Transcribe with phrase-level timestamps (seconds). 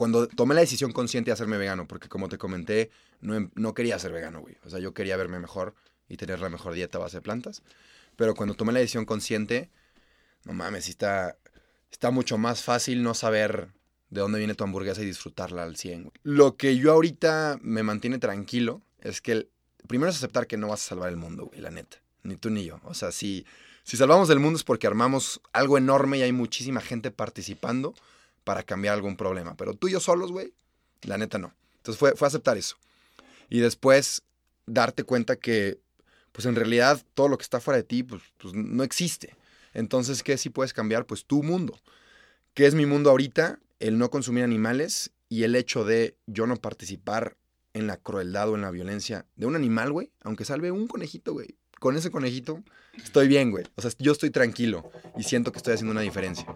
[0.00, 3.74] cuando tomé la decisión consciente de hacerme vegano, porque como te comenté, no, em, no
[3.74, 4.56] quería ser vegano, güey.
[4.64, 5.74] O sea, yo quería verme mejor
[6.08, 7.62] y tener la mejor dieta a base de plantas.
[8.16, 9.68] Pero cuando tomé la decisión consciente,
[10.44, 11.36] no mames, está,
[11.92, 13.68] está mucho más fácil no saber
[14.08, 16.04] de dónde viene tu hamburguesa y disfrutarla al 100.
[16.04, 16.12] güey.
[16.22, 19.50] Lo que yo ahorita me mantiene tranquilo es que el-
[19.86, 21.98] primero es aceptar que no vas a salvar el mundo, güey, la neta.
[22.22, 22.80] Ni tú ni yo.
[22.84, 23.44] O sea, si,
[23.82, 27.92] si salvamos el mundo es porque armamos algo enorme y hay muchísima gente participando
[28.44, 29.56] para cambiar algún problema.
[29.56, 30.52] Pero tú y yo solos, güey,
[31.02, 31.54] la neta no.
[31.76, 32.76] Entonces fue, fue aceptar eso.
[33.48, 34.22] Y después
[34.66, 35.78] darte cuenta que,
[36.32, 39.36] pues en realidad todo lo que está fuera de ti, pues, pues no existe.
[39.74, 41.06] Entonces, ¿qué sí puedes cambiar?
[41.06, 41.78] Pues tu mundo.
[42.54, 43.58] ¿Qué es mi mundo ahorita?
[43.78, 47.36] El no consumir animales y el hecho de yo no participar
[47.72, 51.32] en la crueldad o en la violencia de un animal, güey, aunque salve un conejito,
[51.32, 51.56] güey.
[51.78, 52.62] Con ese conejito
[53.02, 53.64] estoy bien, güey.
[53.76, 56.46] O sea, yo estoy tranquilo y siento que estoy haciendo una diferencia.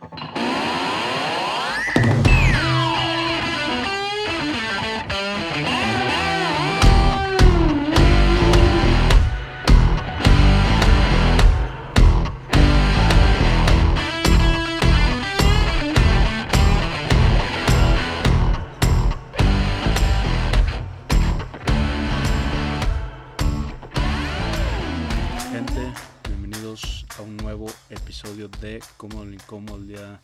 [28.65, 29.77] De Cómodo lo Incómodo.
[29.77, 30.20] El día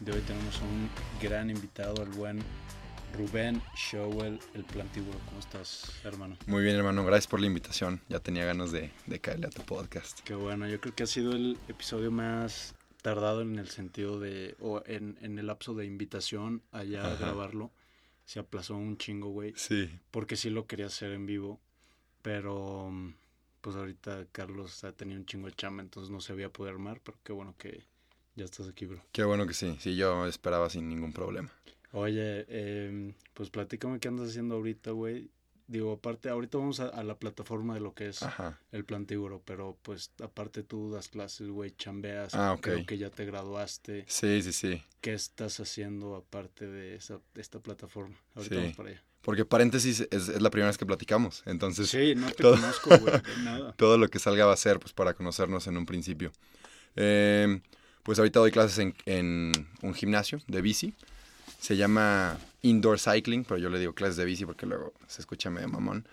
[0.00, 0.90] de hoy tenemos a un
[1.22, 2.42] gran invitado, el buen
[3.16, 5.16] Rubén Showell, el plantívoro.
[5.26, 6.36] ¿Cómo estás, hermano?
[6.46, 7.04] Muy bien, hermano.
[7.04, 8.00] Gracias por la invitación.
[8.08, 10.18] Ya tenía ganas de, de caerle a tu podcast.
[10.24, 14.56] Qué bueno, yo creo que ha sido el episodio más tardado en el sentido de,
[14.58, 17.70] o en, en el lapso de invitación allá a grabarlo.
[18.24, 19.52] Se aplazó un chingo, güey.
[19.54, 19.88] Sí.
[20.10, 21.60] porque sí lo quería hacer en vivo,
[22.22, 23.14] pero mm,
[23.64, 27.00] pues ahorita Carlos ha tenido un chingo de chamba, entonces no se había podido armar,
[27.02, 27.82] pero qué bueno que
[28.34, 29.00] ya estás aquí, bro.
[29.10, 29.74] Qué bueno que sí.
[29.80, 31.50] Sí, yo esperaba sin ningún problema.
[31.92, 35.30] Oye, em, pues platícame qué andas haciendo ahorita, güey.
[35.66, 38.60] Digo, aparte, ahorita vamos a, a la plataforma de lo que es Ajá.
[38.70, 43.24] el plantíbulo, pero pues aparte tú das clases, güey, chambeas, Ah, creo que ya te
[43.24, 44.04] graduaste.
[44.08, 44.82] Sí, sí, sí.
[45.00, 48.16] ¿Qué estás haciendo aparte de, esa, de esta plataforma?
[48.34, 48.60] Ahorita Sí.
[48.60, 49.02] vamos para allá.
[49.24, 51.42] Porque paréntesis es, es la primera vez que platicamos.
[51.46, 53.72] Entonces, Sí, no te todo- conozco, güey, nada.
[53.72, 56.30] todo lo que salga va a ser pues para conocernos en un principio.
[56.96, 57.60] Eh,
[58.02, 59.52] pues ahorita doy clases en, en
[59.82, 60.94] un gimnasio de bici.
[61.60, 65.48] Se llama Indoor Cycling, pero yo le digo clases de bici porque luego se escucha
[65.48, 66.06] medio mamón.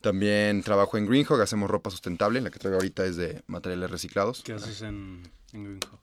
[0.00, 2.40] También trabajo en Greenhog, hacemos ropa sustentable.
[2.40, 4.42] La que traigo ahorita es de materiales reciclados.
[4.42, 5.22] ¿Qué haces en,
[5.52, 5.98] en Greenhow?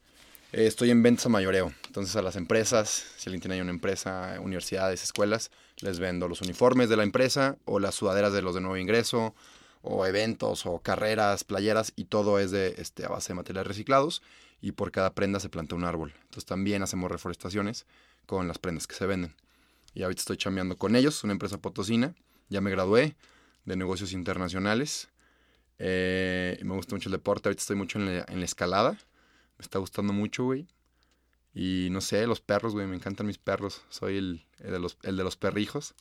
[0.53, 1.73] Eh, estoy en ventas a mayoreo.
[1.87, 5.51] Entonces a las empresas, si alguien tiene ahí una empresa, universidades, escuelas,
[5.81, 9.35] les vendo los uniformes de la empresa o las sudaderas de los de nuevo ingreso
[9.81, 14.21] o eventos o carreras, playeras y todo es de este, a base de materiales reciclados
[14.61, 16.13] y por cada prenda se planta un árbol.
[16.23, 17.85] Entonces también hacemos reforestaciones
[18.25, 19.35] con las prendas que se venden.
[19.93, 22.15] Y ahorita estoy chambeando con ellos, una empresa potosina.
[22.49, 23.15] Ya me gradué
[23.65, 25.09] de negocios internacionales.
[25.79, 27.49] Eh, me gusta mucho el deporte.
[27.49, 28.91] Ahorita estoy mucho en la escalada.
[29.57, 30.67] Me está gustando mucho, güey.
[31.59, 33.81] Y no sé, los perros, güey, me encantan mis perros.
[33.89, 35.95] Soy el, el de, los, el de los perrijos.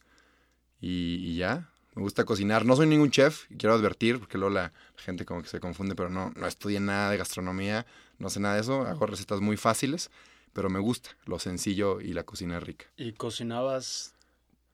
[0.83, 2.67] Y, ya, me gusta cocinar.
[2.67, 6.11] No soy ningún chef, quiero advertir, porque luego la, gente como que se confunde, pero
[6.11, 7.87] no, no estudié nada de gastronomía,
[8.19, 8.83] no sé nada de eso.
[8.83, 10.11] Hago recetas muy fáciles,
[10.53, 12.84] pero me gusta lo sencillo y la cocina rica.
[12.99, 14.12] ¿Y cocinabas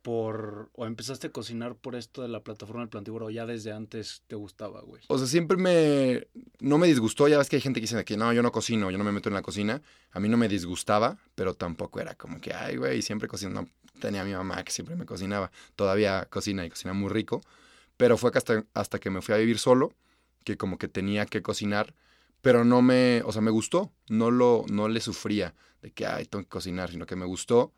[0.02, 3.72] por, o empezaste a cocinar por esto de la plataforma del plantívoro o ya desde
[3.72, 5.02] antes te gustaba, güey?
[5.06, 6.26] O sea, siempre me...
[6.60, 8.90] No me disgustó, ya ves que hay gente que dice que no, yo no cocino,
[8.90, 9.80] yo no me meto en la cocina.
[10.10, 13.52] A mí no me disgustaba, pero tampoco era como que, ay, güey, siempre cocino.
[13.52, 13.68] No,
[14.00, 15.50] tenía mi mamá que siempre me cocinaba.
[15.76, 17.40] Todavía cocina y cocina muy rico.
[17.96, 19.92] Pero fue hasta, hasta que me fui a vivir solo,
[20.44, 21.94] que como que tenía que cocinar,
[22.40, 23.22] pero no me...
[23.24, 23.92] O sea, me gustó.
[24.08, 27.72] No, lo, no le sufría de que, ay, tengo que cocinar, sino que me gustó.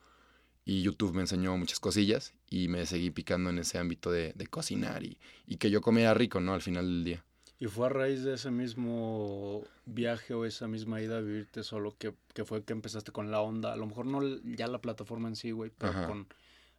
[0.64, 4.46] Y YouTube me enseñó muchas cosillas y me seguí picando en ese ámbito de, de
[4.46, 6.54] cocinar y, y que yo comiera rico, ¿no?
[6.54, 7.24] Al final del día.
[7.60, 11.94] ¿Y fue a raíz de ese mismo viaje o esa misma ida a vivirte solo
[11.98, 13.72] que, que fue que empezaste con la onda?
[13.72, 14.20] A lo mejor no
[14.56, 16.06] ya la plataforma en sí, güey, pero Ajá.
[16.06, 16.26] con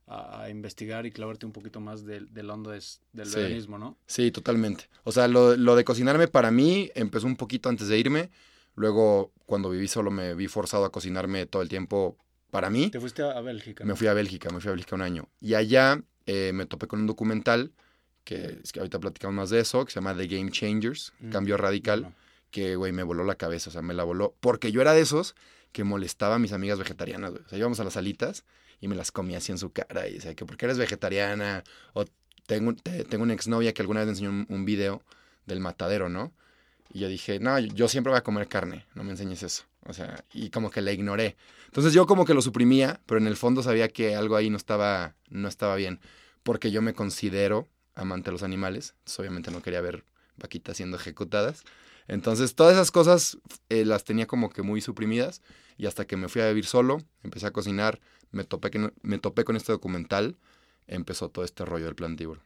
[0.07, 3.36] a, a investigar y clavarte un poquito más del, del onda del Sí.
[3.36, 3.98] veganismo, ¿no?
[4.06, 4.89] Sí, totalmente.
[5.04, 8.30] O sea, lo, lo de cocinarme para mí empezó un poquito antes de irme.
[8.75, 12.18] Luego, cuando viví solo, me vi forzado a cocinarme todo el tiempo
[12.56, 12.90] para mí.
[12.90, 13.84] Te fuiste a, Bélgica.
[13.84, 15.28] Me fui a Bélgica, me fui a Bélgica un año.
[15.42, 17.72] Y allá eh, me topé con un documental,
[18.24, 21.30] que es que ahorita platicamos más de eso, que se llama The Game Changers, Mm,
[21.31, 22.16] Cambio Radical,
[22.52, 24.36] que, güey, me voló la cabeza, o sea, me la voló.
[24.40, 25.36] Porque yo era de esos
[25.74, 27.44] que molestaba a mis amigas vegetarianas, güey.
[27.46, 28.46] O sea, íbamos a las salitas
[28.80, 31.63] y me las comía así en su cara y decía que porque eres vegetariana
[31.94, 32.06] o
[32.48, 35.02] tengo, te- tengo una exnovia que alguna vez me enseñó un, un video
[35.46, 36.31] del matadero, ¿no?
[36.91, 39.63] Y yo dije, no, yo siempre voy a comer carne, no me enseñes eso.
[39.85, 41.35] O sea, y como que la ignoré.
[41.67, 44.57] Entonces yo como que lo suprimía, pero en el fondo sabía que algo ahí no
[44.57, 45.99] estaba, no estaba bien.
[46.43, 48.93] Porque yo me considero amante de los animales.
[48.99, 50.05] Entonces, obviamente no quería ver
[50.37, 51.63] vaquitas siendo ejecutadas.
[52.07, 53.37] Entonces todas esas cosas
[53.69, 55.41] eh, las tenía como que muy suprimidas.
[55.77, 57.99] Y hasta que me fui a vivir solo, empecé a cocinar,
[58.31, 60.37] me topé, que, me topé con este documental,
[60.87, 62.41] empezó todo este rollo del plantívoro.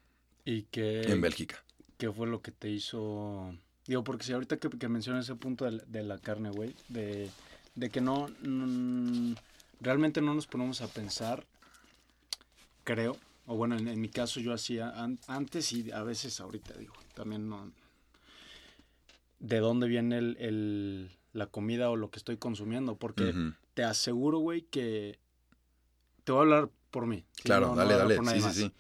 [0.46, 1.64] ¿Y qué, En Bélgica.
[1.98, 3.54] qué fue lo que te hizo...?
[3.90, 6.76] Digo, porque si ahorita que, que mencionas ese punto de, la- de la carne, güey,
[6.90, 7.28] de,
[7.74, 9.34] de que no, mm,
[9.82, 11.44] realmente no nos ponemos a pensar,
[12.84, 16.76] creo, o bueno, en, en mi caso yo hacía an- antes y a veces ahorita,
[16.76, 17.72] digo, también no...
[19.40, 22.96] ¿De dónde viene el, el- la comida o lo que estoy consumiendo?
[22.96, 23.34] Porque
[23.74, 25.18] te aseguro, güey, que...
[26.26, 27.24] Te voy a hablar por mí.
[27.44, 28.16] Claro, No- no dale, hablar dale.
[28.18, 28.72] por nadie Sí, sí, sí.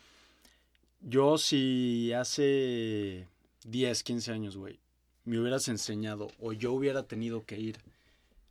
[1.01, 3.25] Yo si hace
[3.63, 4.79] 10, 15 años, güey,
[5.29, 7.77] me hubieras enseñado o yo hubiera tenido que ir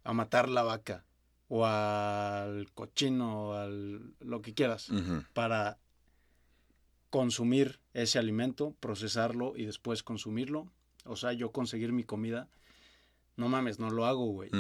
[0.05, 1.05] a matar la vaca
[1.49, 4.89] o al cochino o al lo que quieras
[5.33, 5.79] para
[7.11, 10.71] consumir ese alimento, procesarlo y después consumirlo,
[11.05, 12.49] o sea, yo conseguir mi comida,
[13.37, 14.51] no mames, no lo hago, güey,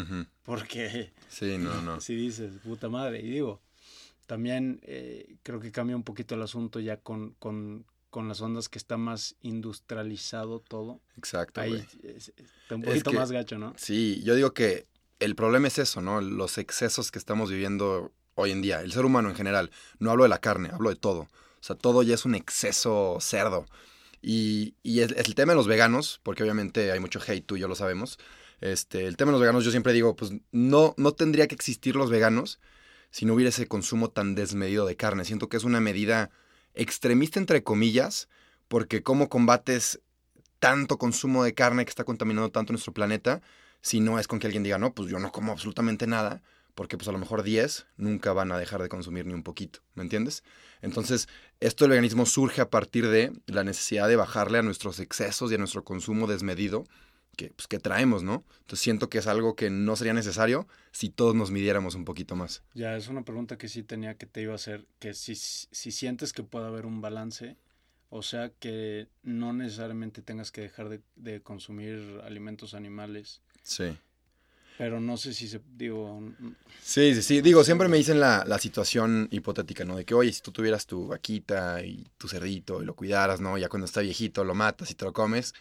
[0.42, 2.00] porque Sí, no, no.
[2.00, 3.60] si dices, puta madre, y digo,
[4.26, 7.84] también eh, creo que cambia un poquito el asunto ya con, con,
[8.18, 11.00] con las ondas que está más industrializado todo.
[11.16, 13.74] Exacto, Ahí es- está un Es poquito que- más gacho, ¿no?
[13.76, 14.88] Sí, yo digo que
[15.20, 16.20] el problema es eso, ¿no?
[16.20, 18.82] Los excesos que estamos viviendo hoy en día.
[18.82, 19.70] El ser humano en general.
[20.00, 21.20] No hablo de la carne, hablo de todo.
[21.20, 21.28] O
[21.62, 23.66] sea, todo ya es un exceso cerdo.
[24.20, 27.68] Y, y el tema de los veganos, porque obviamente hay mucho hate, tú y yo
[27.68, 28.18] lo sabemos.
[28.60, 31.94] Este, el tema de los veganos, yo siempre digo, pues no, no tendría que existir
[31.94, 32.58] los veganos
[33.12, 35.24] si no hubiera ese consumo tan desmedido de carne.
[35.24, 36.30] Siento que es una medida
[36.78, 38.28] extremista, entre comillas,
[38.68, 40.00] porque cómo combates
[40.58, 43.42] tanto consumo de carne que está contaminando tanto nuestro planeta
[43.80, 46.42] si no es con que alguien diga, no, pues yo no como absolutamente nada,
[46.74, 49.80] porque pues a lo mejor 10 nunca van a dejar de consumir ni un poquito,
[49.94, 50.42] ¿me entiendes?
[50.80, 51.28] Entonces,
[51.60, 55.54] esto del veganismo surge a partir de la necesidad de bajarle a nuestros excesos y
[55.54, 56.84] a nuestro consumo desmedido
[57.38, 58.44] que, pues, que traemos, ¿no?
[58.62, 62.34] Entonces siento que es algo que no sería necesario si todos nos midiéramos un poquito
[62.34, 62.62] más.
[62.74, 65.92] Ya, es una pregunta que sí tenía que te iba a hacer, que si, si
[65.92, 67.56] sientes que puede haber un balance,
[68.10, 73.96] o sea, que no necesariamente tengas que dejar de, de consumir alimentos animales, Sí.
[74.76, 76.20] pero no sé si se, digo,
[76.82, 77.40] Sí, sí, sí.
[77.40, 79.94] Digo, siempre me dicen la, la situación hipotética, ¿no?
[79.96, 83.56] De que, oye, si tú tuvieras tu vaquita y tu cerdito y lo cuidaras, ¿no?
[83.58, 85.54] Ya cuando está viejito lo matas y te lo comes.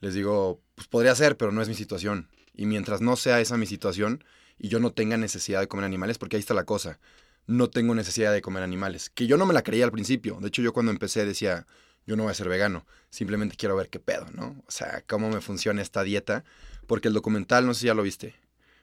[0.00, 2.28] Les digo, pues podría ser, pero no es mi situación.
[2.54, 4.24] Y mientras no sea esa mi situación
[4.58, 6.98] y yo no tenga necesidad de comer animales, porque ahí está la cosa.
[7.46, 9.10] No tengo necesidad de comer animales.
[9.10, 10.38] Que yo no me la creía al principio.
[10.40, 11.66] De hecho, yo cuando empecé decía,
[12.06, 12.86] yo no voy a ser vegano.
[13.08, 14.62] Simplemente quiero ver qué pedo, ¿no?
[14.66, 16.44] O sea, cómo me funciona esta dieta.
[16.86, 18.34] Porque el documental, no sé si ya lo viste.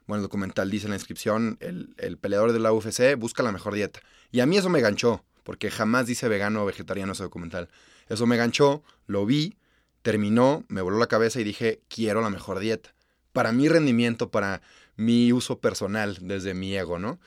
[0.07, 3.51] Bueno, el documental dice en la inscripción, el, el peleador de la UFC busca la
[3.51, 3.99] mejor dieta.
[4.31, 7.69] Y a mí eso me ganchó, porque jamás dice vegano o vegetariano ese documental.
[8.07, 9.57] Eso me ganchó, lo vi,
[10.07, 12.95] terminó, me voló la cabeza y dije, quiero la mejor dieta.
[13.33, 14.61] Para mi rendimiento, para
[14.95, 17.19] mi uso personal, desde mi ego, ¿no?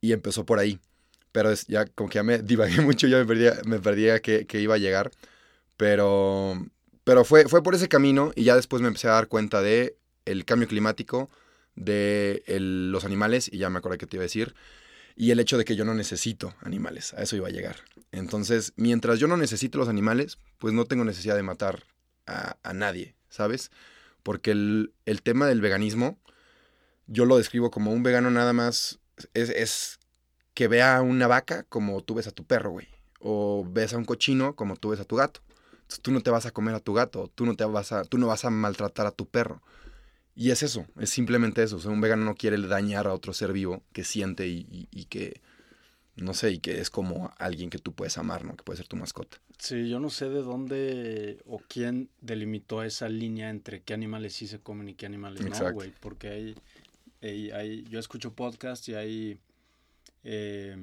[0.00, 0.80] Y empezó por ahí.
[1.30, 4.74] Pero ya como que ya me divagué mucho, ya me perdía, me perdía que, iba
[4.74, 5.12] a llegar.
[5.76, 6.56] Pero,
[7.04, 9.96] pero fue, fue por ese camino y ya después me empecé a dar cuenta de
[10.24, 11.30] el cambio climático,
[11.76, 14.56] de los animales, y ya me acordé que te iba a decir,
[15.14, 17.76] y el hecho de que yo no necesito animales, a eso iba a llegar.
[18.10, 21.84] Entonces, mientras yo no necesito los animales, pues no tengo necesidad de matar
[22.30, 23.70] a, nadie, ¿sabes?
[24.22, 26.18] Porque el, el tema del veganismo,
[27.06, 29.00] yo lo describo como un vegano nada más,
[29.34, 29.98] es, es
[30.54, 32.88] que vea a una vaca como tú ves a tu perro, güey.
[33.18, 35.40] O ves a un cochino como tú ves a tu gato.
[35.72, 38.04] Entonces, tú no te vas a comer a tu gato, tú no, te vas a,
[38.04, 39.62] tú no vas a maltratar a tu perro.
[40.34, 41.76] Y es eso, es simplemente eso.
[41.76, 45.40] O sea, un vegano no quiere dañar a otro ser vivo que siente y que,
[46.16, 48.56] no sé, y que es como alguien que tú puedes amar, ¿no?
[48.56, 49.38] Que puede ser tu mascota.
[49.58, 54.46] Sí, yo no sé de dónde o quién delimitó esa línea entre qué animales sí
[54.46, 55.92] se comen y qué animales no, güey.
[56.00, 56.54] Porque hay,
[57.22, 59.38] hay, hay- yo escucho podcasts y hay,
[60.24, 60.76] eh,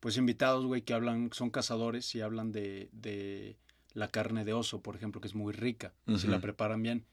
[0.00, 3.56] pues, invitados, güey, que hablan, son cazadores y hablan de, de
[3.94, 7.04] la carne de oso, por ejemplo, que es muy rica, si la preparan bien.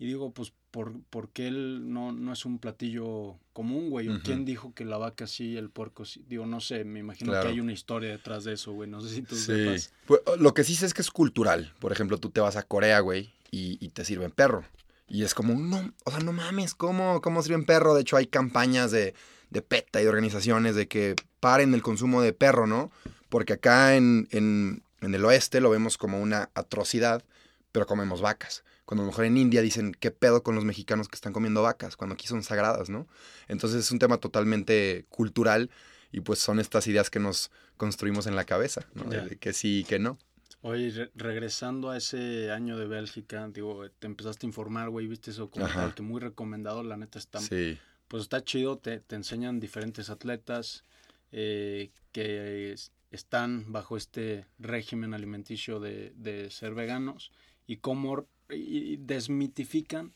[0.00, 4.08] Y digo, pues, ¿por, por qué él no, no es un platillo común, güey?
[4.08, 4.22] ¿O Ujú.
[4.22, 6.24] quién dijo que la vaca sí, el puerco sí?
[6.28, 7.42] Digo, no sé, me imagino Claro.
[7.48, 8.88] que hay una historia detrás de eso, güey.
[8.88, 9.42] No sé si tú Sí.
[9.44, 9.92] sepas.
[10.06, 11.74] Pues, lo que sí sé es que es cultural.
[11.80, 14.64] Por ejemplo, tú te vas a Corea, güey, y, y te sirven perro.
[15.08, 17.94] Y es como, no, o sea, no mames, ¿cómo, cómo sirven perro?
[17.94, 19.14] De hecho, hay campañas de,
[19.50, 22.92] de PETA y de organizaciones de que paren el consumo de perro, ¿no?
[23.30, 27.24] Porque acá en, en, en el oeste lo vemos como una atrocidad,
[27.72, 28.62] pero comemos vacas.
[28.88, 31.60] Cuando a lo mejor en India dicen, ¿qué pedo con los mexicanos que están comiendo
[31.60, 31.94] vacas?
[31.94, 33.06] Cuando aquí son sagradas, ¿no?
[33.46, 35.68] Entonces es un tema totalmente cultural
[36.10, 39.04] y pues son estas ideas que nos construimos en la cabeza, ¿no?
[39.04, 40.16] De que sí y que no.
[40.62, 45.50] Oye, regresando a ese año de Bélgica, digo, te empezaste a informar, güey, viste eso
[45.50, 47.42] como que muy recomendado, la neta está...
[47.42, 47.78] Sí.
[48.08, 50.84] Pues está chido, te, te enseñan diferentes atletas
[51.30, 52.74] eh, que
[53.10, 57.32] están bajo este régimen alimenticio de, de ser veganos
[57.66, 60.12] y cómo y desmitifican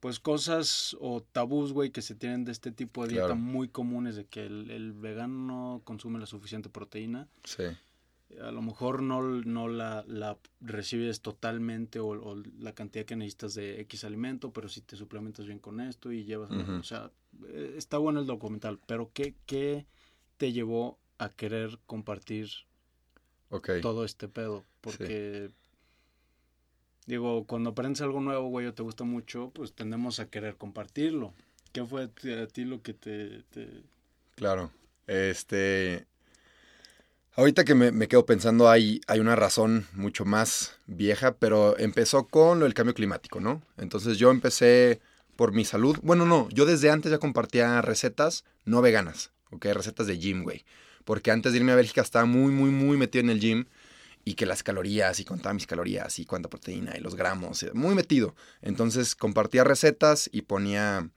[0.00, 4.16] pues cosas o tabús, güey, que se tienen de este tipo de dieta muy comunes
[4.16, 7.28] de que el, vegano no consume la suficiente proteína.
[7.44, 7.64] Sí.
[8.42, 10.04] A lo mejor no, no la,
[10.60, 15.58] recibes totalmente o, la cantidad que necesitas de X alimento, pero si te suplementas bien
[15.58, 16.50] con esto y llevas...
[16.50, 17.10] O sea,
[17.46, 19.86] eh, está bueno el documental, pero ¿qué, qué
[20.36, 22.50] te llevó a querer compartir
[23.82, 24.64] todo este pedo?
[24.80, 25.50] Porque...
[27.06, 31.32] Digo, cuando aprendes algo nuevo, güey, o te gusta mucho, pues tendemos a querer compartirlo.
[31.72, 33.44] ¿Qué fue a ti lo que te,
[34.34, 34.70] Claro.
[35.06, 36.06] Este...
[37.34, 42.58] Ahorita que me, quedo pensando, hay, hay una razón mucho más vieja, pero empezó con
[42.58, 43.62] lo del cambio climático, ¿no?
[43.76, 45.00] Entonces yo empecé
[45.36, 45.96] por mi salud.
[46.02, 49.66] Bueno, no, yo desde antes ya compartía recetas no veganas, ¿ok?
[49.66, 50.64] Recetas de gym, güey.
[51.08, 53.64] Porque antes de irme a Bélgica estaba muy, muy, muy metido en el gym
[54.26, 57.70] y que las calorías y contaba mis calorías y cuánta proteína y los gramos, eh,
[57.72, 58.34] muy metido.
[58.60, 61.08] Entonces compartía recetas y ponía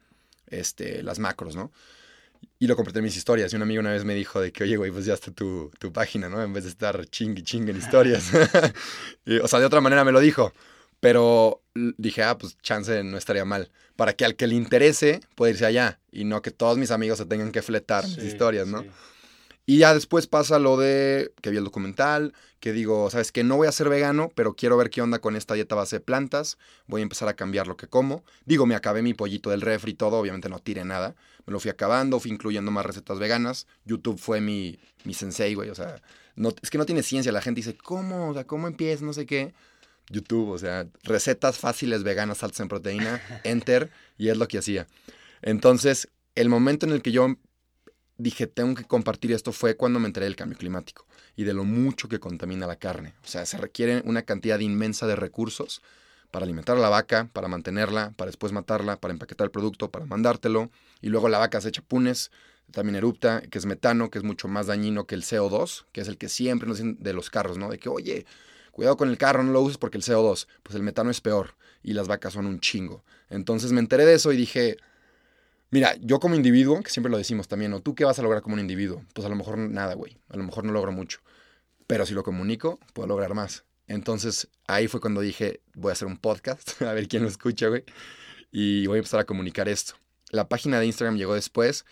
[0.47, 1.73] este, las macros, ¿no?
[2.57, 3.51] Y lo compartí en mis historias.
[3.51, 5.69] Y un amigo una vez me dijo de que, oye, güey, pues ya está tu,
[5.77, 6.41] tu página, ¿no?
[6.41, 8.31] En vez de estar ching ching en historias.
[9.43, 10.53] o sea, de otra manera me lo dijo.
[11.01, 11.61] Pero
[11.97, 13.71] dije, ah, pues chance no estaría mal.
[13.97, 15.99] Para que al que le interese pueda irse allá.
[16.13, 18.85] Y no que todos mis amigos se tengan que fletar mis historias, ¿no?
[19.65, 23.57] Y ya después pasa lo de que vi el documental, que digo, sabes que no
[23.57, 26.57] voy a ser vegano, pero quiero ver qué onda con esta dieta base de plantas,
[26.87, 28.23] voy a empezar a cambiar lo que como.
[28.45, 31.15] Digo, me acabé mi pollito del refri y todo, obviamente no tiré nada,
[31.45, 33.67] me lo fui acabando, fui incluyendo más recetas veganas.
[33.85, 36.01] YouTube fue mi, mi sensei, güey, o sea,
[36.35, 38.29] no, es que no tiene ciencia, la gente dice, ¿cómo?
[38.29, 39.05] O sea, ¿cómo empieza?
[39.05, 39.53] No sé qué.
[40.09, 44.87] YouTube, o sea, recetas fáciles veganas altas en proteína, enter, y es lo que hacía.
[45.41, 47.35] Entonces, el momento en el que yo
[48.21, 51.63] dije, tengo que compartir esto fue cuando me enteré del cambio climático y de lo
[51.63, 53.13] mucho que contamina la carne.
[53.23, 55.81] O sea, se requiere una cantidad inmensa de recursos
[56.29, 60.05] para alimentar a la vaca, para mantenerla, para después matarla, para empaquetar el producto, para
[60.05, 60.71] mandártelo.
[61.01, 62.31] Y luego la vaca se echa punes,
[62.71, 66.07] también erupta, que es metano, que es mucho más dañino que el CO2, que es
[66.07, 67.69] el que siempre nos dicen de los carros, ¿no?
[67.69, 68.25] De que, oye,
[68.71, 71.55] cuidado con el carro, no lo uses porque el CO2, pues el metano es peor
[71.83, 73.03] y las vacas son un chingo.
[73.29, 74.77] Entonces me enteré de eso y dije,
[75.71, 78.41] Mira, yo como individuo, que siempre lo decimos también, ¿o tú qué vas a lograr
[78.41, 79.05] como un individuo?
[79.13, 80.17] Pues a lo mejor nada, güey.
[80.27, 81.21] A lo mejor no logro mucho.
[81.87, 83.63] Pero si lo comunico, puedo lograr más.
[83.87, 87.69] Entonces ahí fue cuando dije, voy a hacer un podcast, a ver quién lo escucha,
[87.69, 87.85] güey.
[88.51, 89.93] Y voy a empezar a comunicar esto.
[90.29, 91.85] La página de Instagram llegó después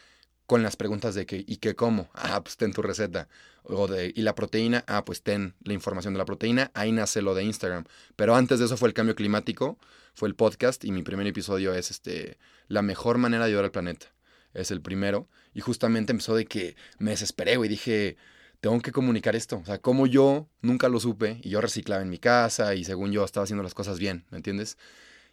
[0.49, 2.09] con las preguntas de qué ¿y qué cómo?
[2.15, 3.27] Ah, pues ten tu receta.
[3.61, 4.83] O de, ¿y la proteína?
[4.87, 6.71] Ah, pues ten la información de la proteína.
[6.73, 7.83] Ahí nace lo de Instagram.
[8.15, 9.77] Pero antes de eso fue el cambio climático
[10.15, 13.71] fue el podcast y mi primer episodio es este, la mejor manera de ayudar al
[13.71, 14.07] planeta.
[14.55, 15.27] Es el primero.
[15.53, 17.69] Y justamente empezó de que me desesperé, güey.
[17.69, 18.17] Dije,
[18.59, 19.57] tengo que comunicar esto.
[19.57, 23.11] O sea, como yo nunca lo supe y yo reciclaba en mi casa y según
[23.11, 24.79] yo estaba haciendo las cosas bien, ¿me entiendes?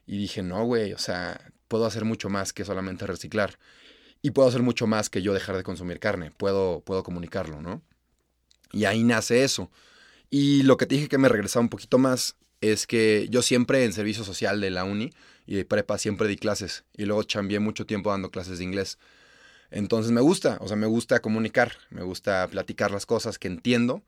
[0.06, 3.58] Y dije, no, güey, o sea, puedo hacer mucho más que solamente reciclar.
[4.26, 6.32] Y puedo hacer mucho más que yo dejar de consumir carne.
[6.32, 7.80] Puedo, puedo comunicarlo, ¿no?
[8.72, 9.70] Y ahí nace eso.
[10.30, 13.84] Y lo que te dije que me regresaba un poquito más es que yo siempre
[13.84, 15.12] en servicio social de la uni
[15.46, 18.98] y de prepa siempre di clases y luego chambié mucho tiempo dando clases de inglés.
[19.70, 24.02] Entonces me gusta, o sea, me gusta comunicar, me gusta platicar las cosas que entiendo,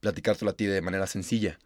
[0.00, 1.58] platicártelo a ti de manera sencilla.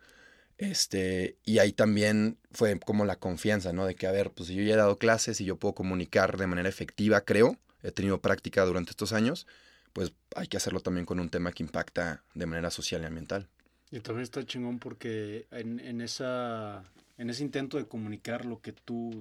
[0.58, 3.86] Este, y ahí también fue como la confianza, ¿no?
[3.86, 6.36] De que, a ver, pues si yo ya he dado clases y yo puedo comunicar
[6.36, 9.46] de manera efectiva, creo, he tenido práctica durante estos años,
[9.92, 13.48] pues hay que hacerlo también con un tema que impacta de manera social y ambiental.
[13.90, 16.82] Y también está chingón porque en, en, esa,
[17.18, 19.20] en ese intento de comunicar lo que tú,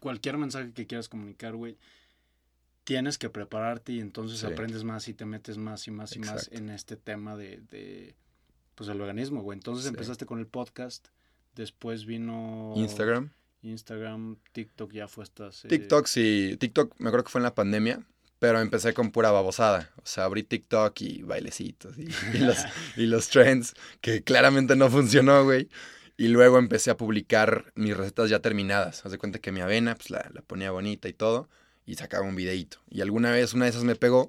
[0.00, 1.76] cualquier mensaje que quieras comunicar, güey,
[2.82, 6.48] tienes que prepararte y entonces aprendes más y te metes más y más y más
[6.52, 8.14] en este tema de, de
[8.74, 9.56] pues el organismo, güey.
[9.56, 11.08] Entonces empezaste con el podcast,
[11.54, 12.72] después vino...
[12.76, 13.30] Instagram.
[13.66, 15.62] Instagram, TikTok ya fue estas...
[15.68, 18.04] TikTok sí, TikTok me acuerdo que fue en la pandemia
[18.38, 19.90] pero empecé con pura babosada.
[19.96, 22.58] O sea, abrí TikTok y bailecitos y, los,
[22.96, 25.68] y los trends, que claramente no funcionó, güey.
[26.18, 29.04] Y luego empecé a publicar mis recetas ya terminadas.
[29.04, 31.48] Haz de cuenta que mi avena, pues la, la, ponía bonita y todo,
[31.84, 32.78] y sacaba un videito.
[32.88, 34.28] Y alguna vez una de esas me pegó,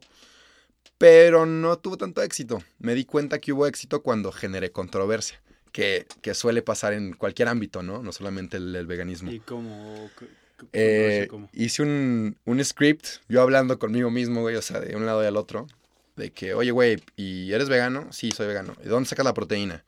[0.98, 2.62] pero no tuvo tanto éxito.
[2.80, 5.42] Me di cuenta que hubo éxito cuando generé controversia.
[5.72, 8.02] Que, que suele pasar en cualquier ámbito, ¿no?
[8.04, 9.32] No solamente el, el veganismo.
[9.32, 10.10] ¿Y cómo?
[10.20, 10.26] c-
[10.74, 11.50] Eh, cómo?
[11.54, 15.28] hice un, un script, yo hablando conmigo mismo, güey, o sea, de un lado y
[15.28, 15.68] al otro,
[16.16, 18.08] de que, oye, güey, ¿y eres vegano?
[18.12, 18.76] Sí, soy vegano.
[18.84, 19.84] ¿Y dónde sacas la proteína?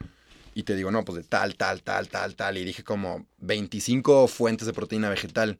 [0.53, 2.57] Y te digo, no, pues de tal, tal, tal, tal, tal.
[2.57, 5.59] Y dije como 25 fuentes de proteína vegetal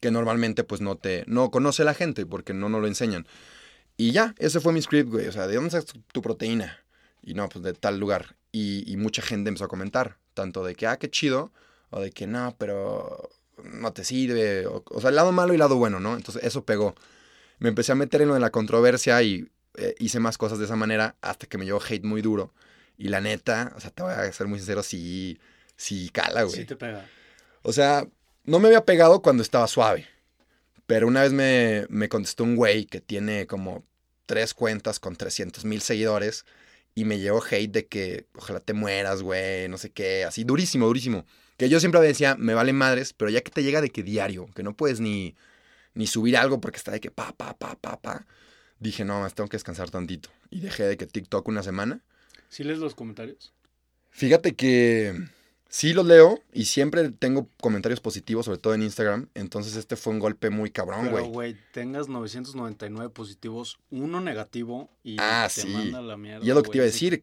[0.00, 3.26] que normalmente pues no te, no conoce la gente porque no nos lo enseñan.
[3.98, 5.26] Y ya, ese fue mi script, güey.
[5.26, 6.78] O sea, ¿de dónde sacas tu, tu proteína?
[7.22, 8.36] Y no, pues de tal lugar.
[8.52, 11.52] Y, y mucha gente empezó a comentar, tanto de que, ah, qué chido,
[11.90, 13.30] o de que no, pero
[13.62, 14.66] no te sirve.
[14.66, 16.16] O, o sea, el lado malo y el lado bueno, ¿no?
[16.16, 16.94] Entonces eso pegó.
[17.58, 20.64] Me empecé a meter en lo de la controversia y eh, hice más cosas de
[20.64, 22.52] esa manera hasta que me llevó hate muy duro.
[22.96, 25.38] Y la neta, o sea, te voy a ser muy sincero, sí,
[25.76, 26.56] sí cala, güey.
[26.56, 27.06] Sí te pega.
[27.62, 28.06] O sea,
[28.44, 30.06] no me había pegado cuando estaba suave.
[30.86, 33.84] Pero una vez me, me contestó un güey que tiene como
[34.26, 36.44] tres cuentas con 300 mil seguidores
[37.00, 40.86] y me llegó hate de que ojalá te mueras, güey, no sé qué, así durísimo,
[40.86, 41.24] durísimo.
[41.56, 44.50] Que yo siempre decía, me vale madres, pero ya que te llega de que diario,
[44.54, 45.34] que no puedes ni,
[45.94, 48.26] ni subir algo porque está de que pa, pa, pa, pa, pa,
[48.80, 50.28] dije, no, más tengo que descansar tantito.
[50.50, 52.02] Y dejé de que TikTok una semana.
[52.50, 53.54] ¿Sí lees los comentarios?
[54.10, 55.14] Fíjate que
[55.70, 59.28] sí los leo y siempre tengo comentarios positivos, sobre todo en Instagram.
[59.34, 61.28] Entonces este fue un golpe muy cabrón, Pero, güey.
[61.30, 65.68] güey, tengas 999 positivos, uno negativo y Ah, te sí.
[65.68, 66.44] manda la mierda.
[66.44, 67.22] Y es lo que te güey, iba a decir.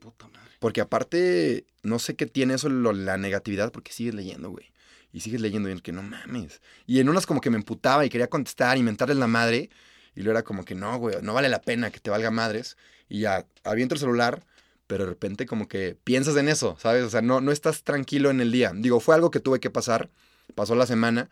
[0.59, 4.71] Porque aparte, no sé qué tiene eso, lo- la negatividad, porque sigues leyendo, güey.
[5.13, 6.61] Y sigues leyendo y es que no mames.
[6.87, 9.69] Y en unas como que me emputaba y quería contestar y mentarles la madre.
[10.15, 12.75] Y luego era como que no, güey, no vale la pena que te valga madres.
[13.07, 14.43] Y ya, aviento el celular,
[14.87, 17.03] pero de repente como que piensas en eso, ¿sabes?
[17.03, 18.71] O sea, no, no estás tranquilo en el día.
[18.73, 20.09] Digo, fue algo que tuve que pasar,
[20.55, 21.29] pasó la semana.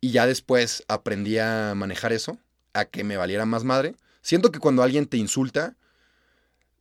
[0.00, 2.38] Y ya después aprendí a manejar eso,
[2.72, 3.94] a que me valiera más madre.
[4.22, 5.76] Siento que cuando alguien te insulta,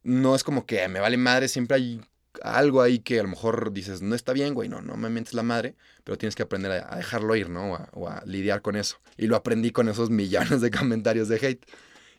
[0.04, 2.01] no es como que me vale madre, siempre hay
[2.44, 5.34] algo ahí que a lo mejor dices, no está bien, güey, no, no me mientes
[5.34, 7.74] la madre, pero tienes que aprender a, dejarlo ir, ¿no?
[7.94, 9.00] O a, lidiar con eso.
[9.18, 11.66] Y lo aprendí con esos millones de comentarios de hate.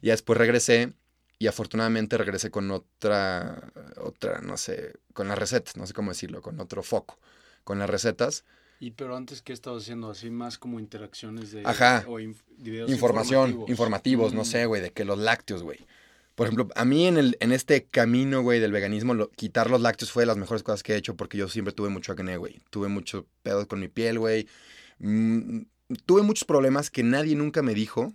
[0.03, 0.95] Y después regresé
[1.41, 6.43] y afortunadamente regresé con otra, otra, no sé, con las recetas, no sé cómo decirlo,
[6.43, 7.19] con otro foco,
[7.65, 8.45] con las recetas.
[8.79, 10.11] Y pero antes, ¿qué estabas haciendo?
[10.11, 11.63] Así más como interacciones de...
[11.65, 12.05] Ajá.
[12.07, 13.71] O inf- videos Información, informativos.
[13.71, 14.45] informativos, no Mm.
[14.45, 15.79] sé, güey, de que los lácteos, güey.
[16.35, 19.81] Por ejemplo, a mí en, el, en este camino, güey, del veganismo, lo- quitar los
[19.81, 22.37] lácteos fue de las mejores cosas que he hecho porque yo siempre tuve mucho acné,
[22.37, 22.61] güey.
[22.71, 24.47] Tuve muchos pedos con mi piel, güey.
[24.99, 25.63] Mm,
[26.07, 28.13] tuve muchos problemas que nadie nunca me dijo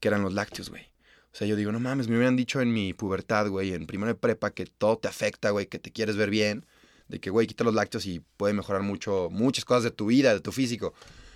[0.00, 0.88] que eran los lácteos, güey.
[1.36, 4.08] O sea, yo digo, no mames, me hubieran dicho en mi pubertad, güey, en primero
[4.10, 6.64] de prepa, que todo te afecta, güey, que te quieres ver bien.
[7.08, 10.32] De que, güey, quita los lácteos y puede mejorar mucho, muchas cosas de tu vida,
[10.32, 10.94] de tu físico.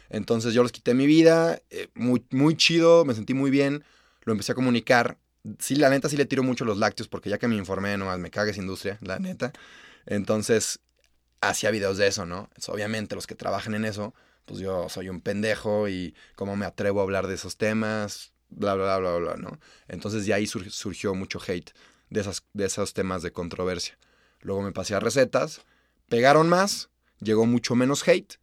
[0.08, 3.84] Entonces yo los quité mi vida, eh, muy, muy chido, me sentí muy bien,
[4.22, 5.18] lo empecé a comunicar.
[5.58, 8.18] Sí, la neta sí le tiro mucho los lácteos porque ya que me informé, nomás
[8.18, 9.52] me caga esa industria, la neta.
[10.06, 10.80] Entonces
[11.42, 12.48] hacía videos de eso, ¿no?
[12.68, 14.14] Obviamente los que trabajan en eso,
[14.46, 18.74] pues yo soy un pendejo y cómo me atrevo a hablar de esos temas, bla,
[18.74, 19.58] bla, bla, bla, bla, ¿no?
[19.88, 21.70] Entonces de ahí sur- surgió mucho hate
[22.10, 23.98] de, esas, de esos temas de controversia.
[24.42, 25.62] Luego me pasé a recetas,
[26.08, 26.88] pegaron más,
[27.20, 28.34] llegó mucho menos hate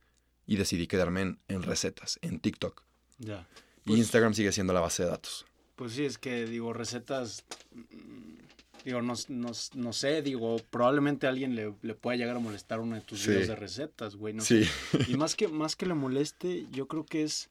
[0.46, 2.84] y decidí quedarme en, en recetas, en TikTok.
[3.20, 3.48] Ya.
[3.84, 5.46] Y Pues- Instagram sigue siendo la base de datos.
[5.76, 7.44] Pues sí, es que digo, recetas,
[7.74, 8.38] mm,
[8.86, 12.80] digo, no, no, no sé, digo, probablemente a alguien le, le pueda llegar a molestar
[12.80, 13.30] uno de tus Sí.
[13.30, 14.66] videos de recetas, güey, no sé.
[14.66, 14.72] Sí,
[15.10, 17.50] Y más que, más que le moleste, yo creo que es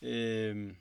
[0.00, 0.74] eh,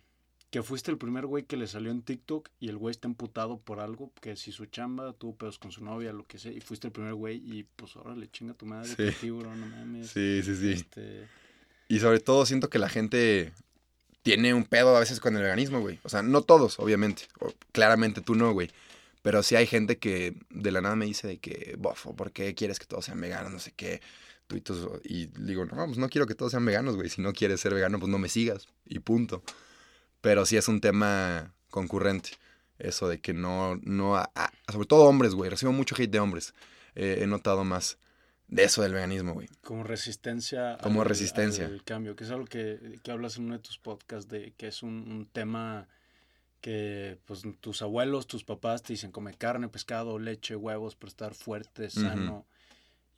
[0.49, 3.59] que fuiste el primer güey que le salió en TikTok y el güey está emputado
[3.59, 6.59] por algo, que si su chamba, tuvo pedos con su novia, lo que sea, y
[6.61, 8.95] fuiste el primer güey y pues ahora le chinga tu madre, Sí.
[8.95, 10.09] por ti, bro, no mames.
[10.09, 10.71] sí, sí, sí.
[10.71, 11.27] Este,
[11.87, 13.51] Y sobre todo siento que la gente
[14.23, 15.99] tiene un pedo a veces con el veganismo, güey.
[16.03, 17.23] O sea, no todos, obviamente.
[17.39, 18.69] O, claramente tú no, güey.
[19.21, 22.53] Pero sí hay gente que de la nada me dice de que, bofo, ¿por qué
[22.55, 23.51] quieres que todos sean veganos?
[23.51, 24.01] No sé qué.
[25.03, 27.09] Y digo, no, pues no quiero que todos sean veganos, güey.
[27.09, 28.67] Si no quieres ser vegano, pues no me sigas.
[28.85, 29.43] Y punto.
[30.21, 32.31] Pero sí es un tema concurrente.
[32.77, 35.49] Eso de que no, no, a- a- sobre todo hombres, güey.
[35.49, 36.53] Recibo mucho hate de hombres.
[36.95, 37.97] Eh, he notado más
[38.47, 39.47] de eso del veganismo, güey.
[39.61, 40.77] como resistencia.
[40.81, 41.65] Como al- resistencia.
[41.65, 44.67] al cambio, que es algo que, que hablas en uno de tus podcasts, de que
[44.67, 45.87] es un, un tema
[46.61, 51.33] que pues tus abuelos, tus papás te dicen come carne, pescado, leche, huevos para estar
[51.33, 52.45] fuerte, sano.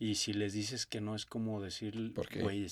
[0.01, 2.65] Y si les dices que no es como decir, güey,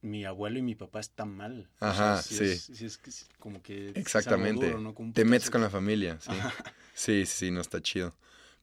[0.00, 1.68] mi abuelo y mi papá están mal.
[1.80, 2.44] O Ajá, sí sí.
[2.44, 4.64] es- sí es que es como que Exactamente.
[4.64, 4.94] duro, ¿no?
[4.94, 6.30] Como Te metes con la familia, sí.
[6.30, 6.54] Ajá.
[6.94, 8.14] Sí, sí, sí, no está chido.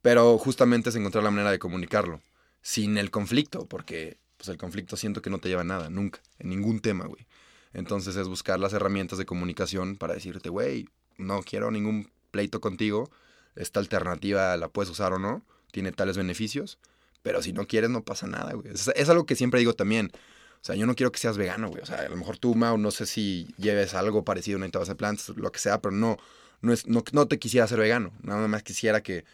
[0.02, 2.22] Pero justamente es encontrar la manera de comunicarlo.
[2.62, 6.22] Sin el conflicto, porque pues el conflicto siento que no te lleva a nada, nunca,
[6.40, 7.28] en ningún tema, güey.
[7.74, 13.12] Entonces es buscar las herramientas de comunicación para decirte, güey, no quiero ningún pleito contigo,
[13.58, 16.80] esta alternativa la puedes usar o no, tiene tales beneficios,
[17.26, 18.72] Pero si no quieres, no pasa nada, güey.
[18.72, 20.12] Es, es algo que siempre digo también.
[20.14, 21.82] O sea, yo no quiero que seas vegano, güey.
[21.82, 24.78] O sea, a lo mejor tú, Mau, no sé si lleves algo parecido, no te
[24.78, 26.18] vas a plantas, lo que sea, pero no,
[26.62, 28.12] no, es, no, no te quisiera ser vegano.
[28.22, 29.26] Nada más quisiera que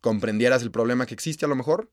[0.00, 1.90] comprendieras el problema que existe a lo mejor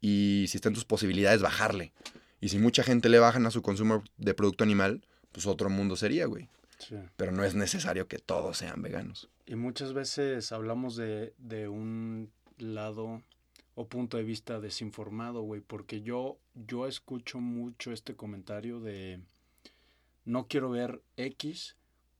[0.00, 1.92] y si está en tus posibilidades, bajarle.
[2.40, 5.96] Y si mucha gente le bajan a su consumo de producto animal, pues otro mundo
[5.96, 6.48] sería, güey.
[6.78, 6.94] Sí.
[7.16, 9.28] Pero no es necesario que todos sean veganos.
[9.46, 13.20] Y muchas veces hablamos de, de un lado
[13.74, 19.20] o punto de vista desinformado, güey, porque yo, yo escucho mucho este comentario de
[20.24, 21.76] no quiero ver X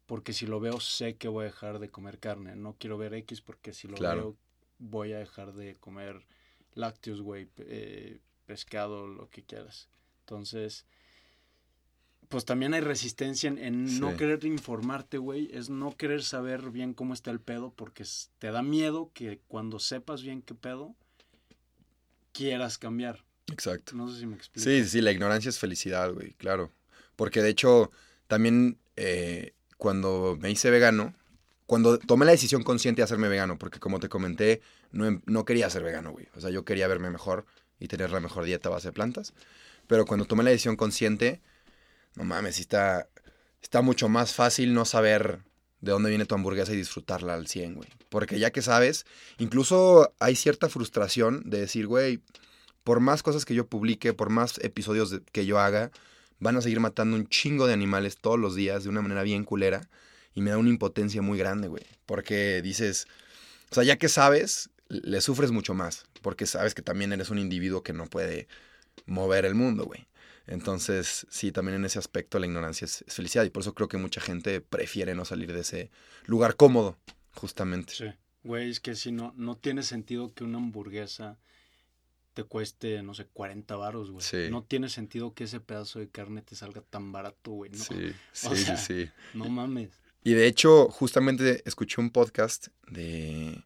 [0.06, 3.14] porque si lo veo sé que voy a dejar de comer carne, no quiero ver
[3.14, 4.20] X porque si lo Claro.
[4.20, 4.36] veo
[4.78, 6.26] voy a dejar de comer
[6.74, 9.88] lácteos, güey, eh, pescado, lo que quieras.
[10.20, 10.84] Entonces,
[12.28, 15.48] pues también hay resistencia en, en no querer informarte, güey.
[15.52, 18.04] Es no querer saber bien cómo está el pedo porque
[18.38, 20.94] te da miedo que cuando sepas bien qué pedo,
[22.34, 23.24] quieras cambiar.
[23.50, 23.94] Exacto.
[23.96, 24.64] No sé si me explico.
[24.68, 26.70] Sí, sí, la ignorancia es felicidad, güey, claro.
[27.16, 27.90] Porque de hecho,
[28.26, 31.14] también eh, cuando me hice vegano,
[31.66, 34.60] cuando tomé la decisión consciente de hacerme vegano, porque como te comenté,
[34.92, 36.28] no, em- no quería ser vegano, güey.
[36.36, 37.46] O sea, yo quería verme mejor
[37.78, 39.32] y tener la mejor dieta a base de plantas.
[39.86, 41.40] Pero cuando tomé la decisión consciente,
[42.16, 43.08] no mames, está,
[43.62, 45.40] está mucho más fácil no saber
[45.84, 47.88] de dónde viene tu hamburguesa y disfrutarla al 100, güey.
[48.08, 49.04] Porque ya que sabes,
[49.38, 52.20] incluso hay cierta frustración de decir, güey,
[52.84, 55.90] por más cosas que yo publique, por más episodios que yo haga,
[56.40, 59.44] van a seguir matando un chingo de animales todos los días de una manera bien
[59.44, 59.88] culera.
[60.34, 61.84] Y me da una impotencia muy grande, güey.
[62.06, 63.06] Porque dices,
[63.70, 66.06] o sea, ya que sabes, le sufres mucho más.
[66.22, 68.48] Porque sabes que también eres un individuo que no puede
[69.06, 70.06] mover el mundo, güey.
[70.46, 73.44] Entonces, sí, también en ese aspecto la ignorancia es, es felicidad.
[73.44, 75.90] Y por eso creo que mucha gente prefiere no salir de ese
[76.26, 76.98] lugar cómodo,
[77.32, 77.94] justamente.
[77.94, 78.04] Sí.
[78.42, 81.38] Güey, es que si no, no tiene sentido que una hamburguesa
[82.34, 84.22] te cueste, no sé, 40 varos, güey.
[84.24, 84.48] Sí.
[84.50, 87.70] No tiene sentido que ese pedazo de carne te salga tan barato, güey.
[87.70, 89.10] No, Sí, sí, O sea, sí, sí.
[89.32, 89.90] no mames.
[90.24, 93.62] Y de hecho, justamente escuché un podcast de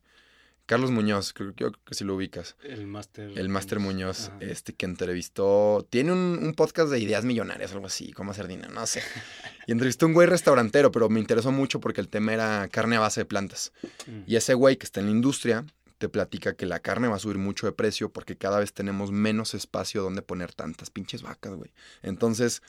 [0.68, 2.54] Carlos Muñoz, creo, creo que si lo ubicas.
[2.62, 3.32] El máster.
[3.38, 5.86] El Máster Muñoz, este que entrevistó.
[5.88, 9.02] Tiene un, un podcast de ideas millonarias, algo así, cómo hacer dinero, no sé.
[9.66, 12.96] Y entrevistó a un güey restaurantero, pero me interesó mucho porque el tema era carne
[12.96, 13.72] a base de plantas.
[14.06, 14.20] Mm.
[14.26, 15.64] Y ese güey que está en la industria
[15.96, 19.10] te platica que la carne va a subir mucho de precio porque cada vez tenemos
[19.10, 21.72] menos espacio donde poner tantas pinches vacas, güey.
[22.02, 22.62] Entonces,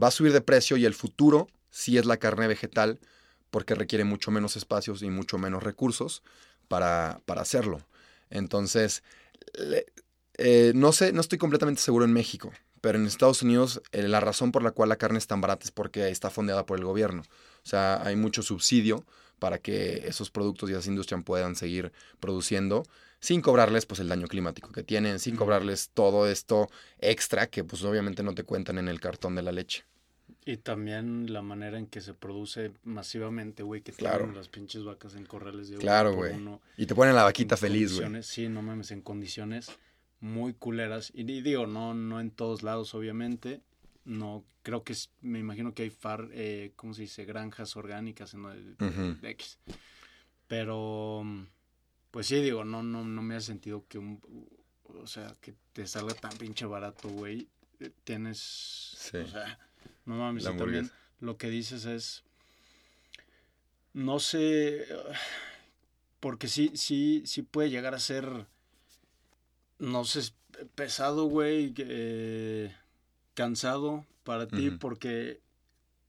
[0.00, 3.00] va a subir de precio y el futuro sí es la carne vegetal
[3.50, 6.22] porque requiere mucho menos espacios y mucho menos recursos
[6.72, 7.80] para, para hacerlo.
[8.30, 9.02] Entonces,
[9.54, 9.86] le-
[10.38, 14.20] eh, no sé, no estoy completamente seguro en México, pero en Estados Unidos eh, la
[14.20, 16.84] razón por la cual la carne es tan barata es porque está fondeada por el
[16.84, 17.22] gobierno.
[17.64, 19.04] O sea, hay mucho subsidio
[19.38, 22.84] para que esos productos y esas industrias puedan seguir produciendo
[23.20, 27.82] sin cobrarles pues el daño climático que tienen, sin cobrarles todo esto extra que pues
[27.84, 29.84] obviamente no te cuentan en el cartón de la leche.
[30.44, 34.18] Y también la manera en que se produce masivamente, güey, que Claro.
[34.18, 36.34] tienen las pinches vacas en corrales de Claro, güey.
[36.76, 38.22] Y te ponen la vaquita feliz, güey.
[38.22, 39.70] Sí, no mames, en condiciones
[40.20, 41.10] muy culeras.
[41.14, 43.60] Y, di- digo, no, no en todos lados, obviamente.
[44.04, 47.24] No, creo que es- me imagino que hay far, eh, ¿cómo se dice?
[47.24, 48.76] Granjas orgánicas en el
[49.20, 49.58] de X.
[50.46, 51.22] Pero,
[52.10, 54.20] pues sí, digo, no, no, no me ha sentido que un,
[54.84, 57.48] o sea, que te salga tan pinche barato, güey.
[57.80, 59.16] Eh, Tienes, Sí.
[59.18, 59.58] o sea,
[60.04, 62.24] no mames, y también lo que dices es,
[63.94, 64.86] no sé,
[66.20, 68.46] porque sí, sí, sí puede llegar a ser,
[69.78, 70.32] no sé,
[70.74, 72.74] pesado, güey, eh,
[73.34, 75.40] cansado para ti, porque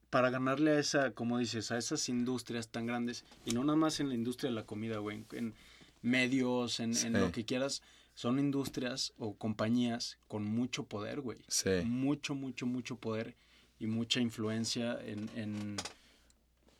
[0.09, 3.99] para ganarle a esa, como dices, a esas industrias tan grandes, y no nada más
[3.99, 5.53] en la industria de la comida, güey, en,
[6.01, 7.81] medios, en, en lo que quieras,
[8.13, 11.39] son industrias o compañías con mucho poder, güey.
[11.47, 11.69] Sí.
[11.85, 13.35] Mucho, mucho, mucho poder
[13.83, 15.75] y mucha influencia en, en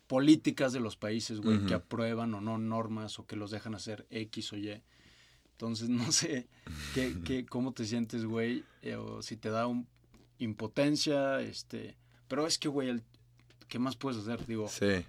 [0.08, 1.68] políticas de los países, güey, Ujú.
[1.68, 4.82] que aprueban o no normas o que los dejan hacer X o Y.
[5.54, 6.48] Entonces, no sé
[6.94, 9.88] qué, qué, cómo te sientes, güey, eh, o si te da un
[10.40, 11.96] impotencia, este...
[12.28, 13.04] Pero es que, güey, el-
[13.68, 14.46] ¿qué más puedes hacer?
[14.46, 15.06] Digo, Sí.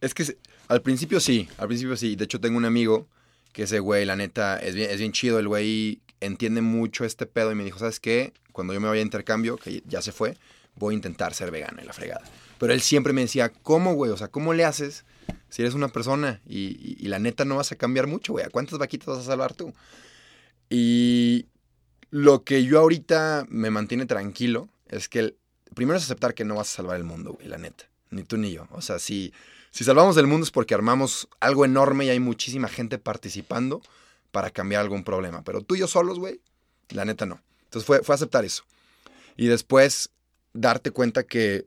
[0.00, 0.36] Es que
[0.68, 2.16] al principio sí, al principio sí.
[2.16, 3.06] De hecho, tengo un amigo
[3.52, 5.38] que ese güey, la neta, es bien, es bien chido.
[5.38, 8.32] El güey entiende mucho este pedo y me dijo, ¿sabes qué?
[8.52, 10.36] Cuando yo me vaya a intercambio, que ya se fue,
[10.76, 12.22] voy a intentar ser vegano y la fregada.
[12.58, 14.10] Pero él siempre me decía, ¿cómo, güey?
[14.10, 15.04] O sea, ¿cómo le haces
[15.48, 16.40] si eres una persona?
[16.46, 18.44] Y, la neta no vas a cambiar mucho, güey.
[18.44, 19.72] ¿A cuántas vaquitas vas a salvar tú?
[20.70, 21.46] Y
[22.10, 25.36] lo que yo ahorita me mantiene tranquilo es que el-
[25.74, 27.84] primero es aceptar que no vas a salvar el mundo, güey, la neta.
[28.10, 28.66] Ni tú ni yo.
[28.70, 29.32] O sea, si,
[29.70, 33.82] si salvamos el mundo es porque armamos algo enorme y hay muchísima gente participando
[34.30, 35.42] para cambiar algún problema.
[35.42, 36.40] Pero tú y yo solos, güey,
[36.90, 37.40] La neta no.
[37.64, 38.62] Entonces fue, fue aceptar eso.
[39.36, 40.10] Y después
[40.54, 41.66] darte cuenta que,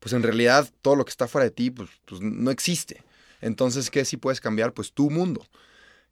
[0.00, 3.02] pues en realidad, todo lo que está fuera de ti, pues, pues no existe.
[3.40, 4.74] Entonces, ¿qué sí puedes cambiar?
[4.74, 5.46] Pues tu mundo.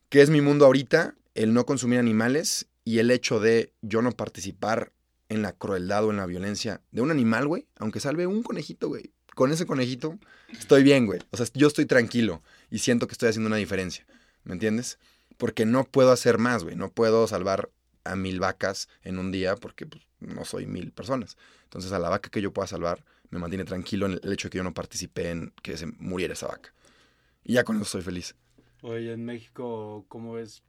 [0.08, 1.14] ¿Qué es mi mundo ahorita?
[1.34, 4.92] El no consumir animales y el hecho de yo no participar
[5.28, 8.88] en la crueldad o en la violencia de un animal, güey, aunque salve un conejito,
[8.88, 9.12] güey.
[9.34, 10.18] Con ese conejito
[10.50, 11.20] estoy bien, güey.
[11.30, 14.06] O sea, yo estoy tranquilo y siento que estoy haciendo una diferencia.
[14.44, 14.98] ¿Me entiendes?
[15.38, 16.76] Porque no puedo hacer más, güey.
[16.76, 17.70] No puedo salvar
[18.04, 21.38] a mil vacas en un día porque pues, no soy mil personas.
[21.72, 24.50] Entonces, a la vaca que yo pueda salvar me mantiene tranquilo en el hecho de
[24.50, 26.74] que yo no participé en que se muriera esa vaca.
[27.44, 28.34] Y ya con eso estoy feliz.
[28.82, 30.62] Oye, en México, ¿cómo ves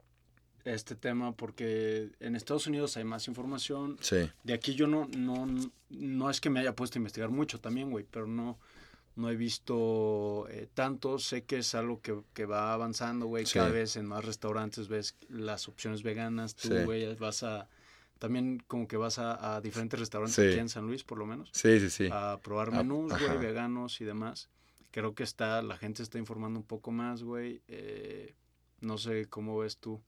[0.64, 1.36] este tema?
[1.36, 3.98] Porque en Estados Unidos hay más información.
[4.00, 4.30] Sí.
[4.44, 5.46] De aquí yo no, no,
[5.90, 8.58] no es que me haya puesto a investigar mucho también, güey, pero no,
[9.14, 11.18] no he visto eh, tanto.
[11.18, 13.44] Sé que es algo que, que va avanzando, güey.
[13.44, 16.54] Cada vez en más restaurantes ves las opciones veganas.
[16.54, 17.68] Tú, güey, vas a...
[18.24, 21.50] También como que vas a, a diferentes restaurantes aquí en San Luis, por lo menos.
[21.52, 22.08] Sí, sí, sí.
[22.10, 24.48] A probar menús, güey, veganos y demás
[24.94, 27.60] creo que está, la gente está informando un poco más, güey.
[27.66, 28.32] Eh,
[28.80, 30.00] no sé cómo ves tú.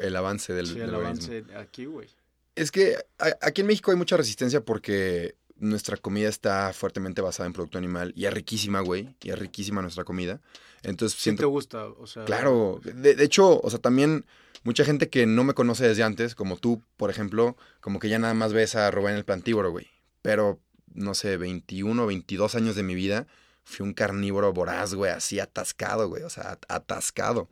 [0.00, 2.08] El avance del, sí, el avance aquí, güey.
[2.56, 2.96] Es que
[3.40, 8.12] aquí en México hay mucha resistencia porque nuestra comida está fuertemente basada en producto animal
[8.16, 10.40] y es riquísima, güey, y es riquísima nuestra comida.
[10.82, 12.24] Entonces sí te gusta, o sea.
[12.24, 14.24] Claro, de, de, hecho, o sea, también
[14.64, 18.18] mucha gente que no me conoce desde antes, como tú, por ejemplo, como que ya
[18.18, 19.88] nada más ves a Rubén el plantívoro, güey.
[20.22, 20.60] Pero,
[20.94, 23.26] no sé, 21, 22 años de mi vida
[23.64, 27.48] fui un carnívoro voraz, güey, así atascado, güey, o sea, atascado.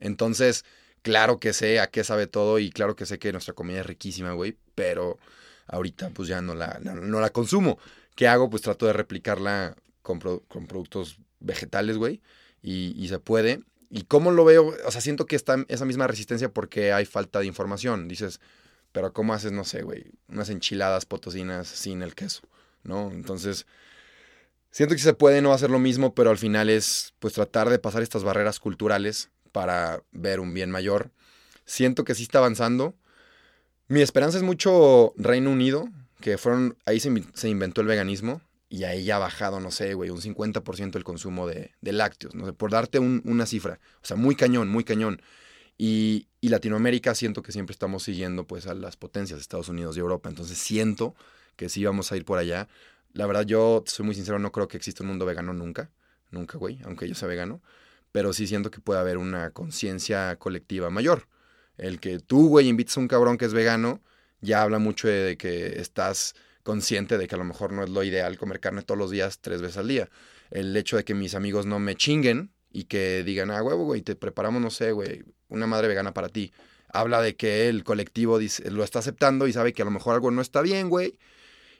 [0.00, 0.64] Entonces,
[1.02, 3.86] claro que sé a qué sabe todo y claro que sé que nuestra comida es
[3.86, 5.18] riquísima, güey, pero
[5.68, 7.78] ahorita pues ya no la, no, la consumo.
[8.16, 8.50] ¿Qué hago?
[8.50, 12.20] Pues trato de replicarla con, con productos vegetales, güey,
[12.62, 13.60] y, y, se puede.
[13.90, 14.74] ¿Y cómo lo veo?
[14.84, 18.08] O sea, siento que está esa misma resistencia porque hay falta de información.
[18.08, 18.40] Dices,
[18.92, 22.42] pero ¿cómo haces, no sé, güey, unas enchiladas potosinas sin el queso?
[22.82, 23.10] ¿No?
[23.12, 23.66] Entonces,
[24.70, 27.78] Siento que se puede, no hacer lo mismo, pero al final es pues tratar de
[27.78, 31.10] pasar estas barreras culturales para ver un bien mayor.
[31.64, 32.94] Siento que sí está avanzando.
[33.88, 35.88] Mi esperanza es mucho Reino Unido,
[36.20, 37.08] que fueron, ahí se,
[37.48, 41.46] inventó el veganismo y ahí ya ha bajado, no sé, güey, un 50% el consumo
[41.46, 43.80] de, lácteos, no sé, por darte una cifra.
[44.02, 45.22] O sea, muy cañón, muy cañón.
[45.78, 50.00] Y, y, Latinoamérica siento que siempre estamos siguiendo pues a las potencias, Estados Unidos y
[50.00, 50.28] Europa.
[50.28, 51.14] Entonces siento
[51.56, 52.68] que sí vamos a ir por allá.
[53.14, 55.90] La verdad, yo soy muy sincero, no creo que exista un mundo vegano nunca.
[56.30, 57.62] Nunca, güey, aunque yo sea vegano.
[58.12, 61.26] Pero sí siento que puede haber una conciencia colectiva mayor.
[61.78, 64.02] El que tú, güey, invites a un cabrón que es vegano,
[64.40, 68.04] ya habla mucho de, que estás consciente de que a lo mejor no es lo
[68.04, 70.10] ideal comer carne todos los días, tres veces al día.
[70.50, 74.02] El hecho de que mis amigos no me chinguen y que digan, ah, huevo, güey,
[74.02, 76.52] te preparamos, no sé, güey, una madre vegana para ti.
[76.90, 78.38] Habla de que el colectivo
[78.70, 81.18] lo está aceptando y sabe que a lo mejor algo no está bien, güey,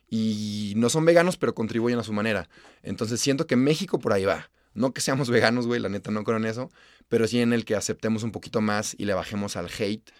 [0.08, 2.48] y no son veganos, pero contribuyen a su manera.
[2.82, 4.50] Entonces siento que México por ahí va.
[4.78, 6.70] No que seamos veganos, güey, la neta no creo en eso,
[7.08, 10.10] pero sí en el que aceptemos un poquito más y le bajemos al hate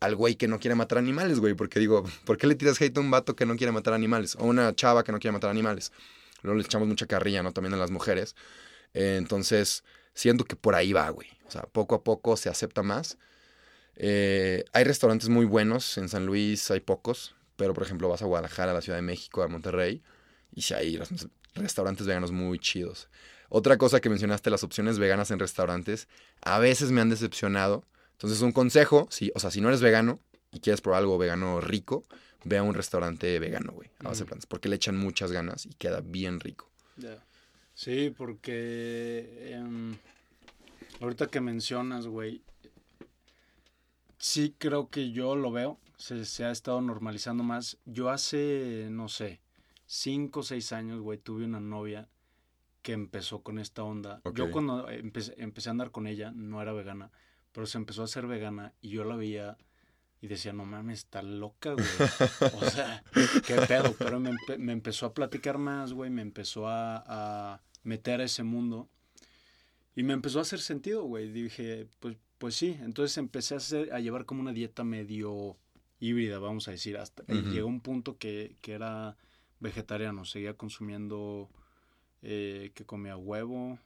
[0.00, 2.96] al güey que no quiere matar animales, güey, porque digo, ¿por qué le tiras hate
[2.96, 4.36] a un vato que no quiere matar animales?
[4.36, 5.92] O una chava que no quiere matar animales.
[6.42, 7.52] Luego le echamos mucha carrilla, ¿no?
[7.52, 8.36] También a las mujeres.
[8.94, 11.28] Eh, entonces, siento que por ahí va, güey.
[11.46, 13.18] O sea, poco a poco se acepta más.
[13.96, 17.34] Eh, hay restaurantes muy buenos en San Luis, hay pocos.
[17.56, 20.02] Pero, por ejemplo, vas a Guadalajara, a la Ciudad de México, a Monterrey,
[20.52, 21.00] y si hay
[21.54, 23.08] restaurantes veganos muy chidos.
[23.48, 26.08] Otra cosa que mencionaste, las opciones veganas en restaurantes,
[26.42, 27.84] a veces me han decepcionado.
[28.12, 30.20] Entonces, un consejo, si, o sea, si no eres vegano
[30.52, 32.04] y quieres probar algo vegano rico,
[32.44, 35.66] ve a un restaurante vegano, güey, a base de plantas, porque le echan muchas ganas
[35.66, 36.70] y queda bien rico.
[37.74, 39.96] Sí, porque em,
[41.00, 42.42] ahorita que mencionas, güey,
[44.18, 47.78] sí creo que yo lo veo se, ha estado normalizando más.
[47.84, 49.40] Yo hace, no sé,
[49.86, 52.08] cinco o seis años, güey, tuve una novia
[52.86, 54.22] que empezó con esta onda.
[54.32, 57.10] Yo cuando empecé, empecé, a andar con ella, no era vegana,
[57.50, 59.58] pero se empezó a hacer vegana y yo la veía
[60.20, 61.84] y decía, no mames, está loca, güey.
[62.54, 63.02] o sea,
[63.44, 63.92] qué pedo.
[63.98, 68.44] Pero me, me empezó a platicar más, güey, me empezó a, a, meter a ese
[68.44, 68.88] mundo
[69.96, 71.32] y me empezó a hacer sentido, güey.
[71.32, 72.78] Dije, pues, pues sí.
[72.82, 75.56] Entonces empecé a, hacer, a llevar como una dieta medio
[75.98, 79.16] híbrida, vamos a decir, hasta llegó un punto que, era
[79.58, 81.50] vegetariano, seguía consumiendo,
[82.28, 83.78] eh, que comía huevo,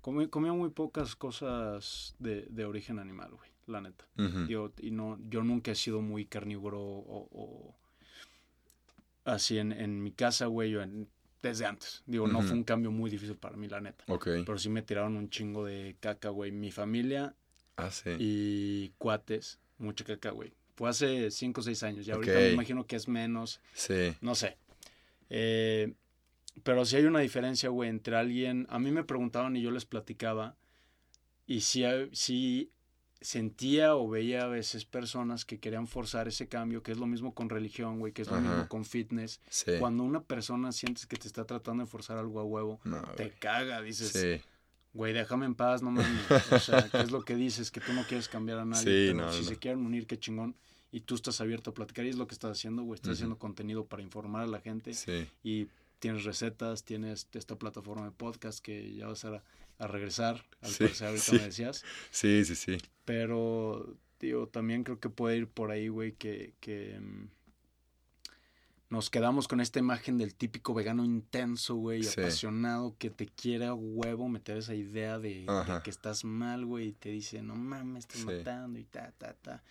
[0.00, 4.06] comía, muy pocas cosas de, origen animal, güey, la neta.
[4.46, 7.76] yo, y no, yo nunca he sido muy carnívoro o,
[9.24, 10.76] así en, mi casa, güey,
[11.42, 12.04] desde antes.
[12.06, 14.04] Digo, no fue un cambio muy difícil para mí, la neta.
[14.06, 16.52] Pero sí me tiraron un chingo de caca, güey.
[16.52, 17.34] Mi familia
[17.76, 18.10] ah, sí.
[18.20, 22.06] y cuates, mucha caca, güey Fue hace 5 o 6 años.
[22.06, 22.38] Ya ahorita Ok.
[22.38, 23.60] me imagino que es menos.
[23.72, 24.14] Sí.
[24.20, 24.58] No sé.
[25.28, 25.92] Eh,
[26.62, 28.66] pero sí hay una diferencia, güey, entre alguien.
[28.70, 30.56] A mí me preguntaban y yo les platicaba.
[31.46, 32.70] Y sí, hay- sí
[33.20, 37.34] sentía o veía a veces personas que querían forzar ese cambio, que es lo mismo
[37.34, 38.48] con religión, güey, que es lo Ajá.
[38.48, 39.40] mismo con fitness.
[39.48, 39.72] Sí.
[39.78, 43.26] Cuando una persona sientes que te está tratando de forzar algo a huevo, No, te
[43.26, 43.38] güey.
[43.38, 44.42] caga, dices, Sí.
[44.92, 45.90] güey, déjame en paz, no
[46.50, 46.52] mames.
[46.52, 47.70] O sea, ¿qué es lo que dices?
[47.70, 48.82] Que tú no quieres cambiar a nadie.
[48.82, 49.48] Sí, pero no, si no.
[49.48, 50.56] se quieren unir, qué chingón.
[50.90, 52.96] Y tú estás abierto a platicar y es lo que estás haciendo, güey.
[52.96, 55.26] Estás haciendo contenido para informar a la gente Sí.
[55.44, 55.68] y
[56.02, 59.40] tienes recetas, tienes esta plataforma de podcast que ya vas a,
[59.78, 61.32] a regresar, al Sí, parecer ahorita sí.
[61.36, 61.84] me decías.
[62.10, 62.76] Sí, sí, sí.
[63.04, 67.28] Pero, tío, también creo que puede ir por ahí, güey, que, que mm,
[68.90, 72.20] nos quedamos con esta imagen del típico vegano intenso, güey, Sí.
[72.20, 75.46] apasionado, que te quiere a huevo meter esa idea de,
[75.84, 79.62] que estás mal, güey, y te dice, no mames, estás matando y ta, ta, ta.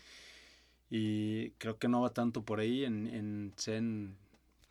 [0.89, 4.15] Y creo que no va tanto por ahí en, en Zen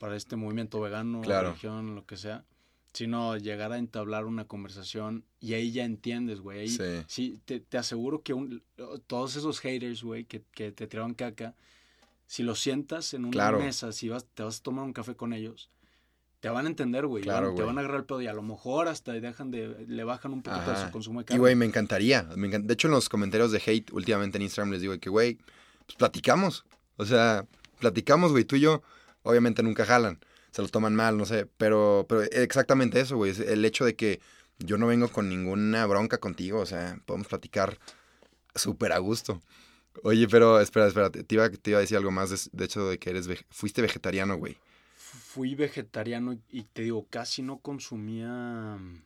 [0.01, 1.49] para este movimiento vegano, Claro.
[1.51, 2.45] religión, lo que sea,
[2.95, 6.61] sino llegar a entablar una conversación y ahí ya entiendes, güey.
[6.61, 7.05] Ahí, Sí.
[7.07, 8.63] Sí, te, te aseguro que un-
[9.07, 11.55] todos esos haters, güey, que, que te tiraban caca,
[12.27, 13.59] si los sientas en una Claro.
[13.61, 15.69] mesa, si vas, te vas a tomar un café con ellos,
[16.41, 17.23] te van a entender, güey.
[17.23, 19.85] Claro, van- te van a agarrar el pedo y a lo mejor hasta dejan de,
[19.87, 20.87] le bajan un poquito Ajá.
[20.87, 21.39] su consumo de Y, carne.
[21.41, 22.23] güey, me encantaría.
[22.37, 25.11] me encan- De hecho, en los comentarios de hate últimamente en Instagram les digo que,
[25.11, 25.35] güey,
[25.85, 26.65] pues platicamos.
[26.97, 27.47] O sea,
[27.79, 28.83] platicamos, güey, tú y yo.
[29.23, 30.19] Obviamente nunca jalan.
[30.51, 31.47] Se lo toman mal, no sé.
[31.57, 33.31] Pero, pero exactamente eso, güey.
[33.33, 34.21] es El hecho de que
[34.59, 36.61] yo no vengo con ninguna bronca contigo.
[36.61, 37.79] O sea, podemos platicar
[38.55, 39.41] súper a gusto.
[40.03, 41.11] Oye, pero espera, espera.
[41.11, 43.45] Te iba, te iba a decir algo más de, de hecho de que eres vege-
[43.51, 44.57] fuiste vegetariano, güey.
[44.97, 49.03] Fui vegetariano y, y te digo, casi no consumía mm,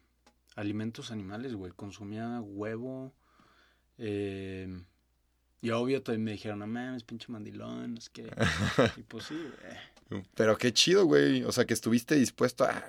[0.57, 1.73] alimentos animales, güey.
[1.73, 3.13] Consumía huevo.
[3.99, 4.83] eh,
[5.61, 8.31] y obvio también me dijeron, no mames, pinche mandilón, es que...
[8.99, 9.77] y pues sí, güey.
[10.35, 11.43] Pero qué chido, güey.
[11.45, 12.85] O sea, que estuviste dispuesto a.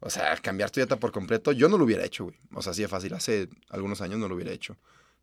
[0.00, 1.50] O sea, cambiar tu dieta por completo.
[1.52, 2.36] Yo no lo hubiera hecho, güey.
[2.54, 3.14] O sea, así de fácil.
[3.14, 4.76] Hace algunos años no lo hubiera hecho.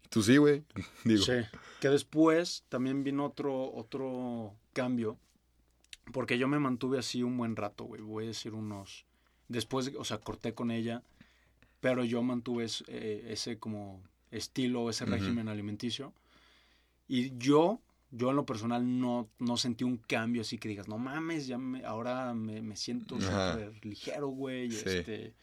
[0.10, 0.64] Tú sí, güey.
[1.06, 1.24] Digo.
[1.24, 1.34] Sí.
[1.80, 5.18] Que después también vino otro, otro cambio.
[6.12, 8.02] Porque yo me mantuve así un buen rato, güey.
[8.02, 9.06] Voy a decir unos.
[9.48, 11.04] Después, o sea, corté con ella.
[11.80, 15.14] Pero yo mantuve es- eh, ese como estilo, ese Ujú.
[15.14, 16.14] régimen alimenticio.
[17.08, 17.80] Y yo,
[18.18, 21.58] yo en lo personal no, no sentí un cambio así que digas, no mames, ya
[21.58, 24.72] me, ahora me, me siento súper ligero, güey.
[24.72, 24.84] Sí.
[24.90, 25.34] Este,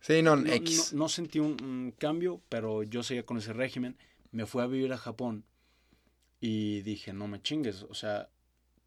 [0.00, 0.92] Sí, no, no, X.
[0.92, 3.96] no- no sentí un, un cambio, pero yo seguía con ese régimen.
[4.30, 5.44] Me fui a vivir a Japón
[6.40, 8.28] y dije, no me chingues, o sea,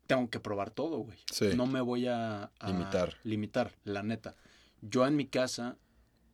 [0.08, 1.18] tengo que probar todo, güey.
[1.32, 1.50] Sí.
[1.56, 3.18] No me voy a, a Limitar.
[3.24, 4.36] limitar, la neta.
[4.82, 5.78] Yo en mi casa,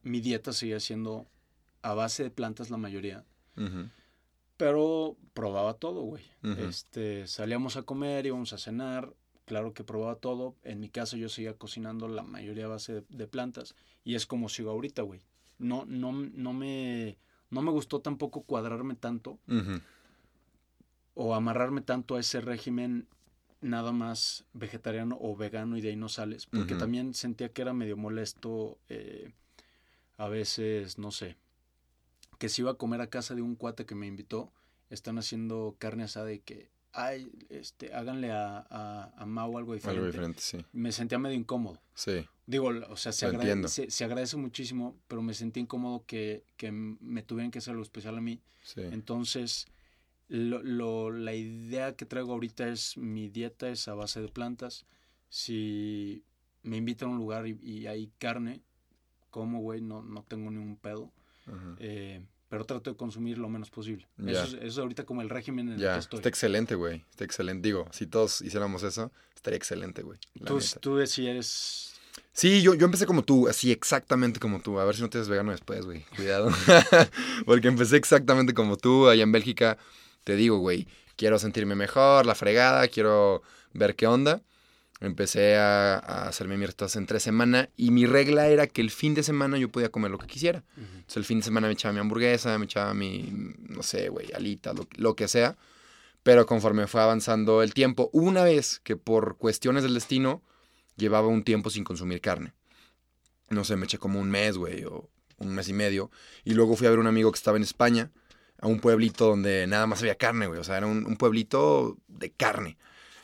[0.03, 1.27] mi dieta seguía siendo
[1.81, 3.89] a base de plantas la mayoría, Ujú.
[4.57, 6.23] Pero probaba todo, güey.
[6.57, 9.13] Este, salíamos a comer, íbamos a cenar,
[9.45, 10.55] claro que probaba todo.
[10.63, 14.25] En mi casa yo seguía cocinando la mayoría a base de, de plantas y es
[14.25, 15.21] como sigo ahorita, güey.
[15.59, 17.17] No, no, no me,
[17.49, 19.39] no me gustó tampoco cuadrarme tanto
[21.13, 23.07] o amarrarme tanto a ese régimen
[23.59, 27.73] nada más vegetariano o vegano y de ahí no sales, porque también sentía que era
[27.73, 29.31] medio molesto eh,
[30.17, 31.37] a veces, no sé,
[32.37, 34.51] que si iba a comer a casa de un cuate que me invitó,
[34.89, 39.97] están haciendo carne asada y que, ay, este, háganle a, a, a Mau algo diferente.
[39.99, 40.65] Algo diferente, sí.
[40.73, 41.81] Me sentía medio incómodo.
[41.93, 42.25] Sí.
[42.45, 46.45] Digo, o sea, se, Lo agrade- se, se agradece muchísimo, pero me sentí incómodo que,
[46.55, 48.41] que me tuvieran que hacer algo especial a mí.
[48.63, 48.81] Sí.
[48.81, 49.67] Entonces,
[50.29, 54.85] lo, lo- la idea que traigo ahorita es mi dieta es a base de plantas.
[55.29, 56.23] Si
[56.63, 58.61] me invitan a un lugar y, y hay carne,
[59.29, 61.11] como, güey, no, no tengo ningún pedo.
[61.79, 64.07] Eh, pero trato de consumir lo menos posible.
[64.25, 66.17] Eso, es, eso es ahorita como el régimen en el que estoy.
[66.17, 67.03] está excelente, güey.
[67.09, 67.67] Está excelente.
[67.67, 70.19] Digo, si todos hiciéramos eso, estaría excelente, güey.
[70.45, 70.97] Tú, tú.
[72.31, 74.79] Sí, yo, yo empecé como tú, así exactamente como tú.
[74.79, 76.05] A ver si no te haces vegano después, güey.
[76.15, 76.51] Cuidado.
[77.45, 79.77] Porque empecé exactamente como tú allá en Bélgica.
[80.23, 83.41] Te digo, güey, quiero sentirme mejor, la fregada, quiero
[83.73, 84.41] ver qué onda.
[84.99, 88.89] Empecé a, a hacerme mis recetas en tres semanas y mi regla era que el
[88.89, 90.63] fin de semana yo podía comer lo que quisiera.
[90.75, 94.31] Entonces el fin de semana me echaba mi hamburguesa, me echaba mi, no sé, güey,
[94.33, 95.55] alita, lo, lo que sea.
[96.23, 100.41] Pero conforme fue avanzando el tiempo, una vez que por cuestiones del destino
[100.97, 102.53] llevaba un tiempo sin consumir carne.
[103.49, 106.11] No sé, me eché como un mes, güey, o un mes y medio.
[106.43, 108.11] Y luego fui a ver un amigo que estaba en España,
[108.59, 110.59] a un pueblito donde nada más había carne, güey.
[110.59, 112.77] O sea, era un, un pueblito de carne.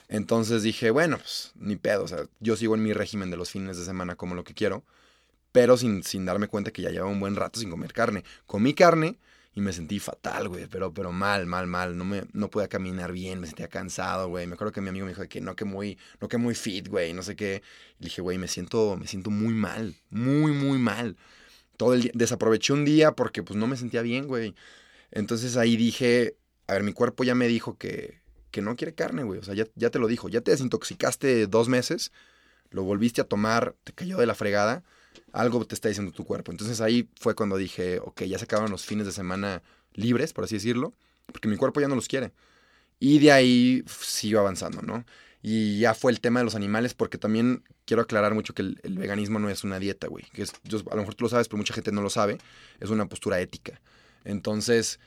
[0.10, 2.04] Entonces dije, bueno, pues ni pedo.
[2.04, 4.54] O sea, yo sigo en mi régimen de los fines de semana como lo que
[4.54, 4.84] quiero,
[5.52, 8.24] pero sin, sin darme cuenta que ya llevaba un buen rato sin comer carne.
[8.46, 9.20] Comí carne
[9.56, 11.98] Y me sentí fatal, güey, pero, pero mal, mal, mal.
[11.98, 14.48] No, me, no podía caminar bien, me sentía cansado, güey.
[14.48, 16.88] Me acuerdo que mi amigo me dijo que no, que muy, no, que muy fit,
[16.90, 17.62] güey, no sé qué.
[18.00, 21.18] Y dije, güey, me siento, me siento muy mal, muy, muy mal.
[21.78, 24.56] Todo el día, desaproveché un día porque pues no me sentía bien, güey.
[25.12, 26.38] Entonces ahí dije,
[26.68, 28.23] a ver, mi cuerpo ya me dijo que,
[28.54, 29.42] que no quiere carne, güey.
[29.42, 32.14] O sea, ya, ya te lo dijo, ya te desintoxicaste dos meses,
[32.70, 34.84] lo volviste a tomar, te cayó de la fregada
[35.32, 36.52] algo te está diciendo tu cuerpo.
[36.52, 39.62] Entonces ahí fue cuando dije, ok, ya se acabaron los fines de semana
[39.94, 40.94] libres, por así decirlo,
[41.28, 42.32] porque mi cuerpo ya no los quiere.
[43.00, 45.06] Y de ahí sigo avanzando, ¿no?
[45.42, 48.98] Y ya fue el tema de los animales, porque también quiero aclarar mucho que el,
[48.98, 50.24] veganismo no es una dieta, güey.
[50.32, 52.38] Que es, a lo mejor tú lo sabes, pero mucha gente no lo sabe.
[52.80, 53.82] Es una postura ética.
[54.24, 55.02] Entonces,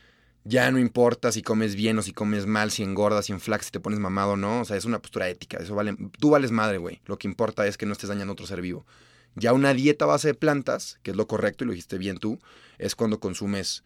[0.49, 3.73] ya no importa si comes bien o si comes mal, si engordas, si enflacas, si
[3.73, 4.61] te pones mamado o no.
[4.61, 5.59] O sea, es una postura ética.
[5.59, 5.97] Eso vale.
[6.21, 7.01] Tú vales madre, güey.
[7.07, 8.87] Lo que importa es que no estés dañando a otro ser vivo.
[9.35, 12.39] Ya una dieta base de plantas, que es lo correcto y lo dijiste bien tú,
[12.79, 13.83] es cuando consumes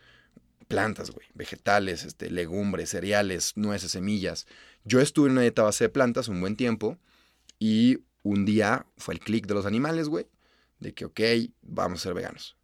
[0.69, 4.47] plantas, güey, vegetales, este, legumbres, cereales, nueces, semillas.
[4.85, 6.99] Yo estuve en una dieta base de plantas un buen tiempo
[7.59, 10.27] y un día fue el clic de los animales, güey,
[10.79, 11.21] de que, ok,
[11.63, 12.60] vamos a ser veganos.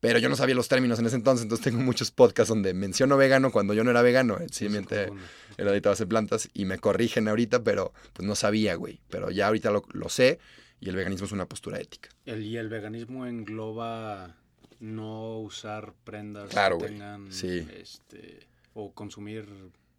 [0.00, 3.16] Pero yo no sabía los términos en ese entonces, entonces tengo muchos podcasts donde menciono
[3.16, 5.10] vegano cuando yo no era vegano, simplemente
[5.56, 9.00] era base de plantas y me corrigen ahorita, pero pues no sabía, güey.
[9.08, 10.38] Pero ya ahorita lo, lo sé
[10.80, 12.10] y el veganismo es una postura ética.
[12.24, 14.36] El, y el veganismo engloba
[14.80, 19.46] no usar prendas que tengan este, o consumir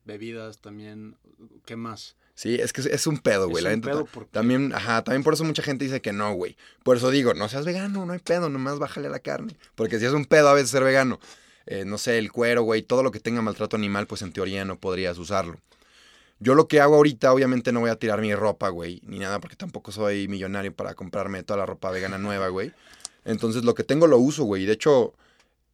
[0.06, 1.18] bebidas también.
[1.66, 2.16] ¿Qué más?
[2.40, 3.66] Sí, es que es un pedo, güey.
[3.66, 6.56] un pedo También, ajá, también por eso mucha gente dice que no, güey.
[6.84, 9.58] Por eso digo, no seas vegano, no hay pedo, nomás bájale a la carne.
[9.76, 11.20] Porque si es un pedo a veces ser vegano,
[11.66, 14.64] eh, no sé, el cuero, güey, todo lo que tenga maltrato animal, pues en teoría
[14.64, 15.60] no podrías usarlo.
[16.40, 19.42] Yo lo que hago ahorita, obviamente no voy a tirar mi ropa, güey, ni nada,
[19.42, 22.72] porque tampoco soy millonario para comprarme toda la ropa vegana nueva, güey.
[23.26, 24.64] Entonces lo que tengo lo uso, güey.
[24.64, 25.14] De hecho,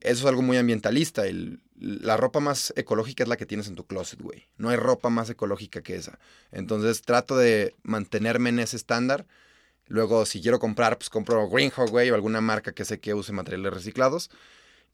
[0.06, 1.28] eso es algo muy ambientalista.
[1.28, 4.48] El, la ropa más ecológica es la que tienes en tu closet, güey.
[4.58, 6.20] No hay ropa más ecológica que esa.
[6.52, 9.26] Entonces trato de mantenerme en ese estándar.
[9.88, 13.32] Luego, si quiero comprar, pues compro Greenhawk, güey, o alguna marca que sé que use
[13.34, 14.32] materiales reciclados.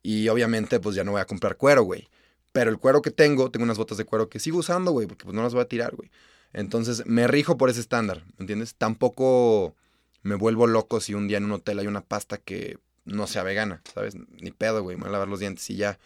[0.03, 2.09] Y obviamente, pues ya no voy a comprar cuero, güey.
[2.51, 5.23] Pero el cuero que tengo, tengo unas botas de cuero que sigo usando, güey, porque
[5.25, 6.11] pues no las voy a tirar, güey.
[6.53, 8.75] Entonces me rijo por ese estándar, ¿me entiendes?
[8.75, 9.75] Tampoco
[10.21, 12.77] me vuelvo loco si un día en un hotel hay una pasta que
[13.11, 14.15] no sea vegana, ¿sabes?
[14.15, 15.99] Ni pedo, güey, me voy a lavar los dientes y ya.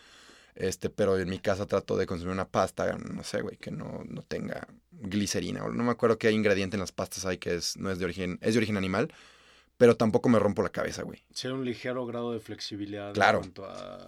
[0.55, 4.03] Este, pero en mi casa trato de consumir una pasta, no sé, güey, que no,
[4.07, 5.67] no tenga glicerina.
[5.67, 8.39] No me acuerdo qué ingrediente en las pastas hay que es, no es de origen,
[8.41, 9.13] es de origen animal,
[9.77, 11.21] pero tampoco me rompo la cabeza, güey.
[11.33, 13.13] Ser un ligero grado de flexibilidad.
[13.13, 13.41] Claro.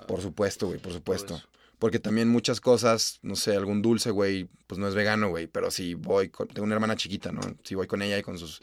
[0.08, 1.42] Por supuesto, güey, por supuesto.
[1.80, 5.48] Porque también muchas cosas, no sé, algún dulce, güey, pues no es vegano, güey.
[5.48, 7.42] Pero si voy, con, tengo una hermana chiquita, ¿no?
[7.64, 8.62] Si voy con ella y con sus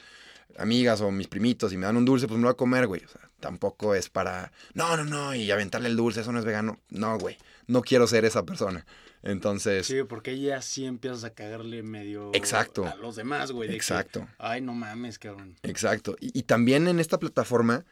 [0.59, 2.87] amigas o mis primitos y me dan un dulce, pues me lo voy a comer,
[2.87, 3.05] güey.
[3.05, 6.45] O sea, tampoco es para, no, no, no, y aventarle el dulce, eso no es
[6.45, 6.81] vegano.
[6.91, 7.37] No, güey,
[7.67, 8.87] no quiero ser esa persona.
[9.23, 9.87] Entonces...
[9.87, 12.31] Sí, porque ella sí empiezas a cagarle medio...
[12.35, 12.87] Exacto.
[12.87, 13.75] A los demás, güey.
[13.75, 14.29] Exacto.
[14.39, 15.57] Ay, no mames, cabrón.
[15.63, 16.17] Exacto.
[16.21, 17.85] Y, y también en esta plataforma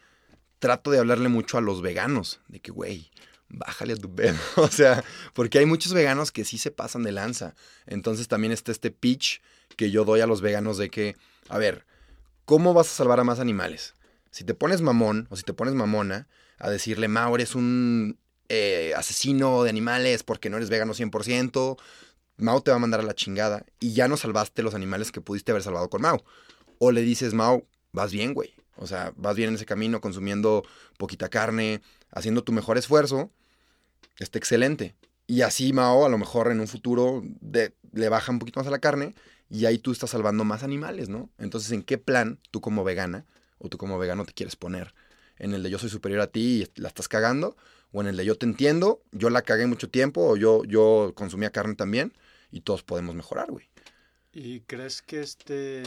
[0.59, 3.11] trato de hablarle mucho a los veganos, de que, güey,
[3.53, 4.37] bájale a tu pedo.
[4.57, 7.55] o sea, porque hay muchos veganos que sí se pasan de lanza.
[7.87, 9.41] Entonces también está este pitch
[9.77, 11.17] que yo doy a los veganos de que,
[11.49, 11.85] a ver,
[12.45, 13.95] ¿cómo vas a salvar a más animales?
[14.30, 16.28] Si te pones mamón o si te pones mamona
[16.59, 18.18] a decirle, Mao, eres un
[18.49, 21.78] eh, asesino de animales porque no eres vegano 100%,
[22.36, 25.20] Mao te va a mandar a la chingada y ya no salvaste los animales que
[25.20, 26.24] pudiste haber salvado con Mao.
[26.78, 28.55] O le dices, Mao, vas bien, güey.
[28.76, 30.64] O sea, vas bien en ese camino consumiendo
[30.97, 33.30] poquita carne, haciendo tu mejor esfuerzo
[34.18, 34.95] está excelente.
[35.26, 37.22] Y así Mao a lo mejor en un futuro
[37.93, 39.14] le baja un poquito más a la carne
[39.53, 41.29] y ahí tú estás salvando más animales, ¿no?
[41.37, 43.27] Entonces, ¿en qué plan tú como vegana
[43.59, 44.95] o tú como vegano te quieres poner?
[45.37, 47.55] ¿En el de yo soy superior a ti y la estás cagando?
[47.93, 51.13] ¿O en el de yo te entiendo, yo la cagué mucho tiempo o yo, yo
[51.15, 52.15] consumía carne también
[52.51, 53.69] y todos podemos mejorar, güey?
[54.33, 55.83] ¿Y crees que este...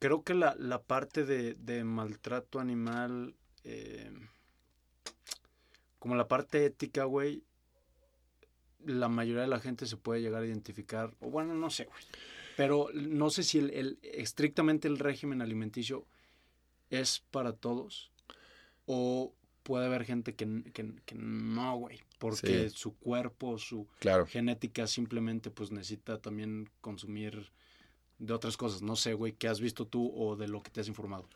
[0.00, 3.34] Creo que la, parte de, maltrato animal...
[3.64, 4.12] Eh,
[5.98, 7.42] como la parte ética, güey,
[8.86, 12.02] la mayoría de la gente se puede llegar a identificar, o bueno, no sé, güey.
[12.56, 16.06] Pero no sé si el, estrictamente el régimen alimenticio
[16.90, 18.10] es para todos
[18.86, 20.46] o puede haber gente que,
[21.14, 23.86] no, güey, porque su cuerpo, su
[24.28, 27.50] genética simplemente pues necesita también consumir
[28.18, 28.82] de otras cosas.
[28.82, 31.28] No sé, güey, ¿qué has visto tú o de lo que te has informado?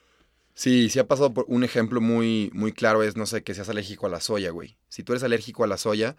[0.55, 3.69] Sí, sí ha pasado por un ejemplo muy, muy claro es, no sé, que seas
[3.69, 4.77] alérgico a la soya, güey.
[4.89, 6.17] Si tú eres alérgico a la soya,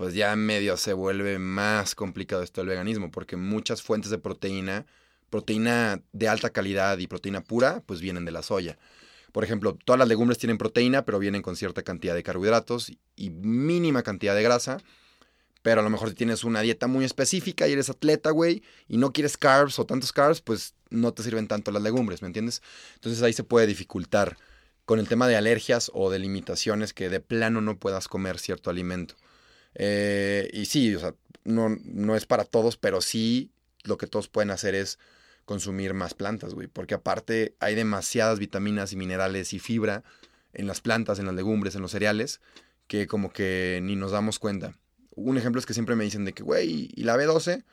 [0.00, 4.86] pues ya medio se vuelve más complicado esto del veganismo, porque muchas fuentes de proteína,
[5.28, 8.78] proteína de alta calidad y proteína pura, pues vienen de la soya.
[9.30, 13.28] Por ejemplo, todas las legumbres tienen proteína, pero vienen con cierta cantidad de carbohidratos y
[13.28, 14.78] mínima cantidad de grasa.
[15.60, 18.96] Pero a lo mejor si tienes una dieta muy específica y eres atleta, güey, y
[18.96, 22.62] no quieres carbs o tantos carbs, pues no te sirven tanto las legumbres, ¿me entiendes?
[22.94, 24.38] Entonces ahí se puede dificultar
[24.86, 28.70] con el tema de alergias o de limitaciones que de plano no puedas comer cierto
[28.70, 29.14] alimento.
[29.74, 31.14] Eh, y sí, o sea,
[31.44, 33.50] no, no es para todos, pero sí
[33.84, 34.98] lo que todos pueden hacer es
[35.44, 36.68] consumir más plantas, güey.
[36.68, 40.04] Porque aparte hay demasiadas vitaminas y minerales y fibra
[40.52, 42.40] en las plantas, en las legumbres, en los cereales,
[42.86, 44.74] que como que ni nos damos cuenta.
[45.14, 47.64] Un ejemplo es que siempre me dicen de que, güey, ¿y la B12?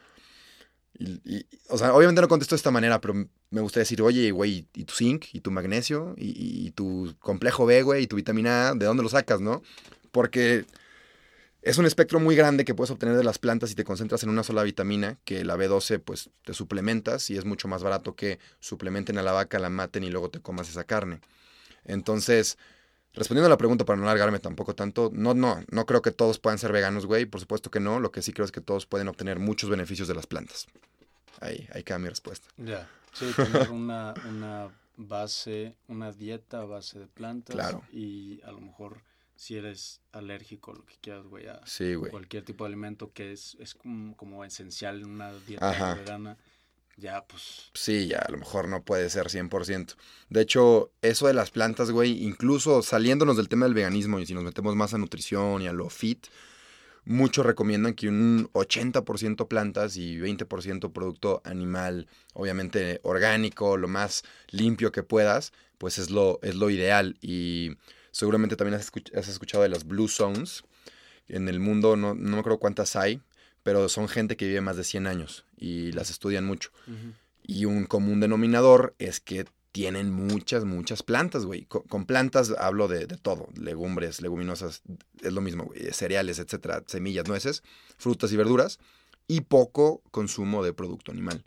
[1.00, 3.14] Y, o sea, obviamente no contesto de esta manera, pero
[3.52, 5.26] me gustaría decir, oye, güey, ¿y tu zinc?
[5.34, 6.16] ¿Y tu magnesio?
[6.18, 8.04] ¿Y, y tu complejo B, güey?
[8.04, 8.74] ¿Y tu vitamina A?
[8.74, 9.62] ¿De dónde lo sacas, no?
[10.12, 10.66] Porque
[11.62, 14.30] es un espectro muy grande que puedes obtener de las plantas y te concentras en
[14.30, 18.39] una sola vitamina, que la B12 pues te suplementas y es mucho más barato que
[18.60, 21.20] suplementen a la vaca, la maten y luego te comas esa carne.
[21.86, 22.58] Entonces,
[23.14, 26.39] respondiendo a la pregunta para no alargarme tampoco tanto, no, no, no creo que todos
[26.39, 28.86] puedan ser veganos, güey, por supuesto que no, lo que sí creo es que todos
[28.86, 30.68] pueden obtener muchos beneficios de las plantas.
[31.39, 32.47] Ahí, ahí queda mi respuesta.
[32.58, 37.84] Ya, sí, tener una, una base, una dieta a base de plantas Claro.
[37.91, 39.01] y a lo mejor
[39.38, 42.11] si eres alérgico, lo que quieras, güey, a Sí, güey.
[42.11, 45.93] cualquier tipo de alimento que es, es como, como esencial en una dieta Ajá.
[45.93, 46.38] vegana,
[46.97, 47.69] ya pues...
[47.75, 49.95] Sí, ya a lo mejor no puede ser 100%.
[50.29, 54.33] De hecho, eso de las plantas, güey, incluso saliéndonos del tema del veganismo y si
[54.33, 56.25] nos metemos más a nutrición y a lo fit,
[57.05, 64.91] muchos recomiendan que un 80% plantas y 20% producto animal, obviamente orgánico, lo más limpio
[64.91, 67.17] que puedas, pues es lo, es lo ideal.
[67.21, 67.77] Y
[68.18, 70.63] seguramente también has, escuch- has escuchado de las Blue Zones.
[71.28, 73.22] En el mundo no, no me acuerdo cuántas hay,
[73.63, 76.72] pero son gente que vive más de 100 años y las estudian mucho.
[77.43, 81.65] Y un común denominador es que tienen muchas, muchas plantas, güey.
[81.65, 84.82] Co- Con, plantas hablo de, de todo, legumbres, leguminosas,
[85.22, 87.61] es lo mismo, güey, cereales, etcétera, semillas, nueces,
[87.97, 88.80] frutas y verduras,
[89.28, 91.43] y poco consumo de producto animal.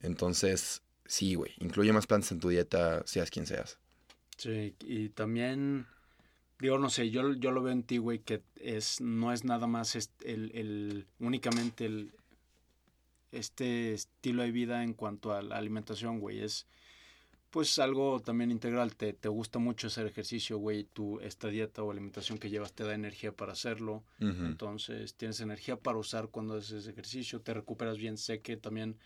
[0.00, 3.78] Entonces, sí, güey, incluye más plantas en tu dieta, seas quien seas.
[4.36, 5.86] Sí, y también,
[6.58, 9.66] digo, no sé, yo, yo lo veo en ti, güey, que es, no es nada
[9.66, 12.12] más est- el, el, únicamente el,
[13.32, 16.66] este estilo de vida en cuanto a la alimentación, güey, es
[17.50, 21.90] pues algo también integral, te, te gusta mucho hacer ejercicio, güey, tu, esta dieta o
[21.92, 24.02] alimentación que llevas te da energía para hacerlo,
[24.46, 28.96] entonces tienes energía para usar cuando haces ejercicio, te recuperas bien, sé que también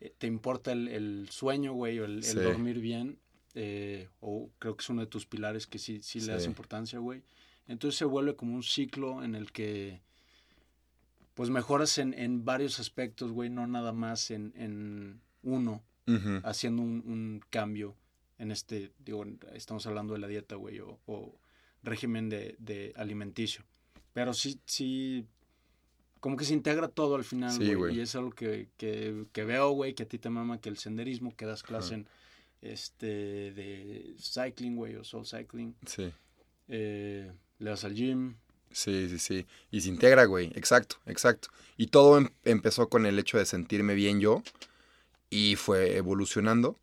[0.00, 3.18] eh, te importa el, el sueño, güey, o el, dormir bien,
[3.54, 6.98] eh, o creo que es uno de tus pilares que sí, sí le das importancia,
[6.98, 7.22] güey.
[7.68, 10.00] Entonces se vuelve como un ciclo en el que,
[11.34, 15.82] pues mejoras en, en varios aspectos, güey, no nada más en, en uno,
[16.44, 17.94] haciendo un, un cambio
[18.38, 19.24] en este, digo,
[19.54, 21.32] estamos hablando de la dieta, güey, o, o
[21.84, 23.62] régimen de, de alimenticio.
[24.12, 25.24] Pero sí, sí,
[26.18, 27.96] como que se integra todo al final, Sí, güey.
[27.96, 30.76] y es algo que, que, que veo, güey, que a ti te mama, que el
[30.76, 32.08] senderismo, que das clase en
[32.62, 33.06] este,
[33.52, 36.12] de cycling, güey, o soul cycling, Sí.
[36.68, 38.36] eh, le das al gym.
[38.70, 39.46] Sí, sí, sí.
[39.70, 40.46] Y se integra, güey.
[40.54, 41.48] Exacto, exacto.
[41.76, 44.42] Y todo em- empezó con el hecho de sentirme bien yo
[45.28, 46.78] y fue evolucionando.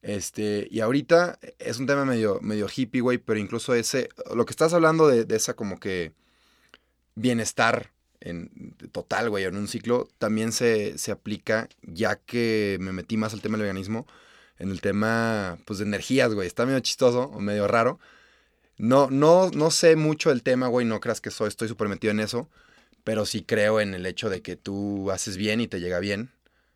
[0.00, 4.52] Este, y ahorita es un tema medio, medio hippie, güey, pero incluso ese, lo que
[4.52, 6.12] estás hablando de, de esa como que
[7.14, 13.16] bienestar en total, güey, en un ciclo, también se, se aplica, ya que me metí
[13.16, 14.06] más al tema del veganismo,
[14.58, 16.46] en el tema, pues, de energías, güey.
[16.46, 17.98] Está medio chistoso o medio raro.
[18.78, 22.10] No, no, no sé mucho del tema, güey, no creas que soy, estoy súper metido
[22.10, 22.48] en eso,
[23.04, 26.30] pero sí creo en el hecho de que tú haces bien y te llega bien,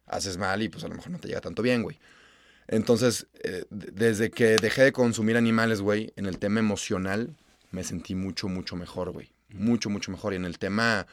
[0.07, 1.99] haces mal y pues a lo mejor no te llega tanto bien, güey.
[2.68, 7.37] Entonces, eh, desde que dejé de consumir animales, güey, en el tema emocional,
[7.70, 9.33] me sentí mucho, mucho mejor, güey.
[9.51, 10.33] Mucho, mucho mejor.
[10.33, 11.07] Y en el tema...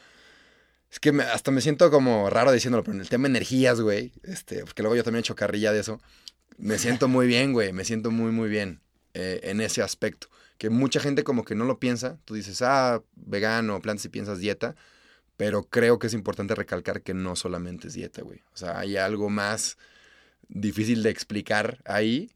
[0.90, 4.60] Es que hasta me siento como raro diciéndolo, pero en el tema energías, güey, este,
[4.64, 6.00] porque luego yo también he hecho carrilla de eso,
[6.58, 8.80] me siento muy bien, güey, me siento muy, muy bien
[9.14, 10.28] eh, en ese aspecto.
[10.58, 12.18] Que mucha gente como que no lo piensa.
[12.24, 14.74] Tú dices, ah, vegano, plantas y piensas dieta.
[15.36, 18.40] Pero creo que es importante recalcar que no solamente es dieta, güey.
[18.52, 19.78] O sea, hay algo más
[20.48, 22.32] difícil de explicar ahí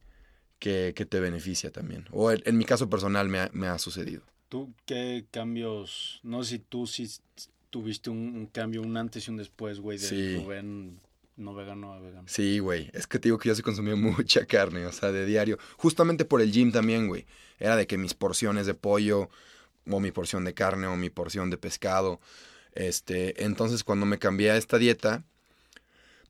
[0.60, 2.06] que, que te beneficia también.
[2.12, 4.22] O en, en mi caso personal me ha, me ha sucedido.
[4.48, 7.10] ¿Tú qué cambios, no sé si tú sí
[7.70, 10.36] tuviste un, un cambio, un antes y un después, güey, de Sí.
[10.36, 11.00] Rubén
[11.42, 12.24] no vegano a vegano?
[12.26, 12.90] Sí, güey.
[12.92, 15.58] Es que te digo que yo sí consumía mucha carne, o sea, de diario.
[15.76, 17.26] Justamente por el gym también, güey.
[17.58, 19.28] Era de que mis porciones de pollo,
[19.90, 22.20] o mi porción de carne, o mi porción de pescado.
[22.72, 25.24] Este, entonces cuando me cambié a esta dieta,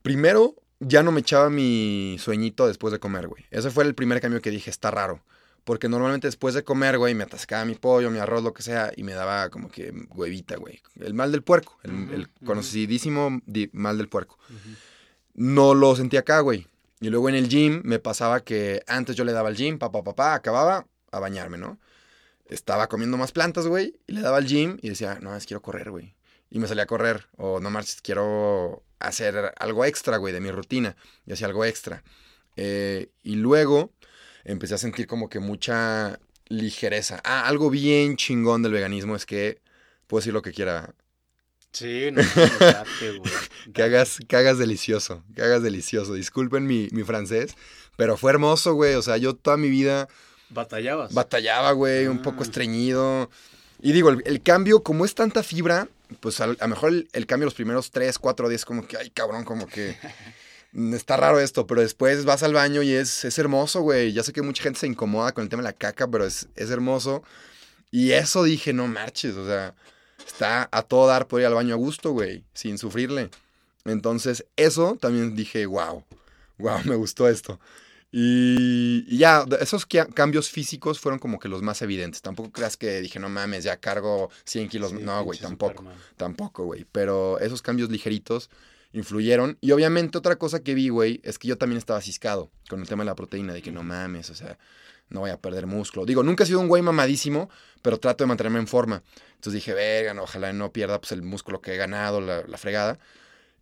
[0.03, 3.45] primero ya no me echaba mi sueñito después de comer, güey.
[3.51, 5.23] Ese fue el primer cambio que dije, está raro.
[5.65, 8.93] Porque normalmente después de comer, güey, me atascaba mi pollo, mi arroz, lo que sea,
[8.97, 10.83] y me daba como que huevita, güey.
[10.99, 13.41] El mal del puerco, el, conocidísimo
[13.73, 14.39] mal del puerco.
[15.35, 16.67] No lo sentía acá, güey.
[17.01, 20.05] Y luego en el gym me pasaba que antes yo le daba al gym, papá,
[20.05, 21.79] papá, acababa a bañarme, ¿no?
[22.47, 25.63] Estaba comiendo más plantas, güey, y le daba al gym y decía, no, es quiero
[25.63, 26.15] correr, güey.
[26.51, 30.51] Y me salía a correr, o no marches, quiero hacer algo extra, güey, de mi
[30.51, 30.97] rutina.
[31.27, 32.03] Y hacía algo extra.
[32.57, 33.93] Eh, y luego
[34.45, 37.21] empecé a sentir como que mucha ligereza.
[37.25, 39.61] Ah, algo bien chingón del veganismo es que
[40.07, 40.95] puedo decir lo que quiera.
[41.73, 42.21] Sí, no,
[42.61, 43.33] date, güey.
[43.73, 46.15] Que hagas, que hagas delicioso, que hagas delicioso.
[46.15, 47.55] Disculpen mi, mi francés,
[47.97, 48.95] pero fue hermoso, güey.
[48.95, 50.09] O sea, yo toda mi vida
[50.51, 51.15] ¿Batallabas?
[51.15, 52.43] batallaba, güey, un poco Ah.
[52.45, 53.31] estreñido.
[53.81, 55.89] Y digo, el, el cambio, como es tanta fibra,
[56.21, 59.09] pues a lo mejor el, el cambio los primeros 3, 4 días, como que, ay,
[59.11, 59.97] cabrón, como que
[60.95, 64.13] está raro esto, pero después vas al baño y es, es hermoso, güey.
[64.13, 66.49] Ya sé que mucha gente se incomoda con el tema de la caca, pero es,
[66.55, 67.23] es hermoso.
[67.91, 69.75] Y eso dije, no marches, o sea,
[70.27, 73.31] está a todo dar por ir al baño a gusto, güey, sin sufrirle.
[73.85, 76.05] Entonces, eso también dije, wow,
[76.59, 77.59] wow, me gustó esto.
[78.15, 82.21] Y, y ya, esos cambios físicos fueron como que los más evidentes.
[82.21, 84.91] Tampoco creas que dije, no mames, ya cargo 100 kilos.
[84.91, 85.79] Sí, no, güey, tampoco.
[85.79, 85.99] Superman.
[86.19, 86.87] Tampoco, güey.
[86.93, 88.51] Pero esos cambios ligeritos
[88.93, 89.57] influyeron.
[89.63, 92.89] Y obviamente otra cosa que vi, güey, es que yo también estaba ciscado con el
[92.89, 94.59] tema de la proteína, de que no mames, o sea,
[95.13, 96.07] no voy a perder músculo.
[96.07, 97.49] Digo, nunca he sido un güey mamadísimo,
[97.83, 99.03] pero trato de mantenerme en forma.
[99.35, 102.59] Entonces dije, verga, no, ojalá no pierda pues, el músculo que he ganado, la, la
[102.59, 102.99] fregada.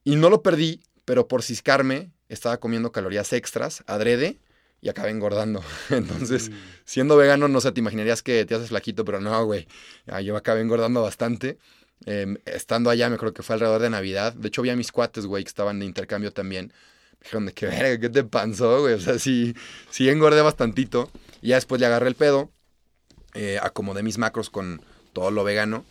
[0.05, 4.39] Y no lo perdí, pero por ciscarme estaba comiendo calorías extras, adrede,
[4.83, 5.63] y acabé engordando.
[5.91, 6.55] Entonces, Mm.
[6.85, 9.67] siendo vegano, no sé, te imaginarías que te haces flaquito, pero no, güey.
[10.07, 11.59] Ah, Yo acabé engordando bastante.
[12.07, 14.33] Em, estando allá, me creo que fue alrededor de Navidad.
[14.33, 16.73] De hecho, vi a mis cuates, güey, que estaban de intercambio también.
[17.13, 18.95] Me dijeron de que, verga, ¿qué te panzó, güey?
[18.95, 19.55] O sea, sí,
[19.91, 21.11] sí engordé bastantito.
[21.43, 22.51] Y ya después le agarré el pedo.
[23.35, 24.83] eh, acomodé mis macros con
[25.13, 25.85] todo lo vegano.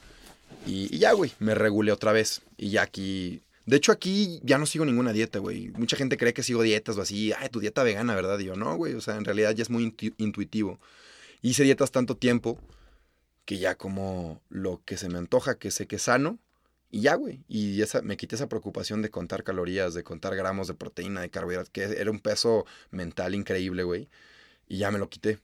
[0.65, 2.41] Y, y ya, güey, me regulé otra vez.
[2.57, 3.41] Y ya aquí...
[3.65, 5.69] De hecho, aquí ya no sigo ninguna dieta, güey.
[5.77, 7.31] Mucha gente cree que sigo dietas o así.
[7.33, 8.39] Ay, tu dieta vegana, ¿verdad?
[8.39, 8.95] Y yo, no, güey.
[8.95, 10.79] O sea, en realidad ya es muy intu- intuitivo.
[11.43, 12.57] Hice dietas tanto tiempo
[13.45, 16.39] que ya como lo que se me antoja, que sé que sano.
[16.89, 17.43] Y ya, güey.
[17.47, 21.29] Y esa, me quité esa preocupación de contar calorías, de contar gramos de proteína, de
[21.29, 24.09] carbohidratos, que era un peso mental increíble, güey.
[24.69, 25.39] Y ya me lo quité.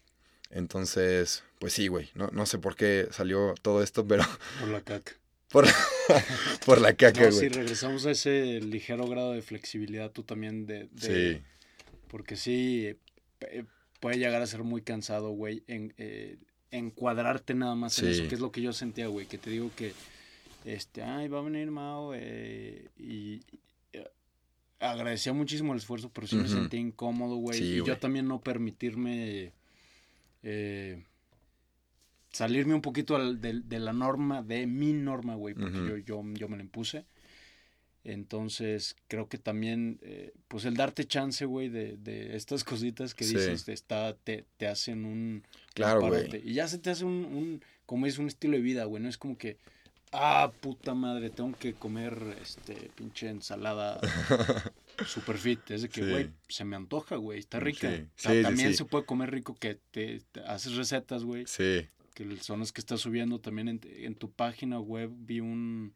[0.51, 2.09] Entonces, pues sí, güey.
[2.15, 4.23] No, no sé por qué salió todo esto, pero
[4.61, 5.11] Por la caca.
[5.49, 5.65] por,
[6.65, 7.49] por la caca, No, si güey.
[7.49, 10.87] regresamos a ese ligero grado de flexibilidad, tú también de...
[10.91, 11.41] de- Sí.
[12.07, 12.95] Porque sí,
[13.99, 16.37] puede llegar a ser muy cansado, güey, en, eh,
[16.71, 18.11] encuadrarte nada más en Sí.
[18.21, 19.93] eso, que es lo que yo sentía, güey, que te digo que,
[20.63, 23.41] este, ay, va a venir Mao, eh, y
[24.79, 27.87] agradecía muchísimo el esfuerzo, pero sí me sentía incómodo, güey, Sí, y güey.
[27.87, 29.51] yo también no permitirme
[30.43, 31.03] eh,
[32.31, 36.23] salirme un poquito al- de, de la norma, de mi norma, güey, porque yo, yo,
[36.33, 37.05] yo me la impuse.
[38.03, 43.23] Entonces, creo que también, eh, pues el darte chance, güey, de, de estas cositas que
[43.25, 43.33] Sí.
[43.35, 45.43] dices, está, te, te hacen un...
[45.73, 46.29] Claro, güey.
[46.47, 49.09] Y ya se te hace un, un, como es un estilo de vida, güey, no
[49.09, 49.57] es como que,
[50.15, 53.99] ah, puta madre, tengo que comer, este, pinche ensalada
[55.07, 55.59] super fit.
[55.71, 56.09] Es de que, Sí.
[56.09, 57.89] güey, se me antoja, güey, está rica.
[57.91, 57.97] Sí.
[58.23, 58.77] Ta- Sí, sí, también sí.
[58.77, 61.87] se puede comer rico que te, te haces recetas, güey, Sí.
[62.13, 65.09] que son las que estás subiendo también en, en tu página web.
[65.13, 65.93] Vi un,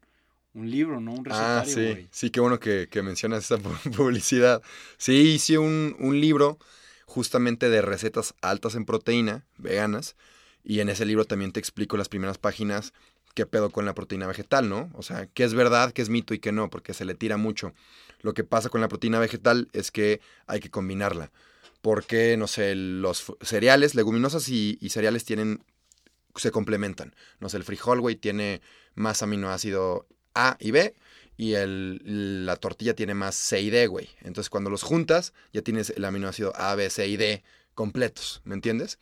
[0.54, 1.12] un libro, ¿no?
[1.12, 1.92] Un Ah, recetario, sí.
[1.94, 2.08] güey.
[2.10, 4.62] Sí, qué bueno que, que mencionas esa pu- publicidad.
[4.98, 6.58] Sí, hice un, un libro
[7.06, 10.14] justamente de recetas altas en proteína, veganas,
[10.62, 12.92] y en ese libro también te explico las primeras páginas
[13.34, 14.90] qué pedo con la proteína vegetal, ¿no?
[14.94, 17.36] O sea, qué es verdad, qué es mito y qué no, porque se le tira
[17.36, 17.72] mucho.
[18.20, 21.30] Lo que pasa con la proteína vegetal es que hay que combinarla.
[21.82, 25.64] Porque, no sé, los cereales, leguminosas y, y cereales tienen,
[26.34, 27.14] se complementan.
[27.38, 28.60] No sé, el frijol, güey, tiene
[28.94, 30.94] más aminoácido A y B
[31.40, 34.10] y el, la tortilla tiene más C y D, güey.
[34.20, 37.42] Entonces cuando los juntas ya tienes el aminoácido A, B, C y D
[37.74, 38.98] completos, ¿me entiendes?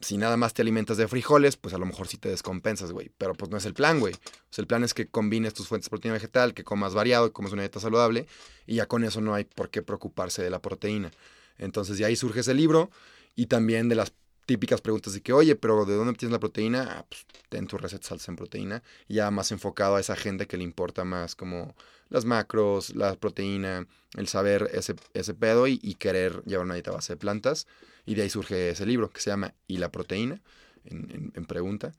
[0.00, 3.10] Si nada más te alimentas de frijoles, pues a lo mejor sí te descompensas, güey.
[3.18, 4.14] Pero pues no es el plan, güey.
[4.56, 7.52] El plan es que combines tus fuentes de proteína vegetal, que comas variado, que comas
[7.52, 8.26] una dieta saludable
[8.66, 11.10] y ya con eso no hay por qué preocuparse de la proteína.
[11.58, 12.90] Entonces de ahí surge ese libro
[13.34, 14.12] y también de las
[14.46, 16.98] típicas preguntas de que, oye, pero ¿de dónde obtienes la proteína?
[16.98, 18.82] Ah, pues ten tu receta salsa en proteína.
[19.08, 21.74] Ya más enfocado a esa gente que le importa más como
[22.10, 26.90] las macros, la proteína, el saber ese, ese pedo y, y querer llevar una dieta
[26.90, 27.66] base de plantas.
[28.06, 30.40] Y de ahí surge ese libro que se llama ¿Y la proteína?
[30.84, 31.92] En, en- en pregunta.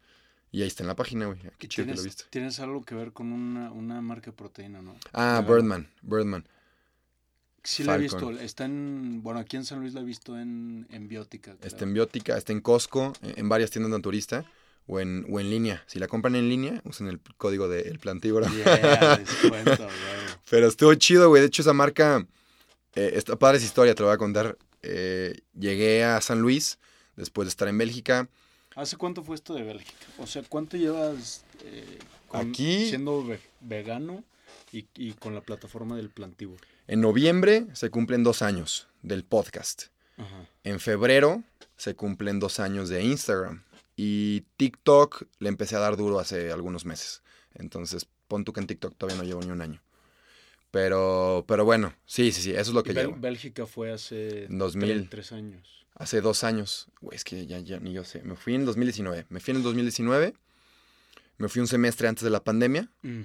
[0.52, 1.40] Y ahí está en la página, güey.
[1.58, 2.24] Qué chido que lo ¿Tienes, viste.
[2.30, 4.96] tienes algo que ver con una, una marca de proteína, ¿no?
[5.12, 5.44] Ah.
[5.46, 5.90] Birdman.
[6.02, 6.48] Birdman.
[7.64, 8.30] sí la he visto.
[8.32, 9.22] Está en.
[9.24, 11.56] Bueno, aquí en San Luis la he visto en, en Biótica.
[11.62, 14.46] Está en Biótica, está en Costco, en en varias tiendas naturista
[14.88, 15.84] o en, o en línea.
[15.88, 18.48] Si la compran en línea, usen el código de El Plantíbora.
[18.50, 19.20] Yeah.
[20.50, 21.42] Pero estuvo chido, güey.
[21.42, 22.26] De hecho, esa marca,
[22.94, 24.58] eh, esta padre esa historia, te lo voy a contar.
[24.86, 26.78] Eh, llegué a San Luis
[27.16, 28.30] después de estar en Bélgica.
[28.76, 30.06] ¿Hace cuánto fue esto de Bélgica?
[30.20, 34.24] O sea, ¿cuánto llevas eh, con- Aquí- siendo ve- vegano
[34.72, 36.62] y, y con la plataforma del plantívoro?
[36.88, 39.86] En noviembre se cumplen dos años del podcast.
[40.18, 40.46] Ajá.
[40.64, 41.44] En febrero
[41.78, 43.64] se cumplen dos años de Instagram.
[43.98, 47.22] Y TikTok le empecé a dar duro hace algunos meses.
[47.54, 49.82] Entonces, pon tú que en TikTok todavía no llevo ni un año.
[50.76, 53.16] Pero, pero bueno, sí, sí, sí, eso es lo que Bel- llevo.
[53.18, 55.04] Bélgica fue hace En 2000.
[55.06, 55.86] tre- tres años.
[55.94, 56.88] Hace dos años.
[57.00, 58.22] Güey, es que ya, ya ni yo sé.
[58.24, 59.26] Me fui en 2019.
[59.30, 60.34] Me fui en el 2019.
[61.38, 62.90] Me fui un semestre antes de la pandemia.
[63.04, 63.22] Mm.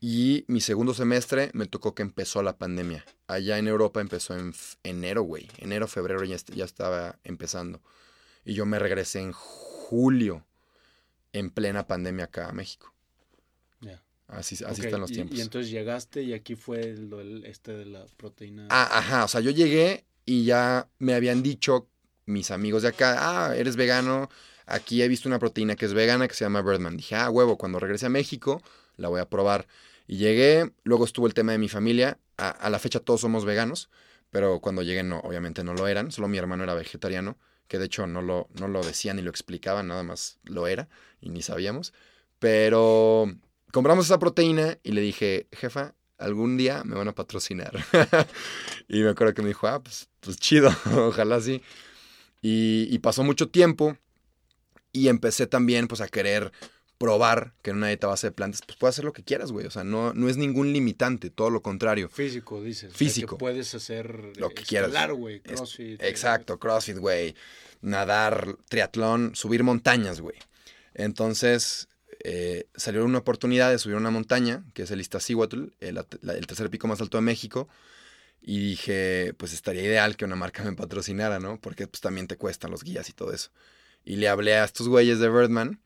[0.00, 3.04] Y mi segundo semestre me tocó que empezó la pandemia.
[3.28, 5.46] Allá en Europa empezó en enero, güey.
[5.58, 7.80] Enero, febrero ya, ya estaba empezando.
[8.44, 10.44] Y yo me regresé en julio,
[11.32, 12.92] en plena pandemia acá a México.
[14.32, 15.38] Así, así Ok, están los y- tiempos.
[15.38, 18.66] Y, entonces llegaste y aquí fue el, el- este de la proteína.
[18.70, 21.88] Ah, ajá, o sea, yo llegué y ya me habían dicho
[22.26, 23.16] mis amigos de acá,
[23.48, 24.28] ah, eres vegano,
[24.66, 26.96] aquí he visto una proteína que es vegana que se llama Birdman.
[26.96, 28.62] Dije, ah, huevo, cuando regrese a México
[28.96, 29.66] la voy a probar.
[30.06, 33.44] Y llegué, luego estuvo el tema de mi familia, a, a la fecha todos somos
[33.44, 33.90] veganos,
[34.30, 37.86] pero cuando llegué no, obviamente no lo eran, solo mi hermano era vegetariano, que de
[37.86, 40.88] hecho no lo, no lo decía ni lo explicaba, nada más lo era
[41.20, 41.92] y ni sabíamos.
[42.38, 43.34] Pero
[43.72, 47.72] compramos esa proteína y le dije, jefa, algún día me van a patrocinar.
[48.88, 51.62] y me acuerdo que me dijo, ah, pues, pues chido, ojalá sí.
[52.42, 53.96] Y, y pasó mucho tiempo
[54.92, 56.52] y empecé también pues a querer
[56.98, 59.66] probar que en una dieta base de plantas pues puedes hacer lo que quieras, güey.
[59.66, 62.08] O sea, no, no es ningún limitante, todo lo contrario.
[62.10, 62.84] Físico, dices.
[62.84, 63.36] o sea, Físico.
[63.36, 65.16] que puedes hacer Lo que escalar, quieras.
[65.16, 65.36] güey.
[65.44, 66.02] Es- Crossfit.
[66.02, 67.34] Exacto, CrossFit, güey.
[67.82, 70.36] Nadar, triatlón, subir montañas, güey.
[70.94, 71.88] Entonces
[72.24, 76.46] eh, salió una oportunidad de subir una montaña, que es el Iztaccíhuatl, el, la- el
[76.46, 77.68] tercer pico más alto de México.
[78.42, 81.60] Y dije, pues estaría ideal que una marca me patrocinara, ¿no?
[81.60, 83.50] Porque pues también te cuestan los guías y todo eso.
[84.04, 85.80] Y le hablé a estos güeyes de Birdman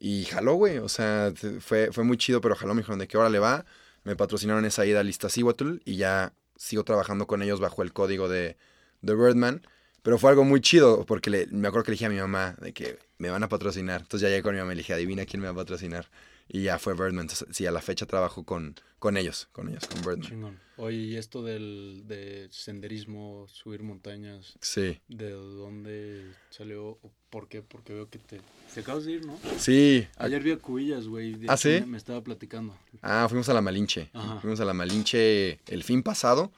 [0.00, 0.78] y jaló, güey.
[0.78, 2.74] O sea, fue, fue muy chido, pero jaló.
[2.74, 3.66] Me dijeron, ¿de qué hora le va?
[4.04, 8.28] Me patrocinaron esa ida al Iztaccíhuatl y ya sigo trabajando con ellos bajo el código
[8.28, 8.56] de,
[9.02, 9.62] de Birdman.
[10.08, 12.56] Pero fue algo muy chido porque le- me acuerdo que le dije a mi mamá
[12.62, 14.00] de que me van a patrocinar.
[14.00, 16.08] Entonces ya llegué con mi mamá y le dije, adivina quién me va a patrocinar.
[16.48, 17.24] Y ya fue Birdman.
[17.26, 20.22] Entonces, sí, a la fecha trabajo con, con ellos, con ellos, con Birdman.
[20.26, 20.60] Chingón.
[20.78, 24.98] Oye, y esto del de senderismo, subir montañas, Sí.
[25.08, 26.98] ¿de dónde salió?
[27.28, 27.60] ¿Por qué?
[27.60, 28.40] Porque veo que te,
[28.72, 29.38] te acabas de ir, ¿no?
[29.58, 30.08] Sí.
[30.16, 31.36] Ayer vi a Cubillas, güey.
[31.48, 31.68] ¿Ah, sí?
[31.80, 32.74] Me, me estaba platicando.
[33.02, 34.08] Ah, fuimos a la Malinche.
[34.14, 34.40] Ajá.
[34.40, 36.50] Fuimos a la Malinche el fin pasado.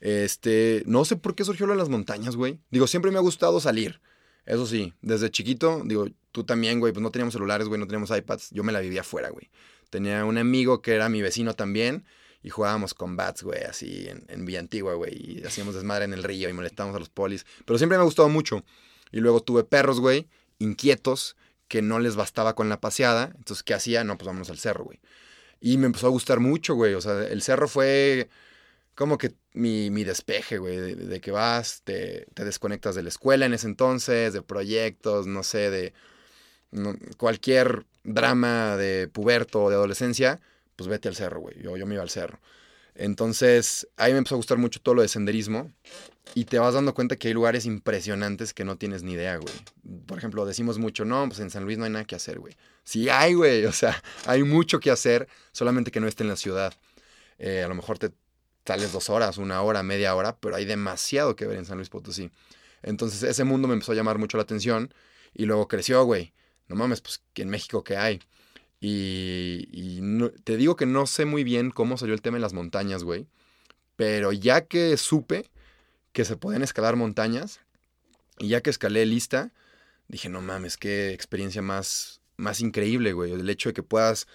[0.00, 2.58] Este, no sé por qué surgió lo de las montañas, güey.
[2.70, 4.00] Digo, siempre me ha gustado salir.
[4.46, 8.10] Eso sí, desde chiquito, digo, tú también, güey, pues no teníamos celulares, güey, no teníamos
[8.10, 8.50] iPads.
[8.50, 9.50] Yo me la vivía afuera, güey.
[9.90, 12.04] Tenía un amigo que era mi vecino también
[12.42, 15.12] y jugábamos con bats, güey, así en, en Villa Antigua, güey.
[15.14, 17.44] Y hacíamos desmadre en el río y molestábamos a los polis.
[17.66, 18.64] Pero siempre me ha gustado mucho.
[19.12, 20.28] Y luego tuve perros, güey,
[20.58, 21.36] inquietos,
[21.68, 23.32] que no les bastaba con la paseada.
[23.36, 24.04] Entonces, ¿qué hacía?
[24.04, 25.00] No, pues vámonos al cerro, güey.
[25.60, 26.94] Y me empezó a gustar mucho, güey.
[26.94, 28.28] O sea, el cerro fue
[29.00, 30.76] como que mi, mi despeje, güey.
[30.76, 35.42] De, que vas, te, te desconectas de la escuela en ese entonces, de proyectos, no
[35.42, 35.94] sé, de
[37.16, 40.38] cualquier drama de puberto o de adolescencia,
[40.76, 41.62] pues vete al cerro, güey.
[41.62, 42.40] Yo, yo me iba al cerro.
[42.94, 45.72] Entonces, ahí me empezó a gustar mucho todo lo de senderismo.
[46.34, 49.54] Y te vas dando cuenta que hay lugares impresionantes que no tienes ni idea, güey.
[50.04, 52.54] Por ejemplo, decimos mucho, no, pues en San Luis no hay nada que hacer, güey.
[52.84, 53.64] Sí hay, güey.
[53.64, 56.74] O sea, hay mucho que hacer, solamente que no esté en la ciudad.
[57.38, 58.10] Eh, a lo mejor te
[58.70, 61.88] sales dos horas, una hora, media hora, pero hay demasiado que ver en San Luis
[61.88, 62.30] Potosí.
[62.82, 64.94] Entonces, ese mundo me empezó a llamar mucho la atención
[65.34, 66.32] y luego creció, güey.
[66.68, 68.20] No mames, pues que en México qué hay.
[68.80, 70.00] Y, y
[70.44, 73.26] te digo que no sé muy bien cómo salió el tema en las montañas, güey.
[73.96, 75.50] Pero ya que supe
[76.12, 77.58] que se podían escalar montañas,
[78.38, 79.52] y ya que escalé lista,
[80.06, 83.32] dije, no mames, qué experiencia más, más increíble, güey.
[83.32, 84.28] El hecho de que puedas,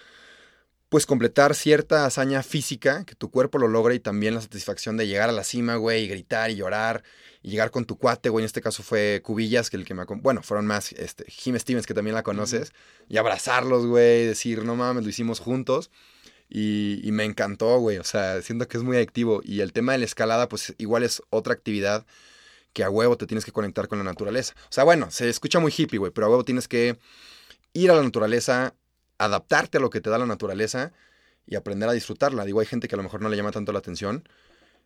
[0.88, 5.06] pues, completar cierta hazaña física, que tu cuerpo lo logra, y también la satisfacción de
[5.06, 7.02] llegar a la cima, güey, y gritar y llorar,
[7.42, 8.42] y llegar con tu cuate, güey.
[8.42, 11.86] En este caso fue Cubillas, que el que me Bueno, fueron más, este, Jim Stevens,
[11.86, 12.72] que también la conoces,
[13.08, 15.90] y abrazarlos, güey, decir, no mames, lo hicimos juntos.
[16.48, 17.98] Y, y me encantó, güey.
[17.98, 19.40] O sea, siento que es muy adictivo.
[19.42, 22.06] Y el tema de la escalada, pues igual es otra actividad
[22.76, 24.54] que a huevo te tienes que conectar con la naturaleza.
[24.64, 26.98] O sea, bueno, se escucha muy hippie, güey, pero a huevo tienes que
[27.72, 28.74] ir a la naturaleza,
[29.18, 30.92] adaptarte a lo que te da la naturaleza
[31.46, 32.44] y aprender a disfrutarla.
[32.44, 34.28] Digo, hay gente que a lo mejor no le llama tanto la atención,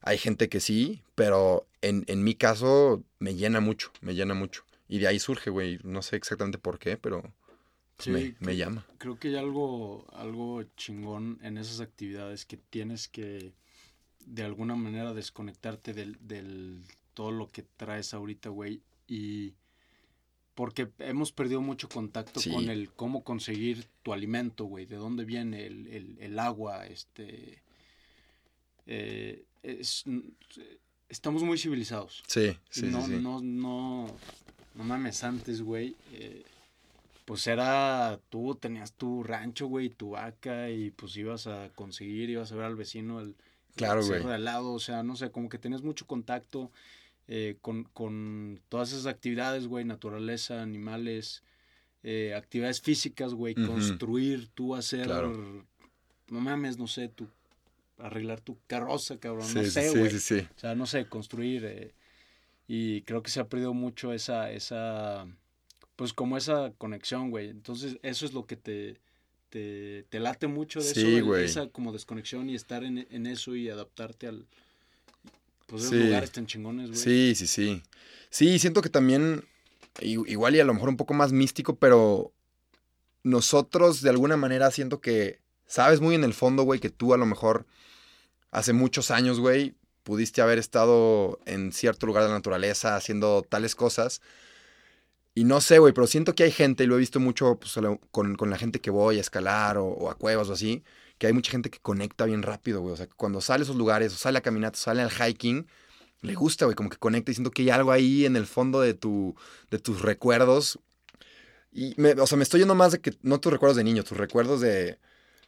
[0.02, 4.64] Hay gente que sí, pero en, en mi caso me llena mucho, me llena mucho.
[4.88, 5.80] Y de ahí surge, güey.
[5.84, 7.22] No sé exactamente por qué, pero
[7.96, 8.86] pues, Sí, me, me llama.
[8.98, 13.54] Creo que hay algo, algo chingón en esas actividades que tienes que
[14.26, 18.82] de alguna manera desconectarte del, del todo lo que traes ahorita, güey.
[19.08, 19.54] Y
[20.54, 22.50] porque hemos perdido mucho contacto Sí.
[22.50, 24.84] con el cómo conseguir tu alimento, güey.
[24.86, 27.62] De dónde viene el, el- el agua, este...
[28.86, 30.04] eh, es-
[31.08, 32.22] estamos muy civilizados.
[32.26, 34.06] Sí, sí, no, sí, no, no,
[34.74, 36.42] no mames, antes, güey, eh,
[37.24, 42.50] pues era, tú tenías tu rancho, güey, tu vaca, y pues ibas a conseguir, ibas
[42.52, 43.34] a ver al vecino, el,
[43.76, 44.22] Claro, güey.
[44.24, 46.70] al lado, o sea, no sé, como que tenías mucho contacto
[47.32, 51.44] eh, con, con todas esas actividades, güey, naturaleza, animales,
[52.02, 55.64] eh, actividades físicas, güey, construir, tú hacer, Claro.
[56.28, 57.28] no mames, no sé, tu,
[57.98, 60.10] arreglar tu carroza, cabrón, Sí, no sé, güey.
[60.10, 60.48] sí, sí.
[60.56, 61.64] O sea, no sé, construir.
[61.66, 61.94] eh,
[62.66, 65.26] y creo que se ha perdido mucho esa, esa,
[65.96, 67.48] pues como esa conexión, güey.
[67.48, 68.96] Entonces, eso es lo que te,
[69.50, 71.44] te, te late mucho de eso, güey.
[71.44, 74.46] esa como desconexión y estar en, en eso y adaptarte al,
[75.70, 76.04] pues esos Sí.
[76.04, 77.00] lugares tan chingones, güey.
[77.00, 77.82] Sí, sí, sí.
[78.28, 79.44] Sí, siento que también,
[80.00, 82.32] igual y a lo mejor un poco más místico, pero
[83.22, 87.16] nosotros de alguna manera siento que sabes muy en el fondo, güey, que tú a
[87.18, 87.66] lo mejor
[88.50, 93.74] hace muchos años, güey, pudiste haber estado en cierto lugar de la naturaleza haciendo tales
[93.74, 94.20] cosas.
[95.34, 97.74] Y no sé, güey, pero siento que hay gente, y lo he visto mucho pues,
[98.10, 100.82] con la gente que voy a escalar o, o a cuevas o así,
[101.20, 102.94] que hay mucha gente que conecta bien rápido, güey.
[102.94, 105.10] O sea, que cuando sale a esos lugares, o sale a caminata, o sale al
[105.10, 105.66] hiking,
[106.22, 108.80] le gusta, güey, como que conecta y siento que hay algo ahí en el fondo
[108.80, 109.36] de, tu,
[109.70, 110.78] de tus recuerdos.
[111.72, 114.02] Y, me, o sea, me estoy yendo más de que, no tus recuerdos de niño,
[114.02, 114.98] tus recuerdos de,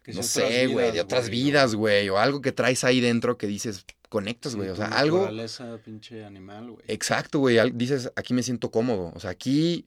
[0.02, 3.46] Que no sé, güey, de otras vidas, güey, o algo que traes ahí dentro que
[3.46, 5.20] dices, conectas, güey, o sea, algo...
[5.20, 6.84] naturaleza, pinche animal, güey.
[6.86, 7.58] Exacto, güey.
[7.70, 9.10] Dices, aquí me siento cómodo.
[9.14, 9.86] O sea, aquí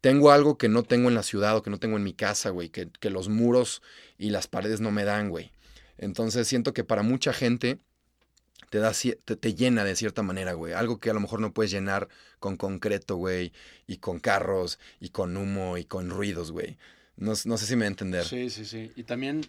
[0.00, 2.48] tengo algo que no tengo en la ciudad o que no tengo en mi casa,
[2.48, 2.70] güey.
[2.70, 3.82] Que, que los muros
[4.18, 5.50] y las paredes no me dan, güey.
[5.96, 7.78] Entonces siento que para mucha gente
[8.70, 10.72] te, da, te, te llena de cierta manera, güey.
[10.72, 12.08] Algo que a lo mejor no puedes llenar
[12.38, 13.52] con concreto, güey.
[13.86, 16.76] Y con carros, y con humo, y con ruidos, güey.
[17.16, 18.24] No, no sé si me va a entender.
[18.24, 18.92] Sí, sí, sí.
[18.96, 19.42] Y también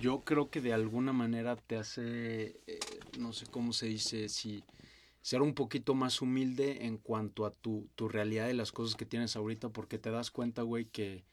[0.00, 2.78] yo creo que de alguna manera te hace, eh,
[3.18, 4.62] no sé cómo se dice, si
[5.22, 9.06] ser un poquito más humilde en cuanto a tu, tu realidad y las cosas que
[9.06, 11.24] tienes ahorita, porque te das cuenta, güey, que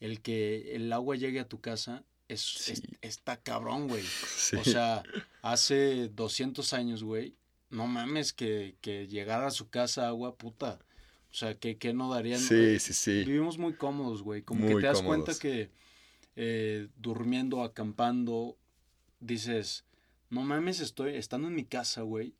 [0.00, 2.72] el que el agua llegue a tu casa es, Sí.
[2.72, 4.02] es- está cabrón, güey.
[4.02, 4.56] Sí.
[4.56, 5.02] O sea,
[5.42, 7.36] hace 200 años, güey,
[7.70, 10.78] no mames que, que llegara a su casa agua, puta.
[11.30, 12.38] O sea, que, que no darían...
[12.40, 13.24] sí, sí, sí.
[13.24, 14.42] Vivimos muy cómodos, güey.
[14.42, 15.24] Como que te das cómodos.
[15.24, 15.70] cuenta que
[16.36, 18.56] eh, durmiendo, acampando,
[19.20, 19.84] dices,
[20.30, 22.34] no mames, estoy estando en mi casa, güey.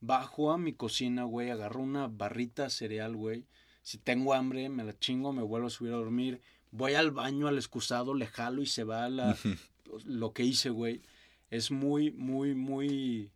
[0.00, 3.46] Bajo a mi cocina, güey, agarro una barrita cereal, güey.
[3.82, 6.40] Si tengo hambre, me la chingo, me vuelvo a subir a dormir.
[6.76, 9.36] Voy al baño, al excusado, le jalo y se va la,
[10.04, 11.00] lo que hice, güey.
[11.50, 13.30] Es muy, muy, muy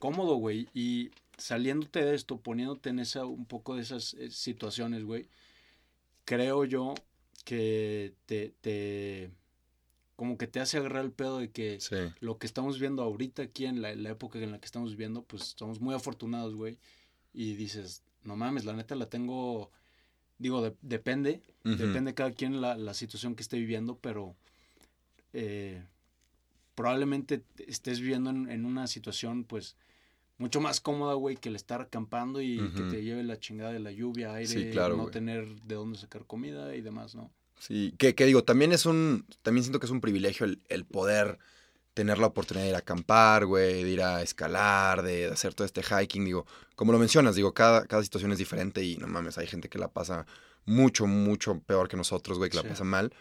[0.00, 0.68] cómodo, güey.
[0.74, 5.28] Y saliéndote de esto, poniéndote en esa, un poco de esas eh, situaciones, güey,
[6.24, 6.94] creo yo
[7.44, 9.30] que te, te,
[10.16, 11.96] como que te hace agarrar el pedo de que Sí.
[12.20, 15.22] lo que estamos viendo ahorita aquí en la, la época en la que estamos viviendo,
[15.22, 16.76] pues estamos muy afortunados, güey.
[17.32, 19.70] Y dices, no mames, la neta la tengo,
[20.40, 24.34] digo, de- depende, depende cada quien la, la situación que esté viviendo, pero
[25.32, 25.84] eh,
[26.74, 29.76] probablemente te- estés viviendo en, en una situación, pues,
[30.38, 33.80] mucho más cómoda, güey, que el estar acampando y que te lleve la chingada de
[33.80, 37.30] la lluvia, aire, Sí, claro, no tener de dónde sacar comida y demás, ¿no?
[37.58, 40.86] Sí, que, que digo, también es un, también siento que es un privilegio el, el
[40.86, 41.38] poder
[41.94, 45.54] tener la oportunidad de ir a acampar, güey, de ir a escalar, de, de hacer
[45.54, 49.06] todo este hiking, digo, como lo mencionas, digo, cada, cada situación es diferente y no
[49.06, 50.26] mames, hay gente que la pasa
[50.64, 53.12] mucho, mucho peor que nosotros, güey, que la pasa mal,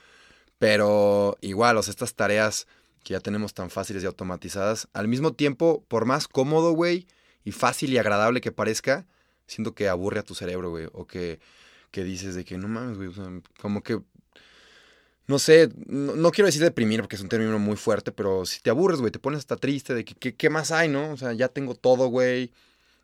[0.59, 2.67] pero igual, o sea, estas tareas
[3.03, 7.07] que ya tenemos tan fáciles y automatizadas, al mismo tiempo, por más cómodo, güey,
[7.43, 9.07] y fácil y agradable que parezca,
[9.47, 11.39] siento que aburre a tu cerebro, güey, o que,
[11.91, 13.25] que dices de que no mames, güey, o sea,
[13.59, 13.99] como que
[15.29, 18.59] no sé, no, no quiero decir deprimir porque es un término muy fuerte, pero si
[18.61, 21.11] te aburres, güey, te pones hasta triste de que qué más hay, ¿no?
[21.11, 22.51] O sea, ya tengo todo, güey.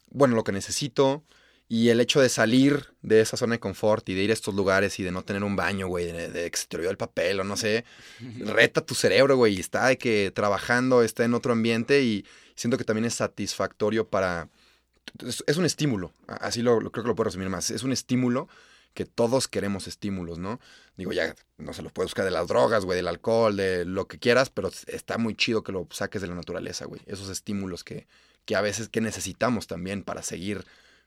[0.10, 1.24] Bueno, lo que necesito.
[1.70, 4.56] Y el hecho de salir de esa zona de confort y de ir a estos
[4.56, 6.52] lugares y de no tener un baño, güey, de, de
[6.90, 7.86] el papel o no sé,
[8.40, 12.78] reta tu cerebro, güey, y está de que trabajando, está en otro ambiente y siento
[12.78, 14.50] que también es satisfactorio para...
[15.48, 18.48] Es, un estímulo, así lo, lo- creo que lo puedo resumir más, es un estímulo
[18.96, 20.60] que todos queremos estímulos, ¿no?
[20.98, 24.08] Digo, ya no se los puedes buscar de las drogas, güey, del alcohol, de lo
[24.08, 27.02] que quieras, pero está muy chido que lo saques de la naturaleza, güey.
[27.06, 28.08] Esos estímulos que,
[28.46, 30.64] que a veces que necesitamos también para seguir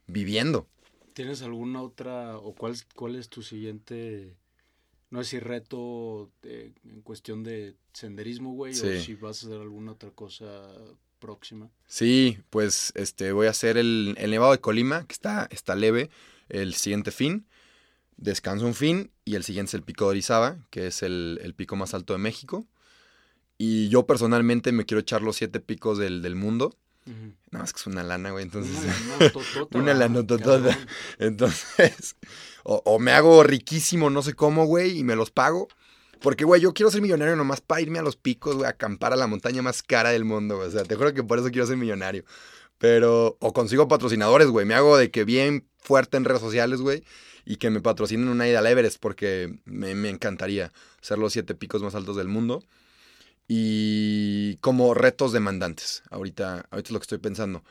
[0.07, 0.68] viviendo.
[1.14, 4.36] ¿Tienes alguna otra, o cuál, cuál es tu siguiente,
[5.09, 9.93] no sé si reto en cuestión de senderismo, güey, o si vas a hacer alguna
[9.93, 10.70] otra cosa
[11.18, 11.70] próxima?
[11.86, 16.11] Sí, pues este, voy a hacer el, el Nevado de Colima, que está, está leve,
[16.51, 17.47] el siguiente fin
[18.18, 21.76] descanso un fin y el siguiente es el pico de Orizaba, que es el, pico
[21.76, 22.66] más alto de México.
[23.56, 26.76] Y yo personalmente me quiero echar los siete picos del, mundo.
[27.50, 28.44] Nada más que es una lana, güey.
[28.44, 28.76] Entonces.
[29.72, 30.78] Una lana toda.
[31.18, 32.16] Entonces.
[32.64, 35.68] O, me hago riquísimo, no sé cómo, güey, y me los pago.
[36.20, 39.12] Porque, güey, yo quiero ser millonario nomás para irme a los picos, güey, a acampar
[39.12, 40.68] a la montaña más cara del mundo, güey.
[40.68, 42.24] O sea, te juro que por eso quiero ser millonario.
[42.76, 43.38] Pero.
[43.40, 44.66] O consigo patrocinadores, güey.
[44.66, 47.02] Me hago de que bien fuerte en redes sociales, güey
[47.49, 50.70] y que me patrocinen una ida al Everest porque me, encantaría
[51.01, 52.62] ser los siete picos más altos del mundo.
[53.49, 57.64] Y como retos demandantes, ahorita, ahorita es lo que estoy pensando.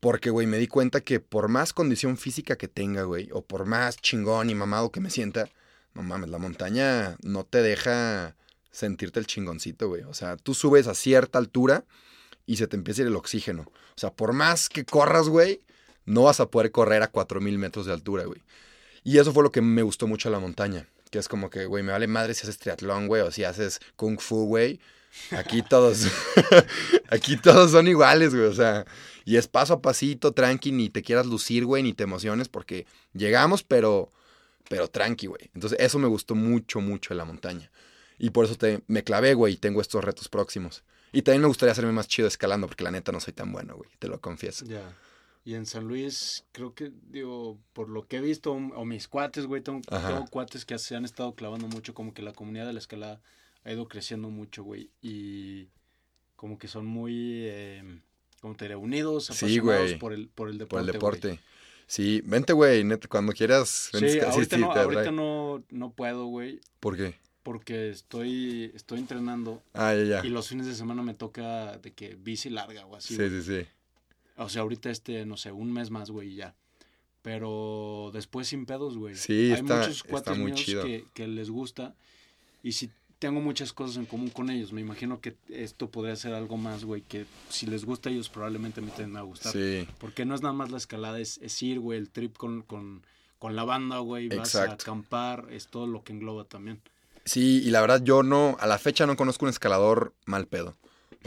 [0.00, 3.64] Porque, güey, me di cuenta que por más condición física que tenga, güey, o por
[3.64, 5.48] más chingón y mamado que me sienta,
[5.94, 8.36] no mames, la montaña no te deja
[8.70, 10.02] sentirte el chingoncito, güey.
[10.02, 11.86] O sea, tú subes a cierta altura
[12.44, 13.62] y se te empieza a ir el oxígeno.
[13.62, 15.62] O sea, por más que corras, güey,
[16.04, 18.42] no vas a poder correr a 4000 metros de altura, güey.
[19.06, 20.88] Y eso fue lo que me gustó mucho de la montaña.
[21.12, 23.78] Que es como que, güey, me vale madre si haces triatlón, güey, o si haces
[23.94, 24.80] kung fu, güey.
[25.30, 26.08] Aquí todos,
[27.08, 28.84] aquí todos son iguales, güey, o sea,
[29.24, 32.84] y es paso a pasito, tranqui, ni te quieras lucir, güey, ni te emociones, porque
[33.14, 34.10] llegamos, pero,
[34.68, 35.50] pero tranqui, güey.
[35.54, 37.70] Entonces, eso me gustó mucho, mucho de la montaña.
[38.18, 40.82] Y por eso te, me clavé, güey, y tengo estos retos próximos.
[41.12, 43.76] Y también me gustaría hacerme más chido escalando, porque la neta no soy tan bueno,
[43.76, 44.64] güey, te lo confieso.
[44.66, 44.82] Ya.
[45.46, 49.46] Y en San Luis, creo que, digo, por lo que he visto, o mis cuates,
[49.46, 49.80] güey, tengo,
[50.28, 53.20] cuates que se han estado clavando mucho, como que la comunidad de la escalada
[53.62, 54.90] ha ido creciendo mucho, güey.
[55.00, 55.68] Y
[56.34, 58.00] como que son muy, eh,
[58.40, 60.68] como te diré, unidos, apasionados por, el, por el deporte.
[60.68, 61.40] Por el deporte.
[61.86, 63.90] Sí, vente, güey, cuando quieras.
[63.92, 66.60] sí, ahorita, no, ahorita no, no puedo, güey.
[66.80, 67.14] ¿Por qué?
[67.44, 69.62] Porque estoy, estoy entrenando.
[69.74, 70.26] Ah, ya, ya.
[70.26, 73.14] Y los fines de semana me toca de que bici larga o así.
[73.14, 73.68] Sí, sí, sí.
[74.36, 76.54] O sea, ahorita este, no sé, un mes más, güey, ya.
[77.22, 79.16] Pero después sin pedos, güey.
[79.16, 81.94] Sí, Hay muchos cuates míos que, que, les gusta.
[82.62, 84.72] Y si tengo muchas cosas en común con ellos.
[84.72, 88.28] Me imagino que esto podría ser algo más, güey, que si les gusta a ellos
[88.28, 89.52] probablemente me tengan a gustar.
[89.52, 89.88] Sí.
[89.98, 93.02] Porque no es nada más la escalada, es, es ir, güey, el trip con, con,
[93.38, 94.28] con la banda, güey.
[94.28, 96.80] Vas a acampar, es todo lo que engloba también.
[97.24, 100.76] Sí, y la verdad yo no, a la fecha no conozco un escalador mal pedo.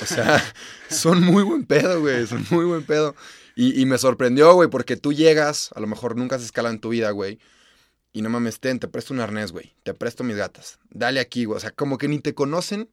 [0.01, 0.43] O sea,
[0.89, 2.25] son muy buen pedo, güey.
[2.27, 3.15] Son muy buen pedo.
[3.55, 6.89] Y, me sorprendió, güey, porque tú llegas, a lo mejor nunca has escalado en tu
[6.89, 7.39] vida, güey.
[8.13, 9.73] Y no mames, ten, te presto un arnés, güey.
[9.83, 10.79] Te presto mis gatas.
[10.91, 11.57] Dale aquí, güey.
[11.57, 12.89] O sea, como que ni te conocen.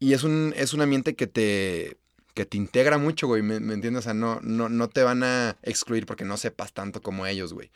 [0.00, 1.98] Y es un, es un ambiente que te,
[2.34, 3.42] que te integra mucho, güey.
[3.42, 4.00] ¿Me, entiendes?
[4.00, 7.52] O sea, no, no, no te van a excluir porque no sepas tanto como ellos,
[7.52, 7.70] güey.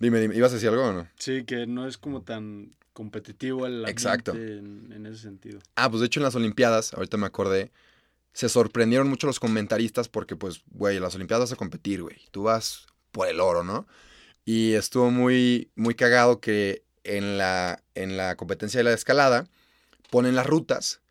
[0.00, 1.08] Dime, dime, ¿ibas a decir algo o no?
[1.18, 4.32] Sí, que no es como tan competitivo el Exacto.
[4.32, 5.60] En, en, ese sentido.
[5.74, 7.70] Ah, pues de hecho en las Olimpiadas, ahorita me acordé,
[8.32, 12.16] se sorprendieron mucho los comentaristas porque, pues, güey, las Olimpiadas vas a competir, güey.
[12.30, 13.86] Tú vas por el oro, ¿no?
[14.46, 19.46] Y estuvo muy, muy cagado que en la, en la competencia de la escalada
[20.10, 21.02] ponen las rutas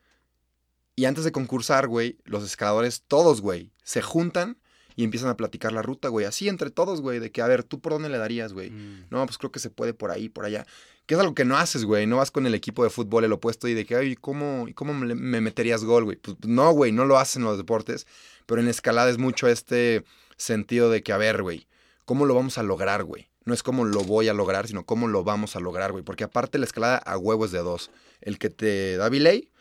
[0.95, 4.57] y antes de concursar, güey, los escaladores, todos, güey, se juntan
[4.95, 6.25] y empiezan a platicar la ruta, güey.
[6.25, 8.71] Así entre todos, güey, de que, a ver, ¿tú por dónde le darías, güey?
[8.71, 9.05] Mm.
[9.11, 10.65] No, pues creo que se puede por ahí, por allá.
[11.05, 12.07] Que es algo que no haces, güey.
[12.07, 14.93] No vas con el equipo de fútbol el opuesto y de que, ay, ¿cómo, ¿cómo
[14.93, 16.17] me meterías gol, güey?
[16.17, 18.07] Pues no, güey, no lo hacen los deportes.
[18.45, 20.03] Pero en escalada es mucho este
[20.37, 21.67] sentido de que, a ver, güey,
[22.05, 23.29] ¿cómo lo vamos a lograr, güey?
[23.45, 26.03] No es cómo lo voy a lograr, sino cómo lo vamos a lograr, güey.
[26.03, 27.91] Porque aparte la escalada a huevo es de dos.
[28.21, 29.51] El que te da belay,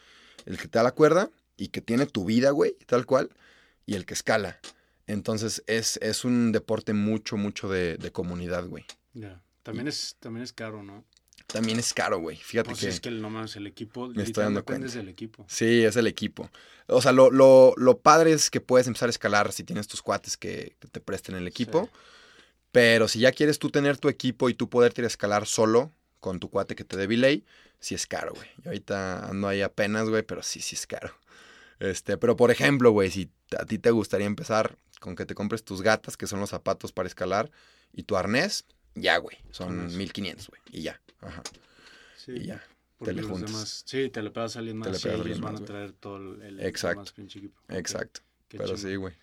[0.46, 3.30] el que te da la cuerda y que tiene tu vida, güey, tal cual,
[3.86, 4.58] y el que escala.
[5.06, 8.84] Entonces es, es un deporte mucho, mucho de, comunidad, güey.
[9.12, 9.42] Ya.
[9.62, 11.04] También, es, también es caro, ¿no?
[11.54, 12.36] También es caro, güey.
[12.36, 12.88] Fíjate pues que.
[12.88, 14.08] es que no más el equipo.
[14.08, 14.88] Me estoy dando cuenta.
[14.88, 15.46] del equipo.
[15.48, 16.50] Sí, es el equipo.
[16.88, 20.02] O sea, lo, lo, lo, padre es que puedes empezar a escalar si tienes tus
[20.02, 21.88] cuates que, te presten el equipo.
[22.72, 25.92] Pero si ya quieres tú tener tu equipo y tú poderte ir a escalar solo
[26.18, 27.44] con tu cuate que te dé delay,
[27.78, 28.48] sí es caro, güey.
[28.58, 31.14] Yo ahorita ando ahí apenas, güey, pero sí, sí es caro.
[31.78, 35.62] Este, pero por ejemplo, güey, si a ti te gustaría empezar con que te compres
[35.62, 37.52] tus gatas, que son los zapatos para escalar,
[37.92, 38.64] y tu arnés,
[38.94, 39.36] ya, güey.
[39.50, 40.60] Son 1500, güey.
[40.70, 41.00] Y ya.
[41.20, 41.42] Ajá.
[42.16, 42.32] Sí.
[42.32, 42.62] Y ya.
[43.02, 43.82] Te le juntas.
[43.86, 45.02] sí, te le pegas a alguien más.
[45.02, 47.00] Te le y ellos van a traer todo el, Exacto.
[47.18, 47.60] Más equipo.
[47.68, 48.20] Exacto.
[48.48, 49.14] Pero sí, güey.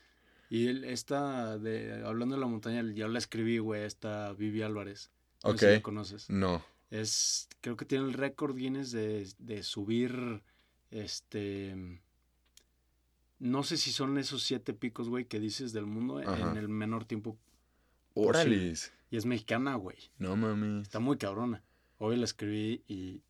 [0.49, 5.09] Y esta, de, hablando de la montaña, ya la escribí, güey, esta Vivi Álvarez.
[5.43, 5.59] No Ok.
[5.59, 6.29] sé si lo conoces.
[6.29, 6.63] No.
[6.89, 10.43] Es, creo que tiene el récord Guinness de, de subir,
[10.91, 11.73] este,
[13.39, 16.51] no sé si son esos siete picos, güey, que dices del mundo Ajá.
[16.51, 17.37] en el menor tiempo.
[18.13, 18.73] Órale.
[19.11, 19.97] Y es mexicana, güey.
[20.17, 20.83] No mames.
[20.83, 21.61] Está muy cabrona.
[21.99, 23.21] Hoy la escribí y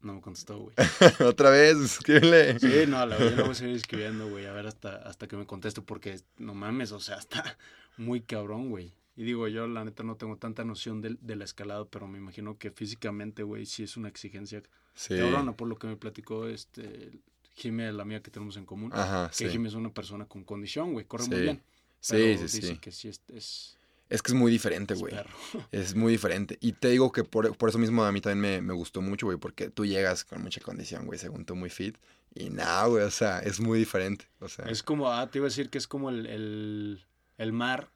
[0.00, 0.74] no me contestó, güey.
[1.24, 2.58] Otra vez, escríbele.
[2.58, 5.28] Sí, no, la verdad, yo la voy a seguir escribiendo, güey, a ver hasta, hasta
[5.28, 7.56] que me conteste, porque no mames, o sea, está
[7.96, 8.92] muy cabrón, güey.
[9.16, 12.18] Y digo, yo la neta no tengo tanta noción del, de la escalada, pero me
[12.18, 14.62] imagino que físicamente, güey, sí es una exigencia
[14.94, 15.16] Sí.
[15.16, 17.20] cabrona, por lo que me platicó este
[17.54, 18.90] Jimé, la mía que tenemos en común.
[18.94, 19.48] Ajá, que sí.
[19.48, 21.30] Jimé es una persona con condición, güey, corre Sí.
[21.30, 21.62] muy bien.
[22.00, 22.78] Sí, pero sí, dice sí.
[22.78, 23.77] que sí es, es,
[24.08, 25.14] Es que es muy diferente, güey.
[25.72, 26.56] Es muy diferente.
[26.60, 29.26] Y te digo que por, por eso mismo a mí también me, me gustó mucho,
[29.26, 31.96] güey, porque tú llegas con mucha condición, güey, según tú muy fit.
[32.34, 34.26] Y nada, güey, o sea, es muy diferente.
[34.40, 37.04] O sea, Es como, ah, te iba a decir que es como el, el,
[37.38, 37.90] el mar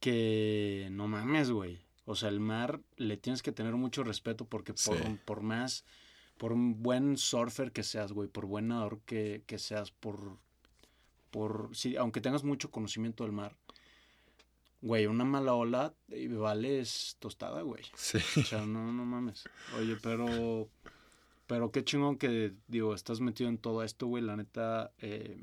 [0.00, 1.80] que no mames, güey.
[2.04, 5.18] O sea, el mar le tienes que tener mucho respeto porque por, Sí.
[5.24, 5.84] por más,
[6.38, 10.38] por un buen surfer que seas, güey, por buen nadador que, que seas, por,
[11.30, 13.56] por, sí, aunque tengas mucho conocimiento del mar,
[14.80, 17.82] güey, una mala ola eh, vale es tostada, güey.
[17.94, 18.18] sí.
[18.40, 19.44] O sea, no, no mames.
[19.78, 20.68] Oye, pero.
[21.46, 24.22] Pero qué chingón que, digo, estás metido en todo esto, güey.
[24.22, 24.92] La neta.
[24.98, 25.40] eh,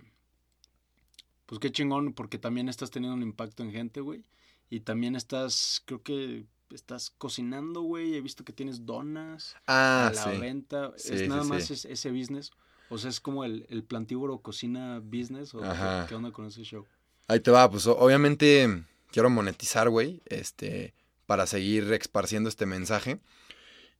[1.46, 4.24] pues qué chingón, porque también estás teniendo un impacto en gente, güey.
[4.70, 8.16] Y también estás, creo que estás cocinando, güey.
[8.16, 10.40] He visto que tienes donas Ah, a la sí.
[10.40, 10.92] venta.
[10.98, 12.52] Sí, es sí, nada más es- ese business.
[12.90, 15.54] O sea, es como el, el plantívoro cocina business.
[15.54, 16.06] ¿O qué, Ajá.
[16.08, 16.86] qué onda con ese show?
[17.28, 20.94] Ahí te va, pues obviamente quiero monetizar, güey, este,
[21.28, 23.20] para seguir esparciendo este mensaje.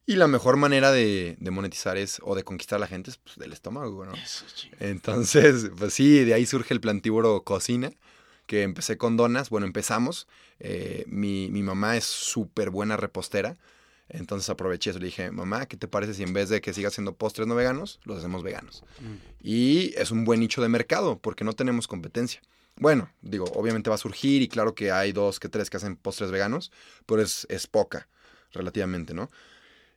[0.06, 3.18] Y la mejor manera de, de monetizar es, o de conquistar a la gente, es
[3.18, 4.14] pues, del estómago, ¿no?
[4.16, 4.44] Eso.
[4.80, 7.92] Entonces, pues sí, de ahí surge el plantívoro cocina,
[8.48, 10.28] que empecé con donas, bueno, empezamos.
[10.60, 13.58] eh, mi, mi mamá es súper buena repostera,
[14.10, 16.90] entonces aproveché eso, le dije, mamá, ¿qué te parece si en vez de que siga
[16.90, 18.84] haciendo postres no veganos, los hacemos veganos?
[19.00, 19.14] Mm.
[19.42, 22.42] Y es un buen nicho de mercado, porque no tenemos competencia.
[22.76, 25.96] Bueno, digo, obviamente va a surgir y claro que hay dos que tres que hacen
[25.96, 26.72] postres veganos,
[27.06, 28.08] pero es, es poca,
[28.52, 29.30] relativamente, ¿no?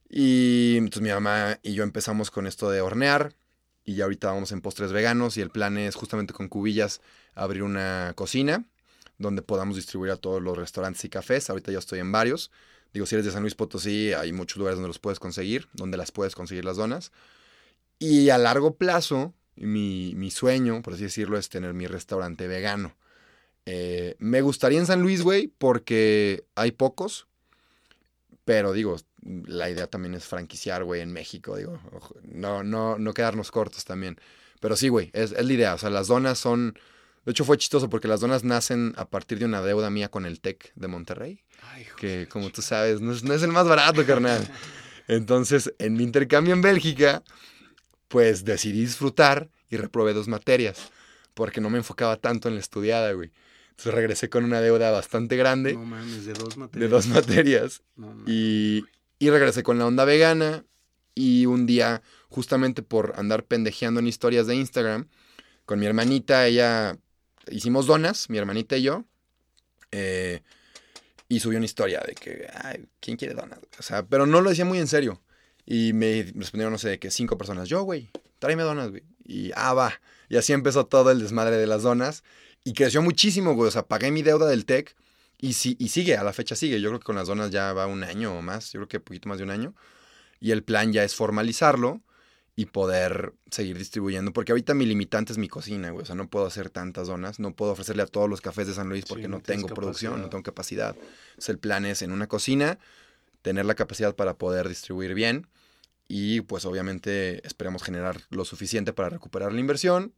[0.08, 3.34] Y entonces mi mamá y yo empezamos con esto de hornear
[3.84, 7.00] y ya ahorita vamos en postres veganos y el plan es justamente con cubillas
[7.34, 8.64] abrir una cocina
[9.18, 11.48] donde podamos distribuir a todos los restaurantes y cafés.
[11.50, 12.50] Ahorita yo estoy en varios.
[12.92, 15.96] Digo, si eres de San Luis Potosí, hay muchos lugares donde los puedes conseguir, donde
[15.96, 17.12] las puedes conseguir las donas.
[17.98, 22.94] Y a largo plazo, mi, mi sueño, por así decirlo, es tener mi restaurante vegano.
[23.66, 27.26] Eh, me gustaría en San Luis, güey, porque hay pocos.
[28.44, 31.80] Pero digo, la idea también es franquiciar, güey, en México, digo.
[32.22, 34.20] No, no, no quedarnos cortos también.
[34.60, 35.74] Pero sí, güey, es, es la idea.
[35.74, 36.78] O sea, las donas son.
[37.24, 40.26] De hecho, fue chistoso porque las donas nacen a partir de una deuda mía con
[40.26, 41.42] el TEC de Monterrey.
[41.72, 44.48] Ay, Que, como tú sabes, no es, no es el más barato, carnal.
[45.08, 47.24] Entonces, en mi intercambio en Bélgica,
[48.08, 50.90] pues decidí disfrutar y reprobé dos materias.
[51.34, 53.30] Porque no me enfocaba tanto en la estudiada, güey.
[53.70, 56.90] Entonces regresé con una deuda bastante grande No mames, de dos de materias.
[56.90, 57.82] dos materias.
[57.96, 58.14] No.
[58.26, 58.84] Y,
[59.18, 60.64] y regresé con la onda vegana.
[61.14, 65.08] Y un día, justamente por andar pendejeando en historias de Instagram,
[65.64, 66.98] con mi hermanita, ella
[67.50, 69.04] hicimos donas, mi hermanita y yo.
[69.92, 70.42] eh,
[71.28, 73.58] y subí una historia de que, ay, ¿quién quiere donas?
[73.78, 75.20] O sea, pero no lo decía muy en serio.
[75.66, 77.68] Y me respondieron, no sé, de que cinco personas.
[77.68, 78.08] Yo, güey,
[78.38, 79.02] tráeme donas, güey.
[79.24, 80.00] Y, ah, va.
[80.28, 82.22] Y así empezó todo el desmadre de las donas.
[82.62, 83.68] Y creció muchísimo, güey.
[83.68, 84.94] O sea, pagué mi deuda del TEC.
[85.38, 86.80] Y, sí, y sigue, a la fecha sigue.
[86.80, 88.72] Yo creo que con las donas ya va un año o más.
[88.72, 89.74] Yo creo que un poquito más de un año.
[90.38, 92.00] Y el plan ya es formalizarlo
[92.54, 94.32] y poder seguir distribuyendo.
[94.32, 96.04] Porque ahorita mi limitante es mi cocina, güey.
[96.04, 97.40] O sea, no puedo hacer tantas donas.
[97.40, 100.22] No puedo ofrecerle a todos los cafés de San Luis Sí, porque no tengo producción,
[100.22, 100.94] no tengo capacidad.
[101.30, 102.78] Entonces, el plan es en una cocina
[103.46, 105.46] tener la capacidad para poder distribuir bien.
[106.08, 110.12] Y pues obviamente esperamos generar lo suficiente para recuperar la inversión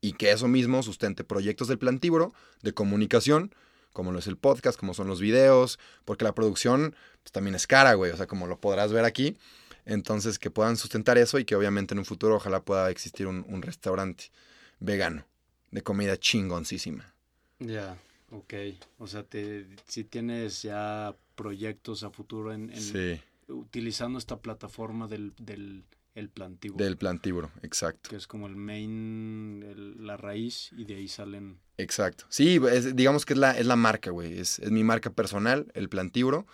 [0.00, 3.54] y que eso mismo sustente proyectos del plantívoro de comunicación,
[3.92, 7.68] como lo es el podcast, como son los videos, porque la producción pues, también es
[7.68, 9.38] cara, güey, o sea, como lo podrás ver aquí.
[9.84, 13.44] Entonces, que puedan sustentar eso y que obviamente en un futuro ojalá pueda existir un,
[13.48, 14.32] un restaurante
[14.80, 15.24] vegano
[15.70, 17.14] de comida chingoncísima.
[17.60, 17.96] Ya,
[18.32, 18.54] ok.
[18.98, 25.08] O sea, te, si tienes ya proyectos a futuro en, en- Sí, utilizando esta plataforma
[25.08, 28.10] del, del el plantívoro, del plantívoro, exacto.
[28.10, 31.58] que es como el main, el- la raíz, y de ahí salen...
[31.78, 32.26] Exacto.
[32.28, 34.38] Sí, es- digamos que es la, es la marca, güey.
[34.38, 36.46] Es, es mi marca personal, el plantívoro.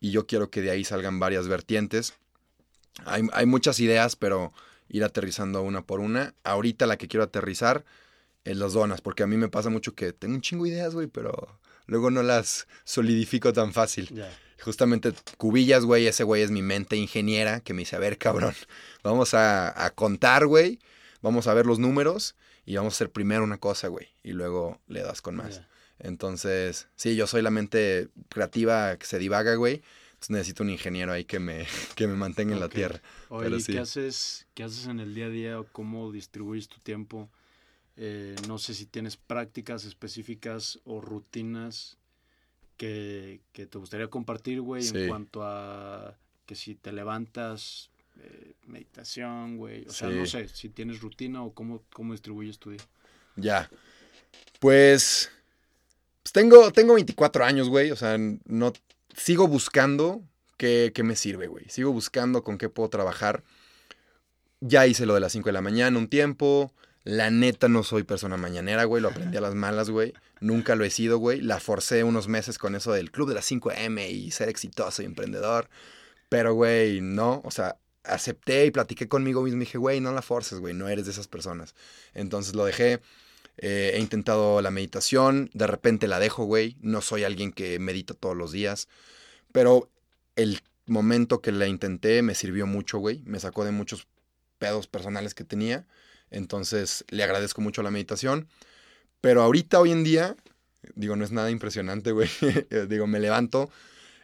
[0.00, 2.14] Y yo quiero que de ahí salgan varias vertientes.
[3.04, 4.52] Hay, hay muchas ideas, pero
[4.88, 6.34] ir aterrizando una por una.
[6.42, 7.84] Ahorita la que quiero aterrizar
[8.44, 10.94] es las donas, porque a mí me pasa mucho que tengo un chingo de ideas,
[10.94, 14.22] güey, pero luego no las solidifico tan fácil.
[14.60, 18.54] Justamente Cubillas, güey, ese güey es mi mente ingeniera que me dice, a ver, cabrón,
[19.02, 20.78] vamos a, a contar, güey,
[21.20, 22.34] vamos a ver los números
[22.64, 25.62] y vamos a hacer primero una cosa, güey, y luego le das con más.
[25.98, 29.82] Entonces, sí, yo soy la mente creativa que se divaga, güey.
[30.12, 33.00] Entonces necesito un ingeniero ahí que me, que me mantenga en la tierra.
[33.28, 33.72] Oye, Pero ¿y sí.
[33.72, 37.30] ¿qué haces, qué haces en el día a día o cómo distribuyes tu tiempo?
[37.96, 41.96] Eh, no sé si tienes prácticas específicas o rutinas
[42.76, 44.96] que, que te gustaría compartir, güey, Sí.
[44.98, 46.16] en cuanto a
[46.46, 47.90] que si te levantas,
[48.20, 49.86] eh, meditación, güey.
[49.86, 52.80] O sea, no sé si tienes rutina o cómo, cómo distribuyes tu día.
[53.36, 53.70] Ya.
[54.60, 55.30] Pues,
[56.22, 57.90] pues tengo, tengo 24 años, güey.
[57.92, 58.72] O sea, no
[59.16, 60.22] sigo buscando
[60.56, 61.68] qué, qué me sirve, güey.
[61.68, 63.42] Sigo buscando con qué puedo trabajar.
[64.60, 66.72] Ya hice lo de las 5 de la mañana un tiempo.
[67.04, 69.02] La neta no soy persona mañanera, güey.
[69.02, 70.14] Lo aprendí a las malas, güey.
[70.40, 71.40] Nunca lo he sido, güey.
[71.40, 75.04] La forcé unos meses con eso del club de las 5M y ser exitoso y
[75.04, 75.68] emprendedor.
[76.30, 77.42] Pero, güey, no.
[77.44, 79.58] O sea, acepté y platiqué conmigo mismo.
[79.58, 80.72] Y dije, güey, no la forces, güey.
[80.72, 81.74] No eres de esas personas.
[82.14, 83.00] Entonces lo dejé.
[83.58, 86.76] Eh, he intentado la meditación, de repente la dejo, güey.
[86.80, 88.88] No soy alguien que medita todos los días.
[89.52, 89.90] Pero
[90.36, 93.22] el momento que la intenté me sirvió mucho, güey.
[93.24, 94.08] Me sacó de muchos
[94.58, 95.86] pedos personales que tenía.
[96.34, 98.48] Entonces le agradezco mucho la meditación.
[99.20, 100.36] Pero ahorita, hoy en día,
[100.96, 102.28] digo, no es nada impresionante, güey.
[102.88, 103.70] digo, me levanto,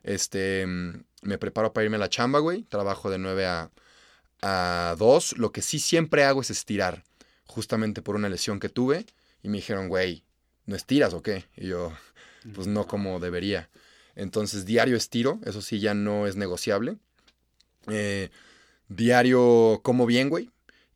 [0.02, 2.64] este, me preparo para irme a la chamba, güey.
[2.64, 3.70] Trabajo de 9 a,
[4.42, 5.38] a 2.
[5.38, 7.04] Lo que sí siempre hago es estirar
[7.46, 9.06] justamente por una lesión que tuve
[9.42, 10.24] y me dijeron, güey,
[10.66, 11.44] ¿no estiras o qué?
[11.56, 11.92] Y yo,
[12.54, 13.70] pues no como debería.
[14.16, 16.96] Entonces, diario estiro, eso sí ya no es negociable.
[17.86, 18.30] Eh,
[18.88, 20.50] diario como bien, güey,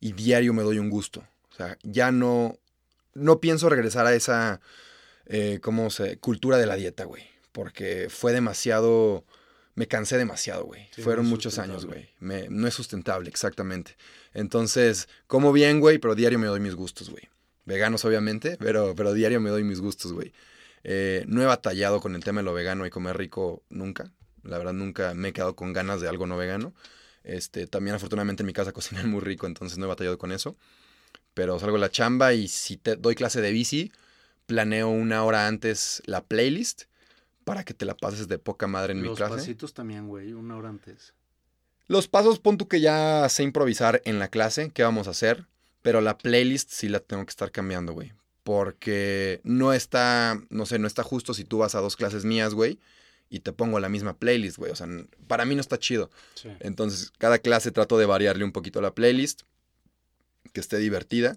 [0.04, 1.24] y diario me doy un gusto.
[1.50, 2.58] O sea, ya no,
[3.14, 4.60] no pienso regresar a esa,
[5.26, 6.18] eh, ¿cómo se?
[6.18, 7.22] Cultura de la dieta, güey.
[7.52, 9.24] Porque fue demasiado,
[9.74, 10.88] me cansé demasiado, güey.
[10.94, 12.10] Sí, Fueron no muchos años, güey.
[12.20, 13.96] Me- No es sustentable, exactamente.
[14.34, 17.28] Entonces, como bien, güey, pero diario me doy mis gustos, güey.
[17.64, 20.32] Veganos, obviamente, pero, pero diario me doy mis gustos, güey.
[20.82, 24.10] Eh, no he batallado con el tema de lo vegano y comer rico nunca.
[24.42, 26.74] La verdad, nunca me he quedado con ganas de algo no vegano.
[27.24, 30.56] Este, también, afortunadamente, en mi casa cocinan muy rico, entonces no he batallado con eso.
[31.34, 33.90] Pero salgo de la chamba y si te doy clase de bici,
[34.46, 36.82] planeo una hora antes la playlist
[37.44, 39.34] para que te la pases de poca madre en mi Los clase.
[39.34, 41.12] pasitos también, güey, una hora antes.
[41.86, 45.46] Los pasos, pon tú que ya sé improvisar en la clase, qué vamos a hacer,
[45.82, 48.12] pero la playlist sí la tengo que estar cambiando, güey.
[48.42, 52.54] Porque no está, no sé, no está justo si tú vas a dos clases mías,
[52.54, 52.78] güey,
[53.34, 54.70] y te pongo la misma playlist, güey.
[54.70, 54.86] O sea,
[55.26, 56.08] para mí no está chido.
[56.36, 56.50] Sí.
[56.60, 59.42] Entonces, cada clase trato de variarle un poquito la playlist,
[60.52, 61.36] que esté divertida.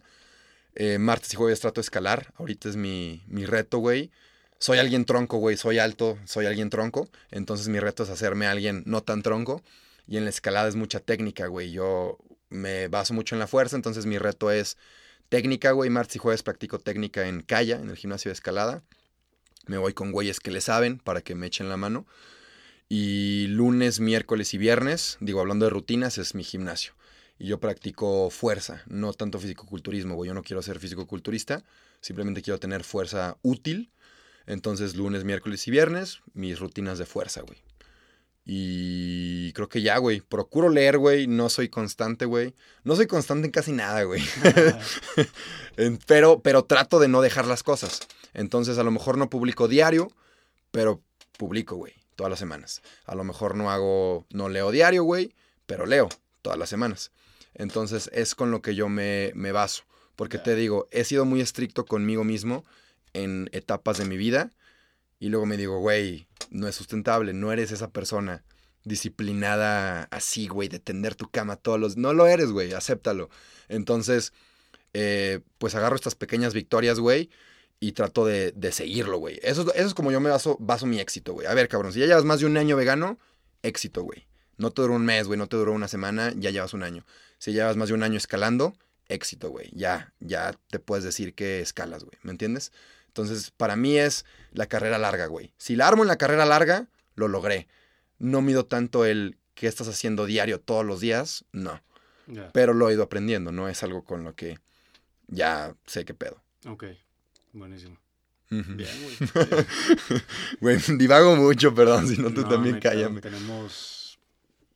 [0.75, 2.33] Eh, martes y jueves trato de escalar.
[2.35, 4.11] Ahorita es mi, mi reto, güey.
[4.59, 5.57] Soy alguien tronco, güey.
[5.57, 7.09] Soy alto, soy alguien tronco.
[7.31, 9.63] Entonces, mi reto es hacerme alguien no tan tronco.
[10.05, 11.71] Y en la escalada es mucha técnica, güey.
[11.71, 12.19] Yo
[12.49, 14.77] me baso mucho en la fuerza, entonces mi reto es
[15.29, 15.89] técnica, güey.
[15.89, 18.83] Martes y jueves practico técnica en Calla, en el gimnasio de escalada.
[19.67, 22.05] Me voy con güeyes que le saben para que me echen la mano.
[22.89, 26.93] Y lunes, miércoles y viernes, digo, hablando de rutinas, es mi gimnasio.
[27.37, 30.29] Y yo practico fuerza, no tanto fisicoculturismo, güey.
[30.29, 31.63] Yo no quiero ser fisicoculturista,
[31.99, 33.91] simplemente quiero tener fuerza útil.
[34.45, 37.59] Entonces, lunes, miércoles y viernes, mis rutinas de fuerza, güey.
[38.49, 40.21] Y creo que ya, güey.
[40.21, 41.27] Procuro leer, güey.
[41.27, 42.55] No soy constante, güey.
[42.85, 44.23] No soy constante en casi nada, güey.
[46.07, 47.99] Pero, pero trato de no dejar las cosas.
[48.33, 50.11] Entonces, a lo mejor no publico diario,
[50.71, 51.01] pero
[51.37, 52.81] publico, güey, todas las semanas.
[53.05, 55.33] A lo mejor no hago, no leo diario, güey,
[55.65, 56.09] pero leo
[56.41, 57.11] todas las semanas.
[57.53, 59.83] Entonces, es con lo que yo me, me baso.
[60.15, 62.65] Porque te digo, he sido muy estricto conmigo mismo
[63.13, 64.51] en etapas de mi vida.
[65.19, 68.43] Y luego me digo, güey, no es sustentable, no eres esa persona
[68.83, 71.97] disciplinada así, güey, de tender tu cama todos los...
[71.97, 73.29] No lo eres, güey, acéptalo.
[73.67, 74.33] Entonces,
[74.93, 77.29] eh, pues agarro estas pequeñas victorias, güey,
[77.79, 79.39] y trato de, de seguirlo, güey.
[79.43, 81.47] Eso, es- eso es como yo me baso, baso mi éxito, güey.
[81.47, 83.17] A ver, cabrón, si ya llevas más de un año vegano,
[83.61, 84.25] éxito, güey.
[84.57, 87.05] No te duró un mes, güey, no te duró una semana, ya llevas un año.
[87.37, 88.73] Si llevas más de un año escalando,
[89.07, 89.69] éxito, güey.
[89.73, 92.17] Ya, ya te puedes decir que escalas, güey.
[92.23, 92.71] ¿Me entiendes?
[93.07, 95.53] Entonces, para mí es la carrera larga, güey.
[95.57, 97.67] Si la armo en la carrera larga, lo logré.
[98.17, 101.81] No mido tanto el que estás haciendo diario todos los días, no.
[102.53, 104.57] Pero lo he ido aprendiendo, no es algo con lo que
[105.27, 106.41] ya sé qué pedo.
[106.67, 106.83] Ok,
[107.53, 107.97] buenísimo.
[108.49, 109.31] Bien, güey.
[110.61, 113.19] Güey, divago mucho, perdón, si no tú No, también cállame.
[113.19, 114.19] Tenemos,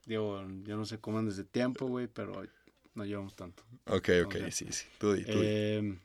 [0.05, 2.43] digo, yo no sé cómo andes de tiempo, güey, pero
[2.95, 3.63] no llevamos tanto.
[3.85, 4.51] Ok, ok, Ok.
[4.51, 4.85] sí, sí.
[4.97, 5.39] Tú di, tú di.
[5.41, 5.99] Eh,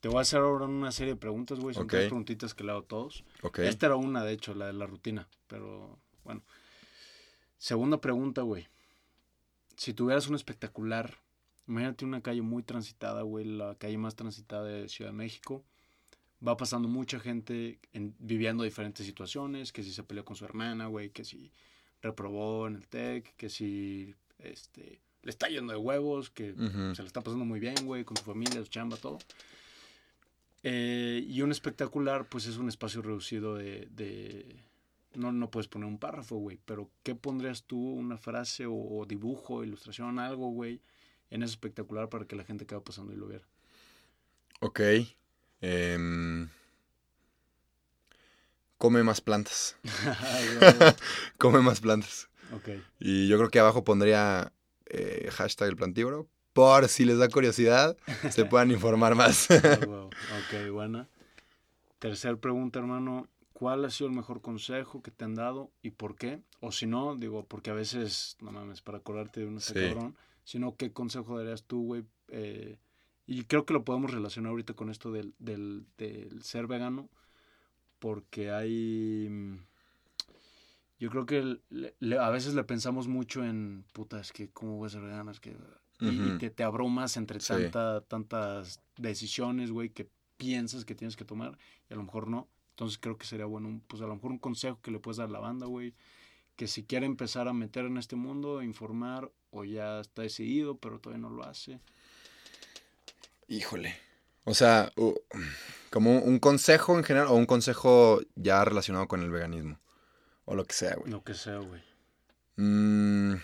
[0.00, 1.72] Te voy a hacer ahora una serie de preguntas, güey.
[1.74, 3.24] Son tres preguntitas que le hago a todos.
[3.42, 3.60] Ok.
[3.60, 5.28] Esta era una, de hecho, la de la rutina.
[5.46, 6.42] Pero bueno.
[7.58, 8.66] Segunda pregunta, güey.
[9.76, 11.16] Si tuvieras un espectacular,
[11.68, 15.64] imagínate una calle muy transitada, güey, la calle más transitada de Ciudad de México.
[16.46, 20.86] Va pasando mucha gente en- viviendo diferentes situaciones, que si se peleó con su hermana,
[20.86, 21.50] güey, que si
[22.02, 26.54] reprobó en el TEC, que si este, le está yendo de huevos, que
[26.96, 29.18] se le está pasando muy bien, güey, con su familia, su chamba, todo.
[30.64, 33.86] Eh, y un espectacular, pues es un espacio reducido de...
[33.90, 34.56] de-
[35.14, 37.76] no, no puedes poner un párrafo, güey, pero ¿qué pondrías tú?
[37.78, 40.80] ¿Una frase o, o dibujo, ilustración, algo, güey,
[41.30, 43.44] en ese espectacular para que la gente que va pasando y lo viera?
[44.60, 44.80] Ok.
[45.62, 46.48] Em,
[48.78, 49.76] come más plantas.
[51.38, 52.28] come más plantas.
[52.52, 52.68] ok,
[53.00, 54.52] Y yo creo que abajo pondría
[54.86, 56.28] eh, hashtag el plantíboro.
[56.52, 57.96] Por si les da curiosidad,
[58.30, 59.48] se puedan informar más.
[59.48, 60.08] Huevo.
[60.08, 61.08] ok, buena.
[61.98, 63.28] Tercer pregunta, hermano.
[63.54, 66.40] ¿Cuál ha sido el mejor consejo que te han dado y por qué?
[66.60, 69.74] O si no, digo, porque a veces, no mames, para acordarte de uno Sí.
[69.74, 70.16] cabrón.
[70.44, 72.04] Si no, ¿qué consejo darías tú, güey?
[72.28, 72.76] Eh,
[73.26, 77.08] y creo que lo podemos relacionar ahorita con esto del, del, del ser vegano,
[77.98, 79.28] porque hay...
[79.30, 79.56] mm,
[80.98, 84.76] Yo creo que le- le- a veces le pensamos mucho en, puta, es que cómo
[84.76, 85.50] voy a ser vegano, es que...
[85.50, 86.38] y- Y, Ujú.
[86.38, 87.48] te, te abrumas entre Sí.
[87.52, 91.56] tanta, tantas decisiones, güey, que piensas que tienes que tomar
[91.88, 92.48] y a lo mejor no.
[92.70, 95.28] Entonces creo que sería bueno, pues a lo mejor un consejo que le puedes dar
[95.28, 95.94] a la banda, güey,
[96.56, 100.98] que si quiere empezar a meter en este mundo, informar, o ya está decidido, pero
[100.98, 101.80] todavía no lo hace.
[103.48, 103.96] Híjole.
[104.44, 104.92] O sea,
[105.90, 109.78] como un consejo en general o un consejo ya relacionado con el veganismo.
[110.44, 111.10] O lo que sea, güey.
[111.10, 111.82] Lo que sea, güey.
[112.56, 113.34] Mm,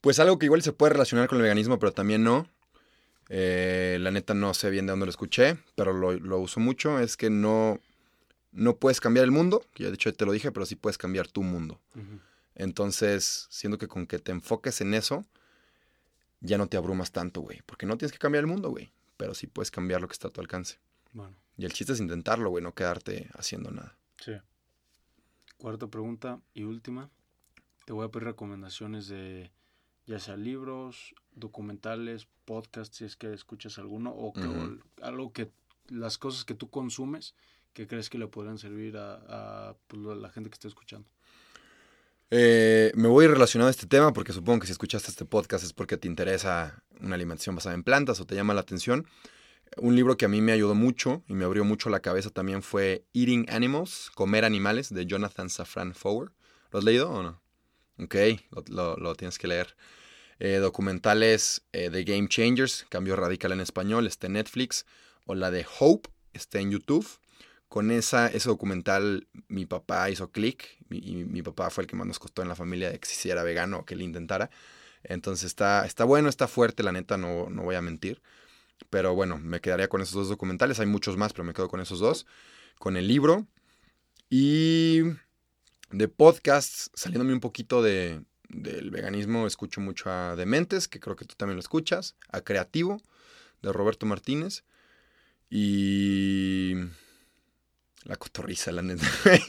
[0.00, 2.48] pues algo que igual se puede relacionar con el veganismo, pero también no.
[3.28, 6.98] Eh, la neta no sé bien de dónde lo escuché, pero lo, lo uso mucho.
[6.98, 7.80] Es que no,
[8.52, 9.64] no puedes cambiar el mundo.
[9.74, 11.80] que Ya de hecho te lo dije, pero sí puedes cambiar tu mundo.
[12.54, 15.24] Entonces, siento que con que te enfoques en eso,
[16.40, 17.62] ya no te abrumas tanto, güey.
[17.64, 18.92] Porque no tienes que cambiar el mundo, güey.
[19.20, 20.78] Pero sí puedes cambiar lo que está a tu alcance.
[21.12, 23.98] Bueno, Y el chiste es intentarlo, güey, no quedarte haciendo nada.
[24.18, 24.32] sí.
[25.58, 27.10] Cuarta pregunta y última.
[27.84, 29.50] Te voy a pedir recomendaciones de
[30.06, 34.48] ya sea libros, documentales, podcasts, si es que escuchas alguno, o que,
[35.02, 35.52] algo que
[35.88, 37.34] las cosas que tú consumes
[37.74, 41.06] que crees que le podrían servir a, a, pues, la gente que está escuchando.
[42.32, 45.72] Eh, me voy relacionado a este tema porque supongo que si escuchaste este podcast es
[45.72, 49.06] porque te interesa una alimentación basada en plantas o te llama la atención.
[49.76, 52.62] Un libro que a mí me ayudó mucho y me abrió mucho la cabeza también
[52.62, 56.30] fue Eating Animals, Comer Animales, de Jonathan Safran Foer.
[56.72, 57.40] ¿Lo has leído o no?
[57.98, 58.16] Ok,
[58.68, 59.76] lo, tienes que leer.
[60.38, 64.86] Eh, documentales eh, de Game Changers, Cambio Radical en español, está en Netflix.
[65.26, 67.06] O la de Hope, está en YouTube.
[67.70, 72.04] Con esa, ese documental mi papá hizo clic y, mi papá fue el que más
[72.04, 74.50] nos costó en la familia de que se hiciera vegano o que él intentara.
[75.04, 78.22] Entonces está, está bueno, está fuerte, la neta, no, no voy a mentir.
[78.90, 80.80] Pero bueno, me quedaría con esos dos documentales.
[80.80, 82.26] Hay muchos más, pero me quedo con esos dos.
[82.80, 83.46] Con el libro.
[84.28, 85.02] Y
[85.92, 91.24] de podcasts, saliéndome un poquito de, del veganismo, escucho mucho a Dementes, que creo que
[91.24, 92.16] tú también lo escuchas.
[92.30, 93.00] A Creativo,
[93.62, 94.64] de Roberto Martínez.
[95.50, 96.74] Y
[98.04, 99.06] la cotorriza, la neta,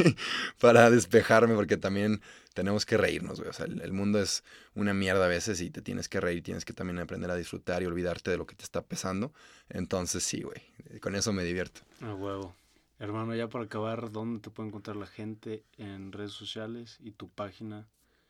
[0.59, 2.21] para despejarme, porque también
[2.53, 3.49] tenemos que reírnos, güey.
[3.49, 4.43] O sea, el, el mundo es
[4.75, 7.81] una mierda a veces y te tienes que reír, tienes que también aprender a disfrutar
[7.81, 9.33] y olvidarte de lo que te está pesando.
[9.69, 10.61] Entonces, sí, güey,
[10.99, 11.81] con eso me divierto.
[12.01, 12.55] A huevo.
[12.99, 17.29] Hermano, ya para acabar, ¿dónde te puede encontrar la gente en redes sociales y tu
[17.29, 17.87] página?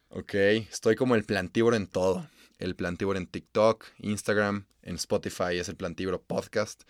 [0.07, 2.29] Ok, estoy como el plantívoro en todo.
[2.57, 6.83] El plantívoro en TikTok, Instagram, en Spotify es el plantívoro podcast.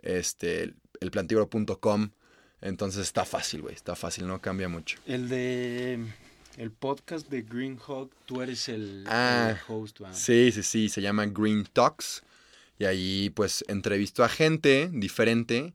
[0.00, 2.10] Este, el plantívoro.com.
[2.62, 4.98] Entonces está fácil, güey, está fácil, no cambia mucho.
[5.06, 5.98] El de
[6.56, 10.12] el podcast de Green Hog, tú eres el, Ah, el host, ¿va?
[10.14, 12.22] Sí, sí, sí, se llama Green Talks.
[12.78, 15.72] Y ahí pues entrevisto a gente diferente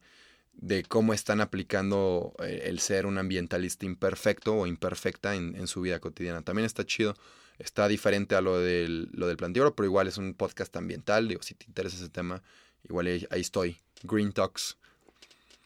[0.53, 5.81] de cómo están aplicando eh, el ser un ambientalista imperfecto o imperfecta en, en su
[5.81, 6.41] vida cotidiana.
[6.41, 7.15] También está chido.
[7.59, 11.27] Está diferente a lo del, lo del plantívoro, pero igual es un podcast ambiental.
[11.27, 12.43] Digo, si te interesa ese tema,
[12.87, 13.77] igual ahí, ahí estoy.
[14.03, 14.77] Green Talks.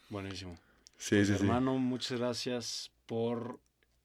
[0.08, 0.58] Buenísimo.
[1.02, 3.58] Sí, Pues, hermano, muchas gracias por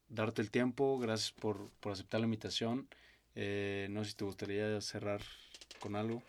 [0.09, 2.87] darte el tiempo, gracias por, por aceptar la invitación.
[3.35, 5.21] Eh, no sé si te gustaría cerrar
[5.79, 6.23] con algo.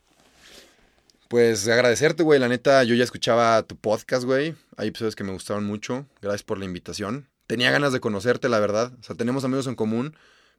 [1.28, 2.38] Pues agradecerte, güey.
[2.38, 4.56] La neta, yo ya escuchaba tu podcast, güey.
[4.76, 6.06] Hay episodios que me gustaron mucho.
[6.20, 7.30] Gracias por la invitación.
[7.46, 8.92] Tenía ganas de conocerte, la verdad.
[9.00, 10.16] O sea, tenemos amigos en común,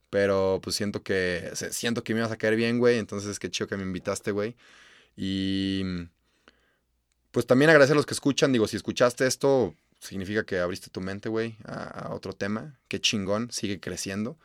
[0.09, 2.97] pero pues siento que siento que me ibas a caer bien, güey.
[2.97, 4.55] Entonces, qué chido que me invitaste, güey.
[5.15, 5.83] Y
[7.29, 8.51] pues también agradecer a los que escuchan.
[8.51, 12.79] Digo, si escuchaste esto, significa que abriste tu mente, güey, a, a otro tema.
[12.87, 14.37] Qué chingón, sigue creciendo.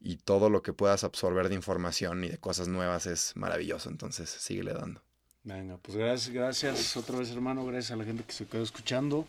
[0.00, 3.88] Y todo lo que puedas absorber de información y de cosas nuevas es maravilloso.
[3.88, 5.02] Entonces, síguele dando.
[5.42, 7.64] Venga, pues gracias, gracias otra vez, hermano.
[7.64, 9.26] Gracias a la gente que se quedó escuchando.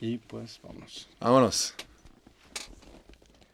[0.00, 1.08] Y pues, vámonos.
[1.20, 1.74] Vámonos.